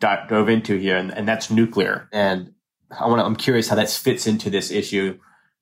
dove 0.00 0.48
into 0.48 0.76
here, 0.78 0.96
and, 0.96 1.12
and 1.12 1.28
that's 1.28 1.50
nuclear. 1.50 2.08
And 2.12 2.52
I 2.98 3.06
want 3.06 3.20
to, 3.20 3.24
I'm 3.24 3.36
curious 3.36 3.68
how 3.68 3.76
that 3.76 3.90
fits 3.90 4.26
into 4.26 4.50
this 4.50 4.70
issue 4.70 5.18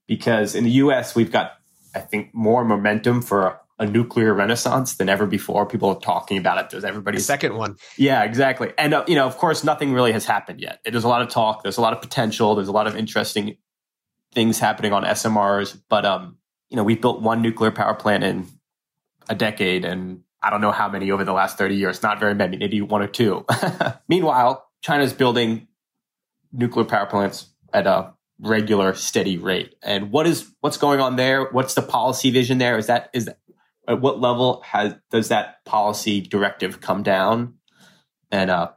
because 0.07 0.55
in 0.55 0.65
the 0.65 0.71
US, 0.71 1.15
we've 1.15 1.31
got, 1.31 1.53
I 1.95 2.01
think, 2.01 2.35
more 2.35 2.65
momentum 2.65 3.23
for 3.23 3.61
a, 3.79 3.87
nuclear 3.87 4.35
renaissance 4.35 4.97
than 4.97 5.09
ever 5.09 5.25
before. 5.25 5.65
People 5.65 5.91
are 5.91 6.01
talking 6.01 6.37
about 6.37 6.59
it. 6.59 6.71
There's 6.71 6.85
everybody's 6.85 7.25
second 7.25 7.55
one. 7.55 7.77
Yeah, 7.97 8.25
exactly. 8.25 8.73
And, 8.77 8.93
uh, 8.93 9.05
you 9.07 9.15
know, 9.15 9.27
of 9.27 9.37
course, 9.37 9.63
nothing 9.63 9.93
really 9.93 10.11
has 10.11 10.25
happened 10.25 10.61
yet. 10.61 10.81
There's 10.85 11.05
a 11.05 11.09
lot 11.09 11.23
of 11.23 11.29
talk. 11.29 11.63
There's 11.63 11.77
a 11.79 11.81
lot 11.81 11.93
of 11.93 12.01
potential. 12.01 12.57
There's 12.57 12.67
a 12.67 12.73
lot 12.73 12.89
of 12.89 12.97
interesting 12.97 13.57
things 14.35 14.59
happening 14.59 14.93
on 14.93 15.05
SMRs. 15.05 15.81
But, 15.89 16.05
um, 16.05 16.39
you 16.71 16.77
know, 16.77 16.83
we've 16.83 17.01
built 17.01 17.23
one 17.23 17.41
nuclear 17.41 17.71
power 17.71 17.95
plant 17.95 18.25
in 18.25 18.47
a 19.29 19.37
decade 19.37 19.85
and 19.85 20.23
I 20.43 20.51
don't 20.51 20.61
know 20.61 20.73
how 20.73 20.89
many 20.89 21.11
over 21.11 21.25
the 21.25 21.33
last 21.33 21.59
30 21.59 21.77
years, 21.77 22.03
not 22.03 22.21
very 22.21 22.35
many, 22.35 22.57
maybe 22.57 22.81
one 22.81 23.03
or 23.03 23.09
two. 23.09 23.45
Meanwhile, 24.09 24.67
China's 24.81 25.13
building 25.13 25.69
nuclear 26.53 26.85
power 26.85 27.07
plants 27.07 27.51
at 27.73 27.87
a 27.87 28.13
regular 28.41 28.95
steady 28.95 29.37
rate. 29.37 29.75
And 29.83 30.11
what 30.11 30.27
is 30.27 30.53
what's 30.61 30.77
going 30.77 31.01
on 31.01 31.17
there? 31.17 31.45
What's 31.51 31.75
the 31.75 31.83
policy 31.83 32.31
vision 32.31 32.59
there? 32.59 32.79
Is 32.79 32.87
that 32.87 33.11
is 33.13 33.27
that, 33.27 33.39
at 33.87 34.01
what 34.01 34.21
level 34.21 34.61
has 34.63 34.95
does 35.11 35.29
that 35.29 35.65
policy 35.65 36.21
directive 36.21 36.81
come 36.81 37.03
down? 37.03 37.55
And 38.31 38.51
uh, 38.51 38.71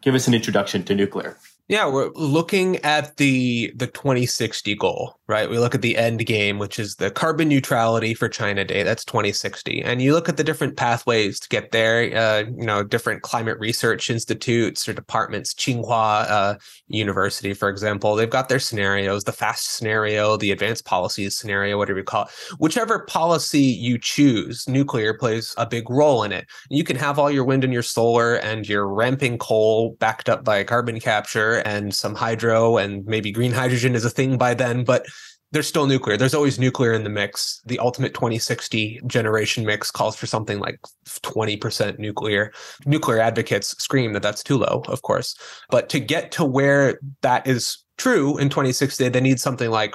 give 0.00 0.14
us 0.14 0.26
an 0.26 0.34
introduction 0.34 0.82
to 0.84 0.94
nuclear. 0.94 1.36
Yeah, 1.68 1.90
we're 1.90 2.10
looking 2.14 2.76
at 2.78 3.16
the 3.16 3.72
the 3.74 3.86
2060 3.86 4.74
goal, 4.76 5.15
right? 5.28 5.50
We 5.50 5.58
look 5.58 5.74
at 5.74 5.82
the 5.82 5.96
end 5.96 6.24
game, 6.24 6.58
which 6.58 6.78
is 6.78 6.96
the 6.96 7.10
carbon 7.10 7.48
neutrality 7.48 8.14
for 8.14 8.28
China 8.28 8.64
Day. 8.64 8.82
That's 8.82 9.04
2060, 9.04 9.82
and 9.82 10.00
you 10.00 10.12
look 10.12 10.28
at 10.28 10.36
the 10.36 10.44
different 10.44 10.76
pathways 10.76 11.40
to 11.40 11.48
get 11.48 11.72
there. 11.72 12.16
Uh, 12.16 12.44
you 12.56 12.64
know, 12.64 12.84
different 12.84 13.22
climate 13.22 13.58
research 13.58 14.08
institutes 14.08 14.88
or 14.88 14.92
departments. 14.92 15.52
Tsinghua 15.54 16.30
uh, 16.30 16.54
University, 16.88 17.54
for 17.54 17.68
example, 17.68 18.14
they've 18.14 18.30
got 18.30 18.48
their 18.48 18.60
scenarios: 18.60 19.24
the 19.24 19.32
fast 19.32 19.76
scenario, 19.76 20.36
the 20.36 20.52
advanced 20.52 20.84
policies 20.84 21.36
scenario, 21.36 21.76
whatever 21.76 21.98
you 21.98 22.04
call 22.04 22.24
it. 22.24 22.30
Whichever 22.58 23.00
policy 23.00 23.60
you 23.60 23.98
choose, 23.98 24.68
nuclear 24.68 25.12
plays 25.12 25.54
a 25.56 25.66
big 25.66 25.90
role 25.90 26.22
in 26.22 26.32
it. 26.32 26.46
You 26.70 26.84
can 26.84 26.96
have 26.96 27.18
all 27.18 27.30
your 27.30 27.44
wind 27.44 27.64
and 27.64 27.72
your 27.72 27.82
solar 27.82 28.36
and 28.36 28.68
your 28.68 28.86
ramping 28.86 29.38
coal 29.38 29.96
backed 29.98 30.28
up 30.28 30.44
by 30.44 30.62
carbon 30.64 31.00
capture 31.00 31.56
and 31.66 31.94
some 31.94 32.14
hydro 32.14 32.76
and 32.76 33.04
maybe 33.06 33.32
green 33.32 33.52
hydrogen 33.52 33.94
is 33.94 34.04
a 34.04 34.10
thing 34.10 34.38
by 34.38 34.54
then, 34.54 34.84
but 34.84 35.06
there's 35.52 35.66
still 35.66 35.86
nuclear. 35.86 36.16
There's 36.16 36.34
always 36.34 36.58
nuclear 36.58 36.92
in 36.92 37.04
the 37.04 37.10
mix. 37.10 37.60
The 37.66 37.78
ultimate 37.78 38.14
2060 38.14 39.00
generation 39.06 39.64
mix 39.64 39.90
calls 39.90 40.16
for 40.16 40.26
something 40.26 40.58
like 40.58 40.80
20% 41.06 41.98
nuclear. 41.98 42.52
Nuclear 42.84 43.20
advocates 43.20 43.68
scream 43.82 44.12
that 44.12 44.22
that's 44.22 44.42
too 44.42 44.58
low, 44.58 44.82
of 44.88 45.02
course. 45.02 45.36
But 45.70 45.88
to 45.90 46.00
get 46.00 46.32
to 46.32 46.44
where 46.44 46.98
that 47.22 47.46
is 47.46 47.84
true 47.96 48.36
in 48.38 48.48
2060, 48.48 49.08
they 49.08 49.20
need 49.20 49.40
something 49.40 49.70
like 49.70 49.94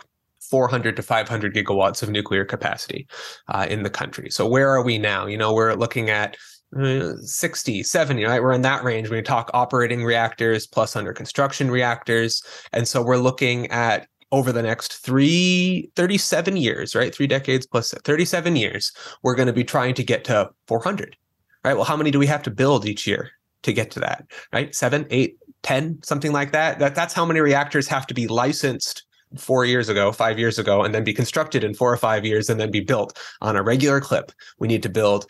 400 0.50 0.96
to 0.96 1.02
500 1.02 1.54
gigawatts 1.54 2.02
of 2.02 2.10
nuclear 2.10 2.46
capacity 2.46 3.08
uh, 3.50 3.68
in 3.70 3.84
the 3.84 3.90
country. 3.90 4.30
So 4.30 4.48
where 4.48 4.70
are 4.70 4.84
we 4.84 4.98
now? 4.98 5.26
You 5.26 5.38
know, 5.38 5.54
we're 5.54 5.74
looking 5.74 6.10
at 6.10 6.38
60, 6.74 7.84
70, 7.84 8.24
right? 8.24 8.42
We're 8.42 8.54
in 8.54 8.62
that 8.62 8.84
range 8.84 9.10
when 9.10 9.18
we 9.18 9.24
talk 9.24 9.52
operating 9.54 10.04
reactors 10.06 10.68
plus 10.68 10.96
under 10.96 11.12
construction 11.14 11.70
reactors. 11.70 12.42
And 12.72 12.88
so 12.88 13.04
we're 13.04 13.18
looking 13.18 13.68
at 13.68 14.08
over 14.32 14.52
the 14.52 14.64
next 14.64 14.98
three, 14.98 15.90
37 15.96 16.58
years, 16.58 16.96
right? 16.96 17.14
Three 17.14 17.28
decades 17.28 17.66
plus 17.66 17.94
37 17.94 18.56
years, 18.56 18.92
we're 19.24 19.36
going 19.36 19.48
to 19.48 19.54
be 19.54 19.64
trying 19.64 19.94
to 19.96 20.04
get 20.04 20.24
to 20.26 20.50
400, 20.68 21.16
right? 21.64 21.74
Well, 21.74 21.84
how 21.84 21.98
many 21.98 22.12
do 22.12 22.20
we 22.20 22.28
have 22.28 22.44
to 22.44 22.52
build 22.52 22.86
each 22.86 23.06
year 23.06 23.32
to 23.64 23.74
get 23.74 23.92
to 23.92 24.00
that, 24.00 24.26
right? 24.54 24.74
Seven, 24.74 25.06
eight, 25.10 25.38
10, 25.64 26.00
something 26.04 26.32
like 26.32 26.52
that. 26.52 26.80
that 26.80 26.96
that's 26.96 27.14
how 27.14 27.26
many 27.26 27.40
reactors 27.40 27.88
have 27.88 28.08
to 28.08 28.14
be 28.14 28.28
licensed 28.28 29.04
four 29.38 29.66
years 29.66 29.90
ago, 29.90 30.12
five 30.12 30.40
years 30.40 30.60
ago, 30.60 30.84
and 30.84 30.94
then 30.94 31.04
be 31.04 31.14
constructed 31.14 31.64
in 31.64 31.74
four 31.74 31.92
or 31.92 31.98
five 31.98 32.26
years 32.26 32.50
and 32.50 32.60
then 32.60 32.72
be 32.72 32.82
built 32.82 33.18
on 33.42 33.56
a 33.56 33.64
regular 33.64 34.02
clip. 34.02 34.32
We 34.60 34.68
need 34.68 34.84
to 34.84 34.90
build 34.90 35.26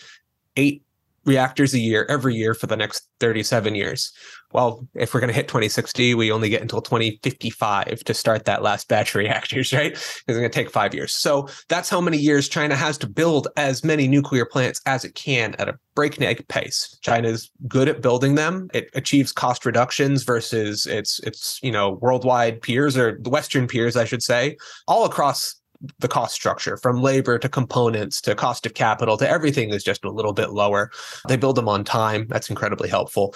eight 0.56 0.84
reactors 1.26 1.74
a 1.74 1.80
year 1.80 2.06
every 2.10 2.36
year 2.36 2.54
for 2.54 2.68
the 2.68 2.76
next 2.76 3.08
37 3.20 3.76
years. 3.76 4.12
Well, 4.54 4.86
if 4.96 5.14
we're 5.14 5.20
going 5.20 5.30
to 5.30 5.36
hit 5.36 5.48
2060, 5.48 6.16
we 6.16 6.32
only 6.32 6.50
get 6.50 6.62
until 6.62 6.82
2055 6.82 8.04
to 8.04 8.14
start 8.14 8.46
that 8.46 8.64
last 8.64 8.88
batch 8.88 9.10
of 9.10 9.16
reactors, 9.20 9.72
right? 9.72 9.92
It's 9.92 10.24
going 10.28 10.42
to 10.42 10.50
take 10.50 10.70
five 10.70 10.94
years. 10.94 11.14
So 11.14 11.48
that's 11.70 11.90
how 11.90 12.02
many 12.02 12.18
years 12.18 12.50
China 12.50 12.76
has 12.76 12.98
to 13.00 13.08
build 13.08 13.48
as 13.56 13.84
many 13.84 14.08
nuclear 14.08 14.46
plants 14.46 14.82
as 14.86 15.06
it 15.06 15.16
can 15.16 15.56
at 15.56 15.70
a 15.70 15.78
breakneck 15.96 16.48
pace. 16.48 16.98
China's 17.02 17.52
good 17.68 17.88
at 17.88 18.02
building 18.02 18.36
them. 18.36 18.70
It 18.74 18.90
achieves 18.94 19.32
cost 19.32 19.66
reductions 19.66 20.24
versus 20.24 20.86
its 20.86 21.20
its 21.20 21.60
you 21.62 21.72
know 21.72 21.92
worldwide 22.02 22.62
peers 22.62 22.98
or 22.98 23.20
the 23.22 23.30
Western 23.30 23.68
peers, 23.68 23.96
I 23.96 24.06
should 24.06 24.24
say, 24.24 24.58
all 24.88 25.06
across 25.06 25.61
the 26.00 26.08
cost 26.08 26.34
structure 26.34 26.78
from 26.78 27.02
labor 27.02 27.40
to 27.40 27.50
components 27.50 28.22
to 28.22 28.36
cost 28.36 28.66
of 28.66 28.74
capital 28.74 29.18
to 29.18 29.30
everything 29.30 29.70
is 29.70 29.84
just 29.84 30.04
a 30.06 30.10
little 30.10 30.34
bit 30.34 30.52
lower. 30.52 30.92
They 31.28 31.38
build 31.38 31.56
them 31.56 31.68
on 31.68 31.84
time. 31.84 32.28
That's 32.28 32.50
incredibly 32.50 32.90
helpful. 32.90 33.36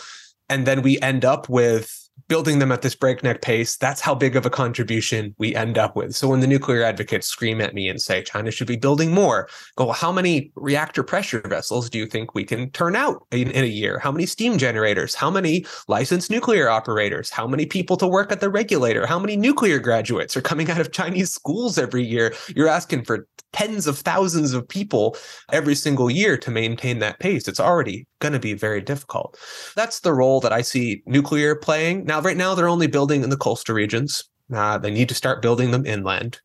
And 0.50 0.68
then 0.68 0.82
we 0.82 1.00
end 1.02 1.26
up 1.26 1.50
with 1.50 2.05
building 2.28 2.60
them 2.60 2.72
at 2.72 2.82
this 2.82 2.96
breakneck 2.96 3.42
pace, 3.42 3.78
that's 3.78 4.02
how 4.02 4.16
big 4.16 4.36
of 4.36 4.46
a 4.46 4.50
contribution 4.50 5.36
we 5.38 5.56
end 5.56 5.78
up 5.78 5.96
with. 5.96 6.16
So 6.16 6.28
when 6.28 6.40
the 6.40 6.48
nuclear 6.48 6.84
advocates 6.84 7.28
scream 7.28 7.62
at 7.62 7.74
me 7.74 7.88
and 7.88 8.02
say 8.02 8.24
China 8.24 8.52
should 8.52 8.68
be 8.68 8.78
building 8.78 9.12
more, 9.12 9.48
go, 9.76 9.86
well, 9.86 9.94
how 9.94 10.12
many 10.12 10.52
reactor 10.56 11.04
pressure 11.04 11.42
vessels 11.42 11.90
do 11.90 11.98
you 11.98 12.06
think 12.06 12.34
we 12.34 12.44
can 12.44 12.72
turn 12.72 12.96
out 12.96 13.26
in, 13.32 13.52
in, 13.52 13.64
a 13.64 13.68
year? 13.68 14.00
How 14.00 14.12
many 14.12 14.26
steam 14.26 14.58
generators? 14.58 15.14
How 15.14 15.30
many 15.30 15.66
licensed 15.88 16.32
nuclear 16.32 16.70
operators? 16.70 17.30
How 17.30 17.48
many 17.48 17.66
people 17.66 17.98
to 17.98 18.08
work 18.08 18.32
at 18.32 18.40
the 18.40 18.50
regulator? 18.50 19.06
How 19.06 19.20
many 19.20 19.38
nuclear 19.38 19.80
graduates 19.80 20.36
are 20.36 20.42
coming 20.42 20.70
out 20.72 20.82
of 20.82 20.92
Chinese 20.92 21.32
schools 21.32 21.78
every 21.78 22.04
year? 22.04 22.34
You're 22.56 22.68
asking 22.68 23.06
for 23.06 23.28
tens 23.56 23.88
of 23.88 23.98
thousands 23.98 24.54
of 24.54 24.68
people 24.68 25.16
every 25.52 25.76
single 25.76 26.12
year 26.12 26.38
to 26.38 26.52
maintain 26.52 27.00
that 27.00 27.20
pace. 27.20 27.48
It's 27.48 27.60
already 27.60 28.06
going 28.20 28.34
to 28.34 28.40
be 28.40 28.54
very 28.54 28.82
difficult. 28.82 29.40
That's 29.76 30.02
the 30.02 30.14
role 30.14 30.42
that 30.42 30.52
I 30.52 30.62
see 30.62 31.04
nuclear 31.06 31.56
playing. 31.56 32.05
Now, 32.06 32.22
right 32.22 32.38
now, 32.38 32.54
they're 32.54 32.70
only 32.70 32.86
building 32.86 33.24
in 33.24 33.32
the 33.32 33.38
coastal 33.38 33.74
regions. 33.74 34.24
Uh, 34.54 34.78
they 34.78 34.92
need 34.92 35.10
to 35.10 35.16
start 35.16 35.42
building 35.42 35.72
them 35.72 35.88
inland. 35.88 36.40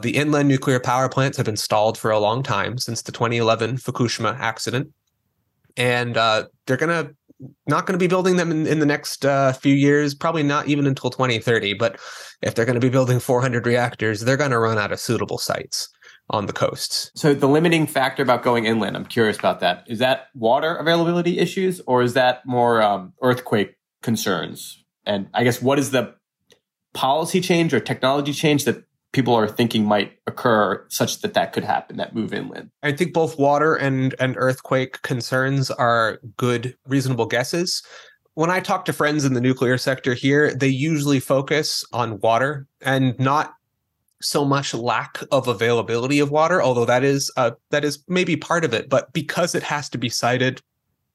The 0.00 0.16
inland 0.16 0.48
nuclear 0.48 0.80
power 0.80 1.10
plants 1.10 1.36
have 1.36 1.44
been 1.46 1.58
stalled 1.58 1.98
for 1.98 2.10
a 2.10 2.18
long 2.18 2.42
time 2.42 2.78
since 2.78 3.02
the 3.02 3.12
2011 3.12 3.76
Fukushima 3.76 4.36
accident. 4.38 4.90
And 5.76 6.16
uh, 6.16 6.46
they're 6.66 6.78
to 6.78 7.14
not 7.66 7.84
going 7.84 7.98
to 7.98 8.02
be 8.02 8.08
building 8.08 8.36
them 8.36 8.50
in, 8.50 8.66
in 8.66 8.78
the 8.78 8.86
next 8.86 9.26
uh, 9.26 9.52
few 9.52 9.74
years, 9.74 10.14
probably 10.14 10.42
not 10.42 10.68
even 10.68 10.86
until 10.86 11.10
2030. 11.10 11.74
But 11.74 12.00
if 12.40 12.54
they're 12.54 12.64
going 12.64 12.74
to 12.74 12.80
be 12.80 12.88
building 12.88 13.20
400 13.20 13.66
reactors, 13.66 14.22
they're 14.22 14.38
going 14.38 14.52
to 14.52 14.58
run 14.58 14.78
out 14.78 14.90
of 14.90 15.00
suitable 15.00 15.38
sites 15.38 15.90
on 16.30 16.46
the 16.46 16.54
coasts. 16.54 17.10
So 17.14 17.34
the 17.34 17.48
limiting 17.48 17.86
factor 17.86 18.22
about 18.22 18.42
going 18.42 18.64
inland, 18.64 18.96
I'm 18.96 19.04
curious 19.04 19.38
about 19.38 19.60
that. 19.60 19.84
Is 19.86 19.98
that 19.98 20.28
water 20.34 20.74
availability 20.76 21.38
issues 21.38 21.82
or 21.86 22.02
is 22.02 22.14
that 22.14 22.46
more 22.46 22.80
um, 22.80 23.12
earthquake 23.20 23.76
concerns? 24.00 24.83
And 25.06 25.28
I 25.34 25.44
guess 25.44 25.60
what 25.60 25.78
is 25.78 25.90
the 25.90 26.14
policy 26.94 27.40
change 27.40 27.74
or 27.74 27.80
technology 27.80 28.32
change 28.32 28.64
that 28.64 28.84
people 29.14 29.34
are 29.34 29.48
thinking 29.48 29.84
might 29.84 30.12
occur 30.26 30.84
such 30.88 31.22
that 31.22 31.34
that 31.34 31.52
could 31.52 31.64
happen 31.64 31.96
that 31.96 32.14
move 32.14 32.34
inland 32.34 32.70
i 32.82 32.92
think 32.92 33.14
both 33.14 33.38
water 33.38 33.74
and 33.74 34.14
and 34.18 34.34
earthquake 34.36 35.00
concerns 35.02 35.70
are 35.70 36.18
good 36.36 36.76
reasonable 36.86 37.26
guesses. 37.26 37.82
When 38.34 38.50
i 38.50 38.58
talk 38.60 38.84
to 38.86 38.92
friends 38.92 39.24
in 39.24 39.34
the 39.34 39.40
nuclear 39.40 39.78
sector 39.78 40.12
here 40.12 40.52
they 40.52 40.68
usually 40.68 41.20
focus 41.20 41.84
on 41.92 42.18
water 42.20 42.66
and 42.82 43.18
not 43.18 43.54
so 44.20 44.44
much 44.44 44.74
lack 44.74 45.20
of 45.30 45.46
availability 45.46 46.18
of 46.18 46.30
water 46.30 46.60
although 46.60 46.84
that 46.84 47.04
is 47.04 47.30
uh, 47.36 47.52
that 47.70 47.84
is 47.84 48.02
maybe 48.08 48.36
part 48.36 48.64
of 48.64 48.74
it 48.74 48.88
but 48.88 49.12
because 49.12 49.54
it 49.54 49.62
has 49.62 49.88
to 49.90 49.98
be 49.98 50.08
sited 50.08 50.60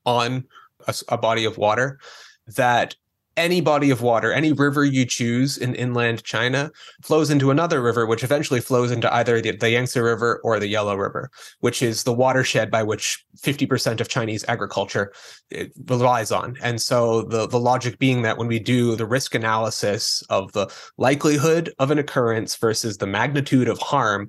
on 0.06 0.46
a, 0.88 0.96
a 1.10 1.18
body 1.18 1.44
of 1.44 1.58
water 1.58 2.00
that 2.48 2.96
any 3.40 3.62
body 3.62 3.90
of 3.90 4.02
water, 4.02 4.34
any 4.34 4.52
river 4.52 4.84
you 4.84 5.06
choose 5.06 5.58
in 5.58 5.74
inland 5.74 6.24
China 6.24 6.72
flows 7.02 7.30
into 7.30 7.50
another 7.50 7.82
river, 7.82 8.06
which 8.06 8.24
eventually 8.24 8.60
flows 8.60 8.92
into 8.92 9.12
either 9.14 9.42
the, 9.42 9.56
the 9.56 9.72
Yangtze 9.72 10.00
River 10.00 10.42
or 10.44 10.60
the 10.60 10.68
Yellow 10.68 10.96
River, 10.96 11.32
which 11.62 11.82
is 11.82 12.04
the 12.04 12.14
watershed 12.14 12.70
by 12.70 12.84
which 12.84 13.24
50% 13.42 14.02
of 14.02 14.10
Chinese 14.10 14.44
agriculture 14.48 15.14
eh, 15.54 15.68
relies 15.86 16.32
on. 16.32 16.58
And 16.62 16.82
so 16.82 17.22
the, 17.24 17.48
the 17.48 17.60
logic 17.60 17.98
being 17.98 18.22
that 18.24 18.38
when 18.38 18.48
we 18.48 18.60
do 18.60 18.96
the 18.96 19.06
risk 19.06 19.34
analysis 19.34 20.22
of 20.30 20.52
the 20.52 20.68
likelihood 20.98 21.74
of 21.80 21.92
an 21.92 21.98
occurrence 21.98 22.58
versus 22.58 22.98
the 22.98 23.08
magnitude 23.08 23.70
of 23.70 23.80
harm, 23.80 24.28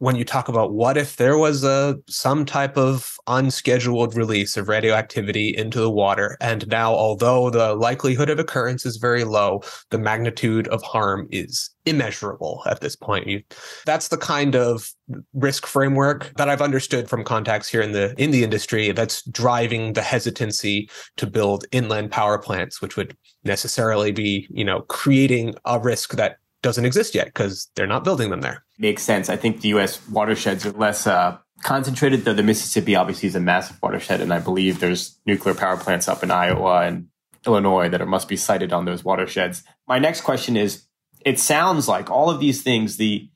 when 0.00 0.16
you 0.16 0.24
talk 0.24 0.48
about 0.48 0.72
what 0.72 0.96
if 0.96 1.16
there 1.16 1.36
was 1.36 1.62
a 1.62 1.96
some 2.08 2.44
type 2.44 2.76
of 2.76 3.16
unscheduled 3.26 4.16
release 4.16 4.56
of 4.56 4.66
radioactivity 4.68 5.54
into 5.56 5.78
the 5.78 5.90
water 5.90 6.36
and 6.40 6.66
now 6.68 6.92
although 6.92 7.50
the 7.50 7.74
likelihood 7.74 8.30
of 8.30 8.38
occurrence 8.38 8.84
is 8.84 8.96
very 8.96 9.24
low 9.24 9.60
the 9.90 9.98
magnitude 9.98 10.66
of 10.68 10.82
harm 10.82 11.28
is 11.30 11.70
immeasurable 11.86 12.62
at 12.66 12.80
this 12.80 12.94
point. 12.94 13.26
You, 13.26 13.42
that's 13.86 14.08
the 14.08 14.18
kind 14.18 14.54
of 14.54 14.90
risk 15.34 15.66
framework 15.66 16.32
that 16.36 16.48
i've 16.48 16.62
understood 16.62 17.08
from 17.08 17.24
contacts 17.24 17.68
here 17.68 17.80
in 17.80 17.92
the 17.92 18.14
in 18.16 18.30
the 18.30 18.44
industry 18.44 18.92
that's 18.92 19.22
driving 19.24 19.94
the 19.94 20.02
hesitancy 20.02 20.88
to 21.16 21.26
build 21.26 21.64
inland 21.72 22.12
power 22.12 22.38
plants 22.38 22.80
which 22.80 22.96
would 22.96 23.16
necessarily 23.42 24.12
be 24.12 24.46
you 24.50 24.64
know 24.64 24.82
creating 24.82 25.52
a 25.64 25.80
risk 25.80 26.12
that 26.12 26.36
doesn't 26.62 26.84
exist 26.84 27.14
yet 27.14 27.26
because 27.26 27.68
they're 27.74 27.86
not 27.86 28.04
building 28.04 28.30
them 28.30 28.40
there. 28.40 28.64
Makes 28.78 29.02
sense. 29.02 29.28
I 29.28 29.36
think 29.36 29.60
the 29.60 29.68
U.S. 29.68 30.00
watersheds 30.08 30.66
are 30.66 30.72
less 30.72 31.06
uh, 31.06 31.38
concentrated, 31.62 32.24
though 32.24 32.34
the 32.34 32.42
Mississippi 32.42 32.96
obviously 32.96 33.28
is 33.28 33.34
a 33.34 33.40
massive 33.40 33.80
watershed, 33.82 34.20
and 34.20 34.32
I 34.32 34.38
believe 34.38 34.80
there's 34.80 35.18
nuclear 35.26 35.54
power 35.54 35.76
plants 35.76 36.08
up 36.08 36.22
in 36.22 36.30
Iowa 36.30 36.82
and 36.82 37.08
Illinois 37.46 37.88
that 37.88 38.00
are, 38.00 38.06
must 38.06 38.28
be 38.28 38.36
sited 38.36 38.72
on 38.72 38.84
those 38.84 39.04
watersheds. 39.04 39.62
My 39.86 39.98
next 39.98 40.22
question 40.22 40.56
is: 40.56 40.84
It 41.24 41.38
sounds 41.38 41.88
like 41.88 42.10
all 42.10 42.30
of 42.30 42.40
these 42.40 42.62
things, 42.62 42.96
the 42.96 43.28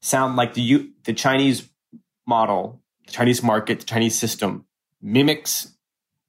sound 0.00 0.36
like 0.36 0.54
the 0.54 0.62
U, 0.62 0.90
the 1.04 1.14
Chinese 1.14 1.68
model, 2.26 2.82
the 3.06 3.12
Chinese 3.12 3.42
market, 3.42 3.80
the 3.80 3.86
Chinese 3.86 4.18
system 4.18 4.66
mimics 5.00 5.72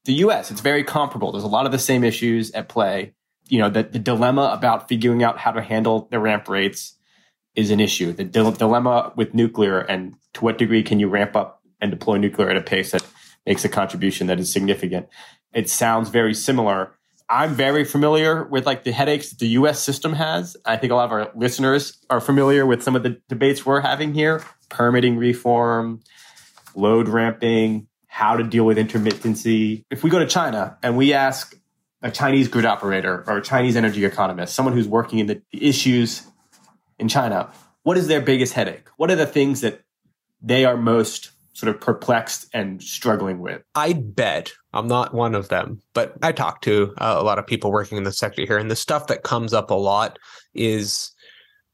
the 0.05 0.13
U.S. 0.13 0.49
It's 0.49 0.61
very 0.61 0.83
comparable. 0.83 1.31
There's 1.31 1.43
a 1.43 1.47
lot 1.47 1.65
of 1.65 1.71
the 1.71 1.79
same 1.79 2.03
issues 2.03 2.51
at 2.51 2.69
play 2.69 3.13
you 3.49 3.59
know, 3.59 3.69
the, 3.69 3.83
the 3.83 3.99
dilemma 3.99 4.51
about 4.53 4.87
figuring 4.87 5.23
out 5.23 5.37
how 5.37 5.51
to 5.51 5.61
handle 5.61 6.07
the 6.11 6.19
ramp 6.19 6.47
rates 6.47 6.95
is 7.55 7.71
an 7.71 7.79
issue. 7.79 8.13
The 8.13 8.23
dil- 8.23 8.51
dilemma 8.51 9.11
with 9.15 9.33
nuclear 9.33 9.79
and 9.79 10.15
to 10.33 10.43
what 10.43 10.57
degree 10.57 10.83
can 10.83 10.99
you 10.99 11.09
ramp 11.09 11.35
up 11.35 11.61
and 11.81 11.91
deploy 11.91 12.17
nuclear 12.17 12.49
at 12.49 12.57
a 12.57 12.61
pace 12.61 12.91
that 12.91 13.05
makes 13.45 13.65
a 13.65 13.69
contribution 13.69 14.27
that 14.27 14.39
is 14.39 14.51
significant. 14.51 15.07
It 15.53 15.69
sounds 15.69 16.09
very 16.09 16.33
similar. 16.33 16.95
I'm 17.29 17.53
very 17.53 17.83
familiar 17.85 18.43
with 18.43 18.65
like 18.65 18.83
the 18.83 18.91
headaches 18.91 19.29
that 19.29 19.39
the 19.39 19.47
US 19.49 19.81
system 19.81 20.13
has. 20.13 20.57
I 20.65 20.77
think 20.77 20.91
a 20.91 20.95
lot 20.95 21.05
of 21.05 21.11
our 21.11 21.31
listeners 21.35 21.97
are 22.09 22.21
familiar 22.21 22.65
with 22.65 22.83
some 22.83 22.95
of 22.95 23.03
the 23.03 23.21
debates 23.27 23.65
we're 23.65 23.81
having 23.81 24.13
here, 24.13 24.43
permitting 24.69 25.17
reform, 25.17 26.01
load 26.75 27.07
ramping, 27.07 27.87
how 28.07 28.35
to 28.35 28.43
deal 28.43 28.65
with 28.65 28.77
intermittency. 28.77 29.83
If 29.89 30.03
we 30.03 30.09
go 30.09 30.19
to 30.19 30.27
China 30.27 30.77
and 30.81 30.97
we 30.97 31.13
ask 31.13 31.55
a 32.01 32.11
Chinese 32.11 32.47
grid 32.47 32.65
operator 32.65 33.23
or 33.27 33.37
a 33.37 33.41
Chinese 33.41 33.75
energy 33.75 34.05
economist, 34.05 34.55
someone 34.55 34.73
who's 34.73 34.87
working 34.87 35.19
in 35.19 35.27
the 35.27 35.41
issues 35.51 36.23
in 36.97 37.07
China, 37.07 37.51
what 37.83 37.97
is 37.97 38.07
their 38.07 38.21
biggest 38.21 38.53
headache? 38.53 38.87
What 38.97 39.11
are 39.11 39.15
the 39.15 39.25
things 39.25 39.61
that 39.61 39.81
they 40.41 40.65
are 40.65 40.77
most 40.77 41.31
sort 41.53 41.73
of 41.73 41.81
perplexed 41.81 42.47
and 42.53 42.81
struggling 42.81 43.39
with? 43.39 43.61
I 43.75 43.93
bet 43.93 44.51
I'm 44.73 44.87
not 44.87 45.13
one 45.13 45.35
of 45.35 45.49
them, 45.49 45.81
but 45.93 46.13
I 46.21 46.31
talk 46.31 46.61
to 46.61 46.93
uh, 46.97 47.15
a 47.17 47.23
lot 47.23 47.39
of 47.39 47.47
people 47.47 47.71
working 47.71 47.97
in 47.97 48.03
the 48.03 48.11
sector 48.11 48.45
here, 48.45 48.57
and 48.57 48.71
the 48.71 48.75
stuff 48.75 49.07
that 49.07 49.23
comes 49.23 49.53
up 49.53 49.69
a 49.69 49.75
lot 49.75 50.19
is, 50.53 51.11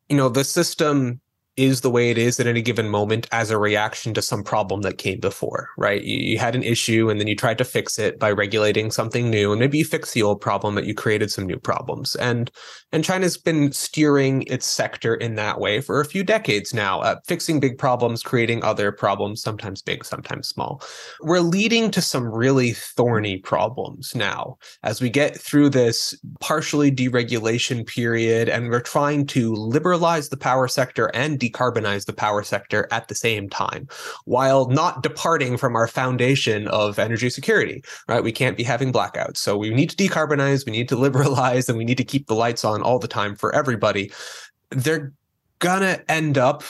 you 0.10 0.18
know, 0.18 0.30
the 0.30 0.44
system 0.44 1.22
is 1.58 1.82
the 1.82 1.90
way 1.90 2.12
it 2.12 2.18
is 2.18 2.40
at 2.40 2.48
any 2.48 2.62
given 2.62 2.90
moment 2.90 3.28
as 3.32 3.50
a 3.50 3.58
reaction 3.58 4.14
to 4.14 4.22
some 4.22 4.44
problem 4.44 4.82
that 4.82 4.98
came 4.98 5.20
before, 5.20 5.70
right? 5.78 6.04
You, 6.04 6.18
you, 6.18 6.38
had 6.38 6.54
an 6.54 6.64
issue 6.64 7.10
and 7.10 7.20
then 7.20 7.28
you 7.28 7.36
tried 7.36 7.58
to 7.60 7.64
fix 7.64 7.98
it 7.98 8.20
by 8.20 8.32
regulating 8.32 8.92
something 8.92 9.30
new, 9.30 9.52
and 9.52 9.60
maybe 9.60 9.78
you 9.78 9.86
fixed 9.86 10.14
the 10.14 10.22
old 10.22 10.42
problem, 10.42 10.76
but 10.76 10.86
you 10.86 10.94
created 10.94 11.32
some 11.32 11.46
new 11.46 11.58
problems. 11.58 12.16
And 12.16 12.52
and 12.92 13.04
China's 13.04 13.38
been 13.38 13.72
steering 13.72 14.44
its 14.44 14.66
sector 14.66 15.16
in 15.16 15.36
that 15.36 15.60
way 15.60 15.80
for 15.82 16.02
a 16.02 16.06
few 16.06 16.24
decades 16.24 16.74
now, 16.74 17.00
uh, 17.02 17.16
fixing 17.26 17.60
big 17.60 17.78
problems, 17.78 18.22
creating 18.22 18.64
other 18.64 18.92
problems, 18.92 19.42
sometimes 19.42 19.82
big, 19.82 20.04
sometimes 20.04 20.48
small. 20.48 20.82
We're 21.22 21.40
leading 21.40 21.90
to 21.92 22.02
some 22.02 22.26
really 22.26 22.74
thorny 22.74 23.38
problems 23.38 24.14
now 24.14 24.58
as 24.84 25.02
we 25.02 25.10
get 25.10 25.40
through 25.40 25.70
this 25.70 26.20
partially 26.42 26.92
deregulation 26.92 27.88
period, 27.88 28.50
and 28.50 28.70
we're 28.70 28.82
trying 28.82 29.26
to 29.28 29.54
liberalize 29.56 30.30
the 30.30 30.38
power 30.38 30.68
sector 30.68 31.08
and 31.14 31.40
decarbonize 31.50 32.06
the 32.06 32.14
power 32.14 32.44
sector 32.44 32.88
at 32.92 33.08
the 33.08 33.16
same 33.16 33.50
time 33.50 33.88
while 34.26 34.70
not 34.70 35.04
departing 35.04 35.58
from 35.58 35.76
our 35.76 35.88
foundation 35.88 36.68
of 36.70 37.00
energy 37.00 37.30
security, 37.30 37.84
right? 38.08 38.24
We 38.24 38.32
can't 38.32 38.58
be 38.58 38.64
having 38.64 38.92
blackouts. 38.92 39.38
So 39.38 39.58
we 39.58 39.70
need 39.70 39.90
to 39.92 39.96
decarbonize, 39.96 40.66
we 40.66 40.72
need 40.72 40.90
to 40.90 40.96
liberalize, 40.96 41.70
and 41.70 41.78
we 41.78 41.86
need 41.86 41.98
to 41.98 42.04
keep 42.04 42.28
the 42.28 42.36
lights 42.36 42.66
on 42.66 42.82
all 42.82 43.00
the 43.00 43.08
time 43.08 43.36
for 43.36 43.54
everybody. 43.54 44.12
They're 44.70 45.14
gonna 45.60 46.02
end 46.10 46.38
up 46.38 46.64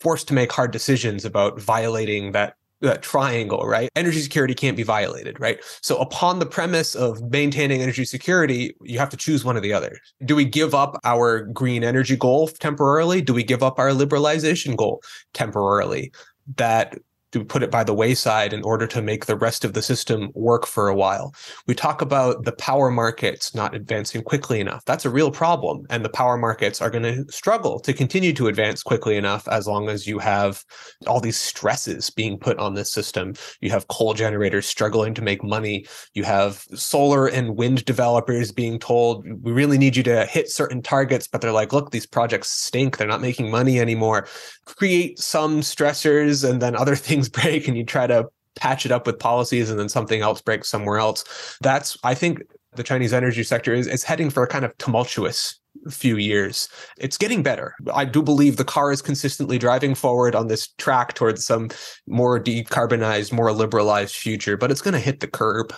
forced 0.00 0.28
to 0.28 0.34
make 0.34 0.52
hard 0.52 0.70
decisions 0.70 1.24
about 1.24 1.60
violating 1.60 2.32
that 2.32 2.54
that 2.80 3.02
triangle, 3.02 3.66
right? 3.66 3.88
Energy 3.96 4.20
security 4.20 4.54
can't 4.54 4.76
be 4.76 4.82
violated, 4.82 5.38
right? 5.40 5.58
So 5.82 5.98
upon 5.98 6.38
the 6.38 6.46
premise 6.46 6.94
of 6.94 7.20
maintaining 7.30 7.82
energy 7.82 8.04
security, 8.04 8.74
you 8.82 8.98
have 8.98 9.10
to 9.10 9.16
choose 9.16 9.44
one 9.44 9.56
or 9.56 9.60
the 9.60 9.72
other. 9.72 9.98
Do 10.24 10.36
we 10.36 10.44
give 10.44 10.74
up 10.74 10.98
our 11.04 11.40
green 11.40 11.82
energy 11.82 12.16
goal 12.16 12.48
temporarily? 12.48 13.20
Do 13.20 13.34
we 13.34 13.42
give 13.42 13.62
up 13.62 13.78
our 13.78 13.90
liberalization 13.90 14.76
goal 14.76 15.02
temporarily? 15.34 16.12
That 16.56 16.98
to 17.32 17.44
put 17.44 17.62
it 17.62 17.70
by 17.70 17.84
the 17.84 17.94
wayside 17.94 18.52
in 18.52 18.62
order 18.62 18.86
to 18.86 19.02
make 19.02 19.26
the 19.26 19.36
rest 19.36 19.64
of 19.64 19.72
the 19.72 19.82
system 19.82 20.30
work 20.34 20.66
for 20.66 20.88
a 20.88 20.94
while. 20.94 21.34
We 21.66 21.74
talk 21.74 22.00
about 22.00 22.44
the 22.44 22.52
power 22.52 22.90
markets 22.90 23.54
not 23.54 23.74
advancing 23.74 24.22
quickly 24.22 24.60
enough. 24.60 24.84
That's 24.84 25.04
a 25.04 25.10
real 25.10 25.30
problem. 25.30 25.86
And 25.90 26.04
the 26.04 26.08
power 26.08 26.36
markets 26.36 26.80
are 26.80 26.90
going 26.90 27.02
to 27.02 27.30
struggle 27.30 27.80
to 27.80 27.92
continue 27.92 28.32
to 28.34 28.48
advance 28.48 28.82
quickly 28.82 29.16
enough 29.16 29.46
as 29.48 29.66
long 29.66 29.88
as 29.88 30.06
you 30.06 30.18
have 30.18 30.64
all 31.06 31.20
these 31.20 31.36
stresses 31.36 32.10
being 32.10 32.38
put 32.38 32.58
on 32.58 32.74
this 32.74 32.92
system. 32.92 33.34
You 33.60 33.70
have 33.70 33.88
coal 33.88 34.14
generators 34.14 34.66
struggling 34.66 35.14
to 35.14 35.22
make 35.22 35.42
money. 35.42 35.86
You 36.14 36.24
have 36.24 36.64
solar 36.74 37.26
and 37.26 37.56
wind 37.56 37.84
developers 37.84 38.52
being 38.52 38.78
told, 38.78 39.26
we 39.42 39.52
really 39.52 39.78
need 39.78 39.96
you 39.96 40.02
to 40.04 40.24
hit 40.26 40.50
certain 40.50 40.82
targets, 40.82 41.26
but 41.26 41.40
they're 41.40 41.52
like, 41.52 41.72
look, 41.72 41.90
these 41.90 42.06
projects 42.06 42.50
stink. 42.50 42.96
They're 42.96 43.06
not 43.06 43.20
making 43.20 43.50
money 43.50 43.80
anymore. 43.80 44.26
Create 44.64 45.18
some 45.18 45.60
stressors 45.60 46.48
and 46.48 46.62
then 46.62 46.76
other 46.76 46.96
things 47.08 47.17
things 47.18 47.28
break 47.42 47.68
and 47.68 47.76
you 47.76 47.84
try 47.84 48.06
to 48.06 48.28
patch 48.56 48.84
it 48.84 48.92
up 48.92 49.06
with 49.06 49.18
policies 49.18 49.70
and 49.70 49.78
then 49.78 49.88
something 49.88 50.20
else 50.20 50.40
breaks 50.42 50.68
somewhere 50.68 50.98
else. 50.98 51.24
That's, 51.60 51.96
I 52.02 52.14
think, 52.14 52.42
the 52.74 52.82
Chinese 52.82 53.12
energy 53.12 53.42
sector 53.42 53.72
is, 53.72 53.86
is 53.86 54.04
heading 54.04 54.30
for 54.30 54.42
a 54.42 54.46
kind 54.46 54.64
of 54.64 54.76
tumultuous 54.78 55.58
few 55.90 56.16
years. 56.16 56.68
It's 56.98 57.16
getting 57.16 57.42
better. 57.42 57.74
I 57.94 58.04
do 58.04 58.22
believe 58.22 58.56
the 58.56 58.64
car 58.64 58.90
is 58.90 59.00
consistently 59.00 59.58
driving 59.58 59.94
forward 59.94 60.34
on 60.34 60.48
this 60.48 60.68
track 60.78 61.14
towards 61.14 61.46
some 61.46 61.70
more 62.06 62.38
decarbonized, 62.40 63.32
more 63.32 63.52
liberalized 63.52 64.14
future, 64.14 64.56
but 64.56 64.70
it's 64.70 64.80
going 64.80 64.94
to 64.94 65.00
hit 65.00 65.20
the 65.20 65.28
curb 65.28 65.72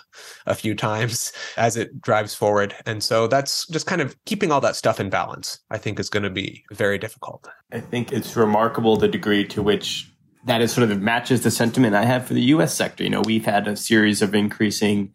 a 0.47 0.55
few 0.55 0.75
times 0.75 1.33
as 1.57 1.77
it 1.77 2.01
drives 2.01 2.35
forward. 2.35 2.75
And 2.87 3.03
so 3.03 3.27
that's 3.27 3.67
just 3.69 3.87
kind 3.87 4.01
of 4.01 4.17
keeping 4.25 4.51
all 4.51 4.61
that 4.63 4.77
stuff 4.77 5.01
in 5.01 5.11
balance, 5.11 5.61
I 5.71 5.79
think 5.79 6.01
is 6.01 6.11
going 6.11 6.23
to 6.23 6.31
be 6.31 6.65
very 6.73 6.99
difficult. 6.99 7.49
I 7.73 7.81
think 7.81 8.13
it's 8.13 8.37
remarkable 8.37 8.97
the 8.97 9.09
degree 9.09 9.47
to 9.49 9.63
which 9.63 10.10
that 10.45 10.61
is 10.61 10.73
sort 10.73 10.91
of 10.91 11.01
matches 11.01 11.43
the 11.43 11.51
sentiment 11.51 11.95
I 11.95 12.05
have 12.05 12.27
for 12.27 12.35
the 12.35 12.43
U.S. 12.43 12.75
sector. 12.75 13.05
You 13.05 13.11
know, 13.11 13.23
we've 13.25 13.45
had 13.45 13.69
a 13.69 13.77
series 13.77 14.23
of 14.23 14.35
increasing, 14.35 15.15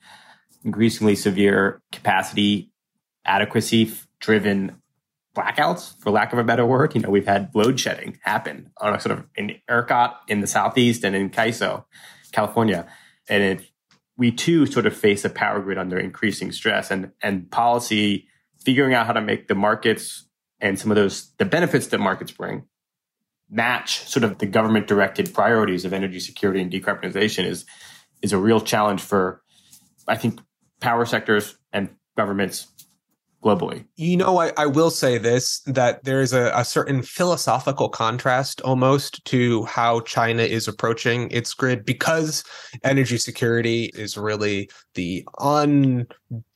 increasingly 0.63 1.15
severe 1.15 1.81
capacity 1.91 2.71
adequacy 3.25 3.91
driven 4.19 4.81
blackouts, 5.35 5.99
for 6.01 6.11
lack 6.11 6.31
of 6.31 6.39
a 6.39 6.43
better 6.43 6.65
word. 6.65 6.95
You 6.95 7.01
know, 7.01 7.09
we've 7.09 7.27
had 7.27 7.49
load 7.53 7.79
shedding 7.79 8.19
happen 8.21 8.71
on 8.79 8.93
a 8.93 8.99
sort 8.99 9.17
of 9.17 9.25
in 9.35 9.55
ERCOT 9.69 10.13
in 10.27 10.41
the 10.41 10.47
southeast 10.47 11.03
and 11.03 11.15
in 11.15 11.29
CAISO, 11.29 11.83
California, 12.31 12.87
and 13.27 13.43
it, 13.43 13.69
we 14.17 14.31
too 14.31 14.65
sort 14.65 14.85
of 14.85 14.95
face 14.95 15.25
a 15.25 15.29
power 15.29 15.59
grid 15.59 15.77
under 15.77 15.97
increasing 15.97 16.51
stress 16.51 16.89
and 16.91 17.11
and 17.21 17.51
policy 17.51 18.27
figuring 18.63 18.93
out 18.93 19.05
how 19.05 19.13
to 19.13 19.21
make 19.21 19.47
the 19.47 19.55
markets 19.55 20.27
and 20.61 20.79
some 20.79 20.89
of 20.89 20.95
those 20.95 21.33
the 21.37 21.45
benefits 21.45 21.87
that 21.87 21.99
markets 21.99 22.31
bring 22.31 22.63
match 23.49 23.99
sort 24.07 24.23
of 24.23 24.37
the 24.39 24.45
government 24.45 24.87
directed 24.87 25.33
priorities 25.33 25.85
of 25.85 25.93
energy 25.93 26.19
security 26.19 26.61
and 26.61 26.71
decarbonization 26.71 27.45
is 27.45 27.65
is 28.21 28.33
a 28.33 28.37
real 28.37 28.59
challenge 28.59 29.01
for 29.01 29.41
I 30.07 30.15
think 30.17 30.39
power 30.79 31.05
sectors 31.05 31.57
and 31.71 31.89
governments 32.17 32.67
globally. 33.43 33.85
You 33.95 34.17
know, 34.17 34.39
I, 34.39 34.51
I 34.57 34.65
will 34.65 34.89
say 34.89 35.19
this 35.19 35.59
that 35.67 36.03
there 36.03 36.21
is 36.21 36.33
a, 36.33 36.51
a, 36.55 36.65
certain 36.65 37.03
philosophical 37.03 37.89
contrast 37.89 38.59
almost 38.61 39.23
to 39.25 39.63
how 39.65 39.99
China 40.01 40.41
is 40.41 40.67
approaching 40.67 41.29
its 41.29 41.53
grid 41.53 41.85
because 41.85 42.43
energy 42.83 43.19
security 43.19 43.91
is 43.93 44.17
really 44.17 44.69
the 44.95 45.23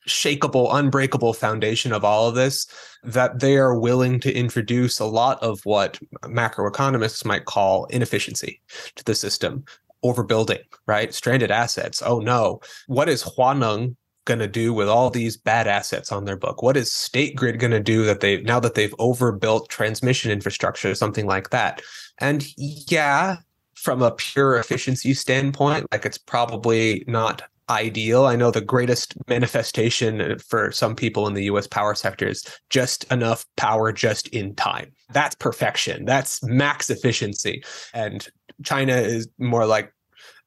unshakable, 0.10 0.74
unbreakable 0.74 1.34
foundation 1.34 1.94
of 1.94 2.04
all 2.04 2.28
of 2.28 2.36
this. 2.36 2.66
That 3.04 3.40
they 3.40 3.58
are 3.58 3.80
willing 3.80 4.20
to 4.22 4.34
introduce 4.34 5.00
a 5.00 5.06
lot 5.06 5.42
of 5.42 5.62
what 5.66 6.00
macroeconomists 6.24 7.24
might 7.24 7.46
call 7.46 7.86
inefficiency 7.86 8.62
to 8.96 9.04
the 9.06 9.16
system 9.16 9.64
overbuilding, 10.04 10.64
right? 10.88 11.14
Stranded 11.14 11.52
assets. 11.52 12.02
Oh 12.06 12.20
no. 12.20 12.60
What 12.88 13.08
is 13.08 13.24
Huaneng 13.24 13.96
going 14.26 14.40
to 14.40 14.48
do 14.48 14.74
with 14.74 14.90
all 14.90 15.10
these 15.10 15.38
bad 15.38 15.68
assets 15.68 16.12
on 16.12 16.26
their 16.26 16.36
book? 16.36 16.62
What 16.62 16.76
is 16.76 16.92
State 16.92 17.36
Grid 17.36 17.60
going 17.60 17.72
to 17.72 17.80
do 17.80 18.04
that 18.06 18.20
they 18.20 18.42
now 18.42 18.60
that 18.60 18.74
they've 18.76 18.96
overbuilt 19.00 19.70
transmission 19.70 20.32
infrastructure, 20.32 20.94
something 20.96 21.28
like 21.28 21.52
that? 21.52 21.82
And 22.18 22.46
yeah, 22.58 23.38
from 23.76 24.02
a 24.02 24.12
pure 24.12 24.58
efficiency 24.58 25.14
standpoint, 25.14 25.88
like 25.92 26.06
it's 26.06 26.18
probably 26.18 27.06
not 27.08 27.44
ideal. 27.70 28.26
I 28.26 28.36
know 28.36 28.52
the 28.52 28.62
greatest 28.62 29.16
manifestation 29.28 30.38
for 30.40 30.72
some 30.72 30.96
people 30.96 31.28
in 31.28 31.34
the 31.34 31.46
US 31.46 31.68
power 31.68 31.96
sector 31.96 32.28
is 32.28 32.44
just 32.70 33.10
enough 33.12 33.46
power 33.58 33.92
just 33.92 34.28
in 34.30 34.56
time. 34.56 34.92
That's 35.12 35.36
perfection. 35.36 36.06
That's 36.06 36.44
max 36.44 36.90
efficiency. 36.90 37.64
And 37.94 38.28
China 38.64 38.94
is 38.94 39.28
more 39.38 39.66
like 39.66 39.94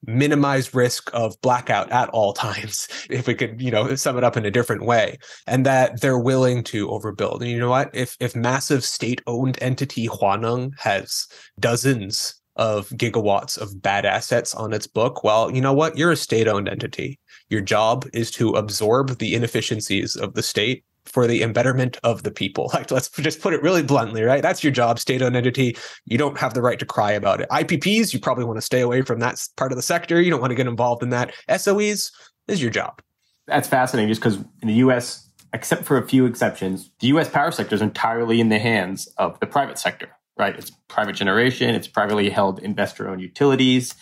minimize 0.04 0.74
risk 0.74 1.10
of 1.14 1.40
blackout 1.42 1.90
at 1.92 2.08
all 2.08 2.32
times 2.32 2.88
if 3.10 3.26
we 3.26 3.34
could 3.34 3.60
you 3.60 3.70
know 3.70 3.94
sum 3.94 4.18
it 4.18 4.24
up 4.24 4.36
in 4.36 4.44
a 4.44 4.50
different 4.50 4.82
way 4.82 5.16
and 5.46 5.64
that 5.64 6.00
they're 6.00 6.18
willing 6.18 6.64
to 6.64 6.88
overbuild 6.88 7.40
and 7.40 7.50
you 7.50 7.58
know 7.58 7.70
what 7.70 7.88
if 7.94 8.16
if 8.18 8.34
massive 8.34 8.84
state 8.84 9.22
owned 9.28 9.56
entity 9.62 10.08
Huaneng 10.08 10.72
has 10.78 11.28
dozens 11.60 12.41
of 12.56 12.88
gigawatts 12.90 13.58
of 13.58 13.80
bad 13.80 14.04
assets 14.04 14.54
on 14.54 14.72
its 14.72 14.86
book 14.86 15.24
well 15.24 15.50
you 15.50 15.60
know 15.60 15.72
what 15.72 15.96
you're 15.96 16.12
a 16.12 16.16
state 16.16 16.48
owned 16.48 16.68
entity 16.68 17.18
your 17.48 17.60
job 17.60 18.06
is 18.12 18.30
to 18.30 18.50
absorb 18.50 19.18
the 19.18 19.34
inefficiencies 19.34 20.16
of 20.16 20.34
the 20.34 20.42
state 20.42 20.84
for 21.04 21.26
the 21.26 21.42
embetterment 21.42 21.98
of 22.02 22.22
the 22.22 22.30
people. 22.30 22.70
Like, 22.72 22.90
let's 22.90 23.10
just 23.10 23.42
put 23.42 23.52
it 23.52 23.62
really 23.62 23.82
bluntly, 23.82 24.22
right? 24.22 24.40
That's 24.40 24.64
your 24.64 24.72
job, 24.72 24.98
state 24.98 25.20
owned 25.20 25.36
entity. 25.36 25.76
You 26.06 26.16
don't 26.16 26.38
have 26.38 26.54
the 26.54 26.62
right 26.62 26.78
to 26.78 26.86
cry 26.86 27.12
about 27.12 27.40
it. 27.40 27.48
IPPs, 27.50 28.14
you 28.14 28.18
probably 28.18 28.44
want 28.44 28.56
to 28.56 28.62
stay 28.62 28.80
away 28.80 29.02
from 29.02 29.20
that 29.20 29.46
part 29.56 29.72
of 29.72 29.76
the 29.76 29.82
sector. 29.82 30.20
You 30.20 30.30
don't 30.30 30.40
want 30.40 30.52
to 30.52 30.54
get 30.54 30.66
involved 30.66 31.02
in 31.02 31.10
that. 31.10 31.34
SOEs 31.50 32.10
is 32.48 32.62
your 32.62 32.70
job. 32.70 33.02
That's 33.46 33.68
fascinating 33.68 34.08
just 34.08 34.22
because 34.22 34.36
in 34.62 34.68
the 34.68 34.74
US, 34.74 35.28
except 35.52 35.84
for 35.84 35.98
a 35.98 36.08
few 36.08 36.24
exceptions, 36.24 36.90
the 37.00 37.08
US 37.08 37.28
power 37.28 37.50
sector 37.50 37.74
is 37.74 37.82
entirely 37.82 38.40
in 38.40 38.48
the 38.48 38.58
hands 38.58 39.06
of 39.18 39.38
the 39.40 39.46
private 39.46 39.78
sector, 39.78 40.08
right? 40.36 40.56
It's 40.56 40.70
private 40.88 41.14
generation, 41.14 41.74
it's 41.74 41.88
privately 41.88 42.30
held 42.30 42.58
investor 42.60 43.08
owned 43.08 43.20
utilities. 43.20 43.94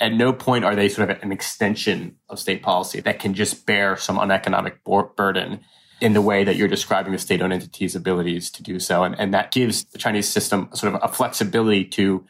At 0.00 0.12
no 0.12 0.32
point 0.32 0.64
are 0.64 0.74
they 0.74 0.88
sort 0.88 1.10
of 1.10 1.22
an 1.22 1.32
extension 1.32 2.16
of 2.28 2.38
state 2.38 2.62
policy 2.62 3.00
that 3.00 3.18
can 3.20 3.34
just 3.34 3.66
bear 3.66 3.96
some 3.96 4.18
uneconomic 4.18 4.82
burden 4.84 5.60
in 6.02 6.14
the 6.14 6.22
way 6.22 6.42
that 6.42 6.56
you're 6.56 6.68
describing 6.68 7.12
the 7.12 7.18
state-owned 7.18 7.52
entity's 7.52 7.94
abilities 7.94 8.50
to 8.50 8.62
do 8.62 8.80
so. 8.80 9.04
And, 9.04 9.18
and 9.20 9.32
that 9.34 9.52
gives 9.52 9.84
the 9.84 9.98
Chinese 9.98 10.28
system 10.28 10.68
sort 10.74 10.94
of 10.94 11.00
a 11.00 11.06
flexibility 11.06 11.84
to 11.84 12.26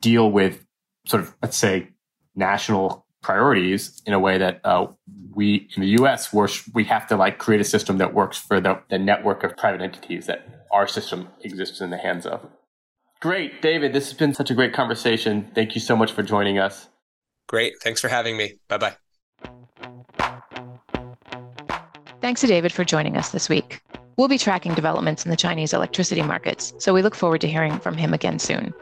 deal 0.00 0.28
with 0.32 0.66
sort 1.06 1.22
of, 1.22 1.32
let's 1.40 1.56
say, 1.56 1.90
national 2.34 3.06
priorities 3.22 4.02
in 4.04 4.12
a 4.12 4.18
way 4.18 4.36
that 4.38 4.60
uh, 4.64 4.88
we 5.32 5.68
in 5.76 5.82
the 5.82 5.90
US 6.02 6.32
we're, 6.32 6.48
we 6.74 6.82
have 6.84 7.06
to 7.06 7.16
like 7.16 7.38
create 7.38 7.60
a 7.60 7.64
system 7.64 7.98
that 7.98 8.12
works 8.12 8.36
for 8.36 8.60
the, 8.60 8.80
the 8.90 8.98
network 8.98 9.44
of 9.44 9.56
private 9.56 9.80
entities 9.80 10.26
that 10.26 10.61
our 10.72 10.88
system 10.88 11.28
exists 11.42 11.80
in 11.80 11.90
the 11.90 11.98
hands 11.98 12.26
of. 12.26 12.46
Great, 13.20 13.62
David. 13.62 13.92
This 13.92 14.08
has 14.08 14.18
been 14.18 14.34
such 14.34 14.50
a 14.50 14.54
great 14.54 14.72
conversation. 14.72 15.50
Thank 15.54 15.74
you 15.74 15.80
so 15.80 15.94
much 15.94 16.12
for 16.12 16.22
joining 16.22 16.58
us. 16.58 16.88
Great. 17.46 17.74
Thanks 17.82 18.00
for 18.00 18.08
having 18.08 18.36
me. 18.36 18.54
Bye 18.68 18.78
bye. 18.78 18.96
Thanks 22.20 22.40
to 22.40 22.46
David 22.46 22.72
for 22.72 22.84
joining 22.84 23.16
us 23.16 23.30
this 23.30 23.48
week. 23.48 23.82
We'll 24.16 24.28
be 24.28 24.38
tracking 24.38 24.74
developments 24.74 25.24
in 25.24 25.30
the 25.30 25.36
Chinese 25.36 25.72
electricity 25.72 26.22
markets, 26.22 26.72
so 26.78 26.92
we 26.92 27.02
look 27.02 27.14
forward 27.14 27.40
to 27.42 27.48
hearing 27.48 27.78
from 27.78 27.96
him 27.96 28.14
again 28.14 28.38
soon. 28.38 28.72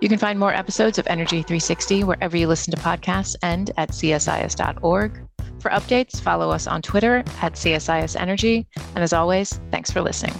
You 0.00 0.08
can 0.08 0.18
find 0.18 0.38
more 0.38 0.52
episodes 0.52 0.98
of 0.98 1.06
Energy 1.06 1.42
360 1.42 2.04
wherever 2.04 2.36
you 2.36 2.46
listen 2.46 2.72
to 2.74 2.80
podcasts 2.80 3.36
and 3.42 3.70
at 3.76 3.90
csis.org. 3.90 5.28
For 5.60 5.70
updates, 5.70 6.20
follow 6.20 6.50
us 6.50 6.66
on 6.66 6.82
Twitter 6.82 7.18
at 7.42 7.54
CSIS 7.54 8.18
Energy. 8.18 8.66
And 8.94 9.02
as 9.02 9.12
always, 9.12 9.60
thanks 9.70 9.90
for 9.90 10.00
listening. 10.00 10.34